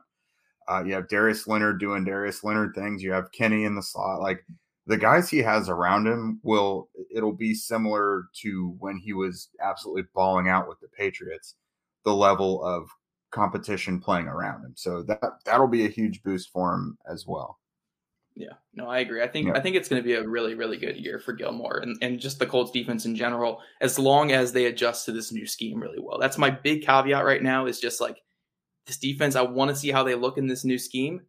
Uh, 0.67 0.84
you 0.86 0.93
have 0.93 1.08
Darius 1.08 1.47
Leonard 1.47 1.80
doing 1.80 2.04
Darius 2.04 2.43
Leonard 2.43 2.75
things. 2.75 3.01
You 3.01 3.12
have 3.13 3.32
Kenny 3.32 3.63
in 3.63 3.75
the 3.75 3.84
slot. 3.84 4.21
Like 4.21 4.45
the 4.86 4.97
guys 4.97 5.30
he 5.30 5.39
has 5.39 5.69
around 5.69 6.08
him 6.08 6.39
will 6.43 6.89
it'll 7.13 7.34
be 7.34 7.54
similar 7.54 8.25
to 8.41 8.75
when 8.80 8.97
he 8.97 9.13
was 9.13 9.49
absolutely 9.62 10.04
balling 10.13 10.49
out 10.49 10.67
with 10.67 10.80
the 10.82 10.88
Patriots. 10.89 11.56
The 12.04 12.13
level 12.13 12.63
of 12.63 12.89
competition 13.32 14.00
playing 14.00 14.28
around 14.28 14.63
him. 14.63 14.74
So 14.76 15.02
that 15.04 15.22
that'll 15.46 15.67
be 15.67 15.86
a 15.86 15.89
huge 15.89 16.22
boost 16.24 16.52
for 16.52 16.74
him 16.74 16.98
as 17.10 17.26
well. 17.26 17.60
Yeah, 18.36 18.54
no, 18.74 18.88
I 18.88 19.00
agree. 19.00 19.22
I 19.22 19.28
think 19.28 19.48
yeah. 19.48 19.54
I 19.56 19.60
think 19.60 19.76
it's 19.76 19.89
going 19.89 20.02
to 20.02 20.08
be 20.08 20.13
a 20.13 20.28
really 20.28 20.56
really 20.56 20.78
good 20.78 20.98
year 20.98 21.20
for 21.20 21.34
Gilmore 21.34 21.80
and, 21.80 21.98
and 22.02 22.20
just 22.20 22.39
the 22.39 22.46
Colts 22.46 22.72
defense 22.72 23.06
in 23.06 23.15
general, 23.15 23.62
as 23.82 24.00
long 24.00 24.32
as 24.32 24.52
they 24.52 24.65
adjust 24.65 25.06
to 25.06 25.12
this 25.12 25.32
new 25.32 25.46
scheme 25.46 25.80
really 25.80 26.00
well. 26.00 26.17
That's 26.20 26.38
my 26.38 26.50
big 26.50 26.86
caveat 26.86 27.26
right 27.26 27.44
now. 27.44 27.65
Is 27.65 27.80
just 27.80 28.00
like 28.00 28.22
this 28.86 28.98
defense, 28.98 29.36
I 29.36 29.41
want 29.41 29.70
to 29.70 29.76
see 29.76 29.91
how 29.91 30.04
they 30.04 30.15
look 30.15 30.38
in 30.38 30.48
this 30.48 30.63
new 30.65 30.78
scheme. 30.78 31.22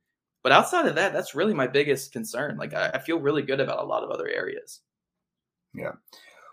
But 0.43 0.53
outside 0.53 0.87
of 0.87 0.97
that, 0.97 1.13
that's 1.13 1.35
really 1.35 1.55
my 1.55 1.67
biggest 1.67 2.13
concern. 2.13 2.57
Like 2.57 2.75
I, 2.75 2.91
I 2.95 2.99
feel 2.99 3.21
really 3.21 3.43
good 3.43 3.61
about 3.61 3.83
a 3.83 3.87
lot 3.87 4.03
of 4.03 4.11
other 4.11 4.29
areas. 4.29 4.81
Yeah. 5.75 5.93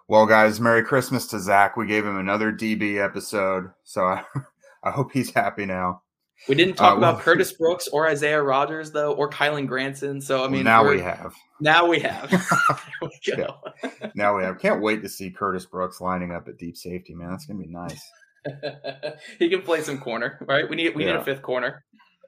Well, 0.08 0.26
guys, 0.26 0.60
Merry 0.60 0.84
Christmas 0.84 1.28
to 1.28 1.40
Zach. 1.40 1.78
We 1.78 1.86
gave 1.86 2.06
him 2.06 2.18
another 2.18 2.52
DB 2.52 3.04
episode, 3.04 3.72
so 3.84 4.06
I, 4.06 4.24
I 4.84 4.92
hope 4.92 5.12
he's 5.12 5.34
happy 5.34 5.66
now. 5.66 6.02
We 6.48 6.56
didn't 6.56 6.76
talk 6.76 6.94
uh, 6.94 6.98
about 6.98 7.16
well, 7.16 7.24
Curtis 7.24 7.52
Brooks 7.52 7.88
or 7.90 8.08
Isaiah 8.08 8.42
Rodgers 8.42 8.92
though, 8.92 9.14
or 9.14 9.30
Kylen 9.30 9.68
Granson. 9.68 10.22
So 10.22 10.46
I 10.46 10.48
mean, 10.48 10.64
now 10.64 10.88
we 10.88 11.02
have. 11.02 11.34
Now 11.60 11.86
we 11.86 12.00
have. 12.00 12.32
we 13.02 13.10
yeah. 13.28 13.48
Now 14.16 14.38
we 14.38 14.44
have. 14.44 14.58
Can't 14.58 14.82
wait 14.82 15.02
to 15.02 15.10
see 15.10 15.32
Curtis 15.32 15.66
Brooks 15.66 16.00
lining 16.00 16.32
up 16.32 16.48
at 16.48 16.58
deep 16.58 16.78
safety, 16.78 17.14
man. 17.14 17.32
That's 17.32 17.46
gonna 17.46 17.60
be 17.60 17.68
nice. 17.68 18.02
he 19.40 19.50
can 19.50 19.62
play 19.64 19.82
some 19.82 20.00
corner, 20.00 20.40
right? 20.48 20.70
We 20.70 20.78
need 20.78 20.96
we 20.96 21.06
yeah. 21.06 21.14
need 21.14 21.20
a 21.20 21.24
fifth 21.26 21.42
corner. 21.42 21.84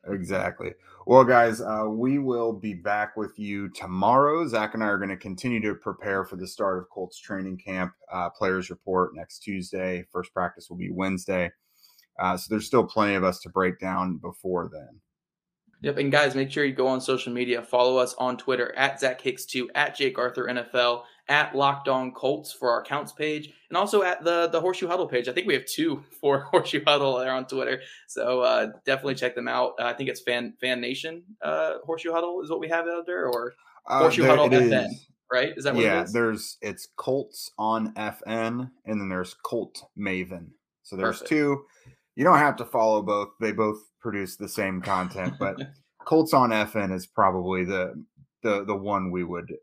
Exactly. 0.08 0.74
Well, 1.06 1.24
guys, 1.24 1.62
uh, 1.62 1.86
we 1.88 2.20
will 2.20 2.54
be 2.54 2.74
back 2.74 3.16
with 3.16 3.38
you 3.38 3.70
tomorrow. 3.70 4.48
Zach 4.48 4.74
and 4.74 4.84
I 4.84 4.88
are 4.88 4.98
going 4.98 5.10
to 5.10 5.18
continue 5.18 5.62
to 5.62 5.76
prepare 5.76 6.26
for 6.26 6.38
the 6.38 6.48
start 6.48 6.80
of 6.80 6.90
Colts 6.90 7.20
training 7.20 7.58
camp. 7.58 7.94
Uh, 8.12 8.30
players 8.30 8.70
report 8.70 9.16
next 9.16 9.40
Tuesday. 9.40 10.06
First 10.12 10.34
practice 10.34 10.70
will 10.70 10.78
be 10.78 10.90
Wednesday. 10.92 11.52
Uh, 12.22 12.38
so 12.38 12.48
there's 12.50 12.68
still 12.68 12.84
plenty 12.84 13.16
of 13.16 13.24
us 13.24 13.40
to 13.40 13.50
break 13.50 13.80
down 13.80 14.18
before 14.18 14.70
then. 14.72 15.02
Yep, 15.82 15.98
and 15.98 16.12
guys, 16.12 16.36
make 16.36 16.52
sure 16.52 16.64
you 16.64 16.74
go 16.74 16.88
on 16.88 17.02
social 17.02 17.34
media. 17.34 17.64
Follow 17.64 17.98
us 17.98 18.14
on 18.20 18.38
Twitter 18.38 18.72
at 18.78 19.00
Zach 19.00 19.20
Hicks 19.20 19.46
two, 19.46 19.68
at 19.74 19.96
Jake 19.96 20.20
Arthur 20.20 20.46
NFL, 20.46 21.02
at 21.28 21.56
Locked 21.56 21.88
On 21.88 22.12
Colts 22.12 22.54
for 22.54 22.70
our 22.70 22.82
accounts 22.82 23.12
page, 23.12 23.52
and 23.70 23.76
also 23.76 24.04
at 24.04 24.24
the 24.24 24.48
the 24.50 24.62
Horseshoe 24.62 24.88
Huddle 24.88 25.08
page. 25.08 25.28
I 25.28 25.32
think 25.32 25.48
we 25.48 25.56
have 25.56 25.66
two 25.66 26.04
for 26.22 26.42
Horseshoe 26.52 26.84
Huddle 26.86 27.18
there 27.18 27.34
on 27.34 27.48
Twitter, 27.48 27.82
so 28.08 28.42
uh, 28.42 28.68
definitely 28.86 29.16
check 29.16 29.34
them 29.34 29.48
out. 29.48 29.74
Uh, 29.80 29.86
I 29.86 29.94
think 29.94 30.10
it's 30.10 30.22
Fan 30.22 30.54
Fan 30.62 30.80
Nation 30.80 31.24
uh, 31.42 31.76
Horseshoe 31.84 32.12
Huddle 32.12 32.44
is 32.44 32.52
what 32.52 32.60
we 32.60 32.70
have 32.70 32.86
out 32.88 33.08
there, 33.08 33.26
or 33.26 33.54
uh, 33.88 34.00
Horseshoe 34.00 34.26
Huddle 34.26 34.50
FN. 34.50 34.86
Is. 34.86 35.08
Right? 35.34 35.54
Is 35.58 35.64
that 35.64 35.74
what 35.74 35.84
yeah? 35.84 36.06
There's 36.12 36.58
it's 36.62 36.90
Colts 36.96 37.50
on 37.58 37.92
FN, 37.96 38.70
and 38.86 39.02
then 39.02 39.10
there's 39.10 39.34
Colt 39.34 39.84
Maven. 39.98 40.50
So 40.84 40.96
there's 40.96 41.20
Perfect. 41.22 41.30
two. 41.30 41.66
You 42.16 42.24
don't 42.24 42.38
have 42.38 42.58
to 42.58 42.66
follow 42.66 43.02
both. 43.02 43.30
They 43.40 43.52
both 43.52 43.80
produce 44.00 44.36
the 44.36 44.50
same 44.50 44.82
content, 44.82 45.36
but 45.40 45.58
Colts 46.06 46.34
on 46.34 46.50
FN 46.50 46.94
is 46.94 47.08
probably 47.08 47.64
the 47.64 48.04
the 48.44 48.66
the 48.66 48.76
one 48.76 49.12
we 49.12 49.24
would 49.24 49.54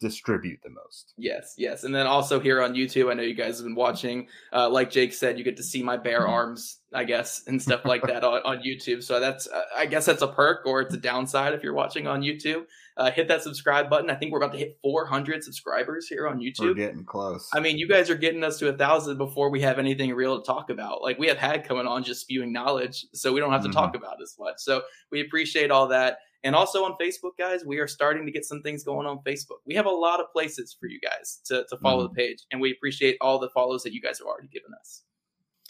distribute 0.00 0.60
the 0.62 0.70
most. 0.70 1.12
Yes, 1.16 1.54
yes. 1.58 1.84
And 1.84 1.94
then 1.94 2.06
also 2.06 2.40
here 2.40 2.62
on 2.62 2.74
YouTube, 2.74 3.10
I 3.10 3.14
know 3.14 3.22
you 3.22 3.34
guys 3.34 3.58
have 3.58 3.66
been 3.66 3.74
watching. 3.74 4.28
Uh, 4.52 4.68
like 4.68 4.90
Jake 4.90 5.12
said, 5.12 5.38
you 5.38 5.44
get 5.44 5.56
to 5.58 5.62
see 5.62 5.82
my 5.82 5.96
bare 5.96 6.22
mm-hmm. 6.22 6.30
arms, 6.30 6.78
I 6.92 7.04
guess, 7.04 7.42
and 7.46 7.60
stuff 7.60 7.80
like 7.84 8.02
that 8.02 8.24
on, 8.24 8.40
on 8.44 8.62
YouTube. 8.62 9.02
So 9.02 9.20
that's, 9.20 9.46
uh, 9.46 9.62
I 9.76 9.86
guess 9.86 10.06
that's 10.06 10.22
a 10.22 10.28
perk 10.28 10.66
or 10.66 10.80
it's 10.80 10.94
a 10.94 10.98
downside 10.98 11.52
if 11.52 11.62
you're 11.62 11.74
watching 11.74 12.06
on 12.06 12.22
YouTube. 12.22 12.64
Uh, 12.96 13.10
hit 13.10 13.26
that 13.28 13.42
subscribe 13.42 13.90
button. 13.90 14.08
I 14.08 14.14
think 14.14 14.32
we're 14.32 14.38
about 14.38 14.52
to 14.52 14.58
hit 14.58 14.78
400 14.80 15.42
subscribers 15.42 16.06
here 16.06 16.28
on 16.28 16.38
YouTube. 16.38 16.60
We're 16.60 16.74
getting 16.74 17.04
close. 17.04 17.50
I 17.52 17.60
mean, 17.60 17.76
you 17.76 17.88
guys 17.88 18.08
are 18.08 18.14
getting 18.14 18.44
us 18.44 18.58
to 18.60 18.68
a 18.68 18.72
thousand 18.72 19.18
before 19.18 19.50
we 19.50 19.60
have 19.62 19.78
anything 19.78 20.14
real 20.14 20.40
to 20.40 20.46
talk 20.46 20.70
about. 20.70 21.02
Like 21.02 21.18
we 21.18 21.26
have 21.26 21.38
had 21.38 21.66
coming 21.66 21.86
on 21.86 22.04
just 22.04 22.20
spewing 22.20 22.52
knowledge, 22.52 23.04
so 23.12 23.32
we 23.32 23.40
don't 23.40 23.50
have 23.50 23.62
to 23.62 23.68
mm-hmm. 23.68 23.78
talk 23.78 23.96
about 23.96 24.22
as 24.22 24.36
much. 24.38 24.56
So 24.58 24.82
we 25.10 25.20
appreciate 25.20 25.72
all 25.72 25.88
that. 25.88 26.18
And 26.44 26.54
also 26.54 26.84
on 26.84 26.94
Facebook, 27.00 27.32
guys, 27.38 27.64
we 27.64 27.78
are 27.78 27.88
starting 27.88 28.26
to 28.26 28.32
get 28.32 28.44
some 28.44 28.60
things 28.60 28.84
going 28.84 29.06
on 29.06 29.20
Facebook. 29.26 29.60
We 29.64 29.74
have 29.74 29.86
a 29.86 29.90
lot 29.90 30.20
of 30.20 30.30
places 30.30 30.76
for 30.78 30.86
you 30.86 31.00
guys 31.00 31.40
to, 31.46 31.64
to 31.70 31.76
follow 31.78 32.04
mm-hmm. 32.04 32.14
the 32.14 32.22
page, 32.22 32.44
and 32.52 32.60
we 32.60 32.70
appreciate 32.70 33.16
all 33.22 33.38
the 33.38 33.48
follows 33.48 33.82
that 33.82 33.94
you 33.94 34.02
guys 34.02 34.18
have 34.18 34.26
already 34.26 34.48
given 34.48 34.72
us. 34.78 35.02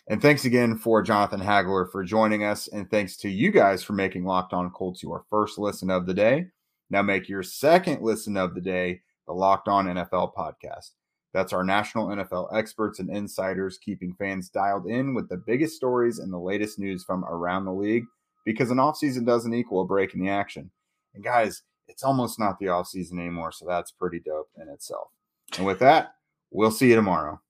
And 0.08 0.20
thanks 0.20 0.44
again 0.44 0.76
for 0.76 1.00
Jonathan 1.00 1.40
Hagler 1.40 1.90
for 1.90 2.04
joining 2.04 2.44
us. 2.44 2.68
And 2.68 2.90
thanks 2.90 3.16
to 3.18 3.30
you 3.30 3.50
guys 3.50 3.82
for 3.82 3.94
making 3.94 4.24
Locked 4.24 4.52
On 4.52 4.70
Colts 4.70 5.02
your 5.02 5.24
first 5.30 5.58
listen 5.58 5.90
of 5.90 6.06
the 6.06 6.12
day. 6.12 6.46
Now 6.90 7.00
make 7.00 7.28
your 7.28 7.42
second 7.42 8.02
listen 8.02 8.36
of 8.36 8.54
the 8.54 8.60
day 8.60 9.00
the 9.26 9.32
Locked 9.32 9.68
On 9.68 9.86
NFL 9.86 10.34
podcast. 10.34 10.90
That's 11.32 11.54
our 11.54 11.64
national 11.64 12.08
NFL 12.08 12.54
experts 12.54 12.98
and 12.98 13.08
insiders 13.08 13.78
keeping 13.78 14.14
fans 14.18 14.50
dialed 14.50 14.86
in 14.86 15.14
with 15.14 15.28
the 15.30 15.42
biggest 15.46 15.74
stories 15.74 16.18
and 16.18 16.32
the 16.32 16.38
latest 16.38 16.78
news 16.78 17.02
from 17.02 17.24
around 17.24 17.64
the 17.64 17.72
league 17.72 18.04
because 18.44 18.70
an 18.70 18.78
offseason 18.78 19.26
doesn't 19.26 19.54
equal 19.54 19.82
a 19.82 19.86
break 19.86 20.14
in 20.14 20.20
the 20.20 20.28
action. 20.28 20.70
And 21.14 21.24
guys, 21.24 21.62
it's 21.88 22.02
almost 22.02 22.38
not 22.38 22.58
the 22.58 22.66
offseason 22.66 23.18
anymore, 23.18 23.52
so 23.52 23.66
that's 23.66 23.92
pretty 23.92 24.20
dope 24.20 24.50
in 24.60 24.68
itself. 24.68 25.08
And 25.56 25.66
with 25.66 25.78
that, 25.80 26.14
we'll 26.50 26.70
see 26.70 26.88
you 26.88 26.96
tomorrow. 26.96 27.40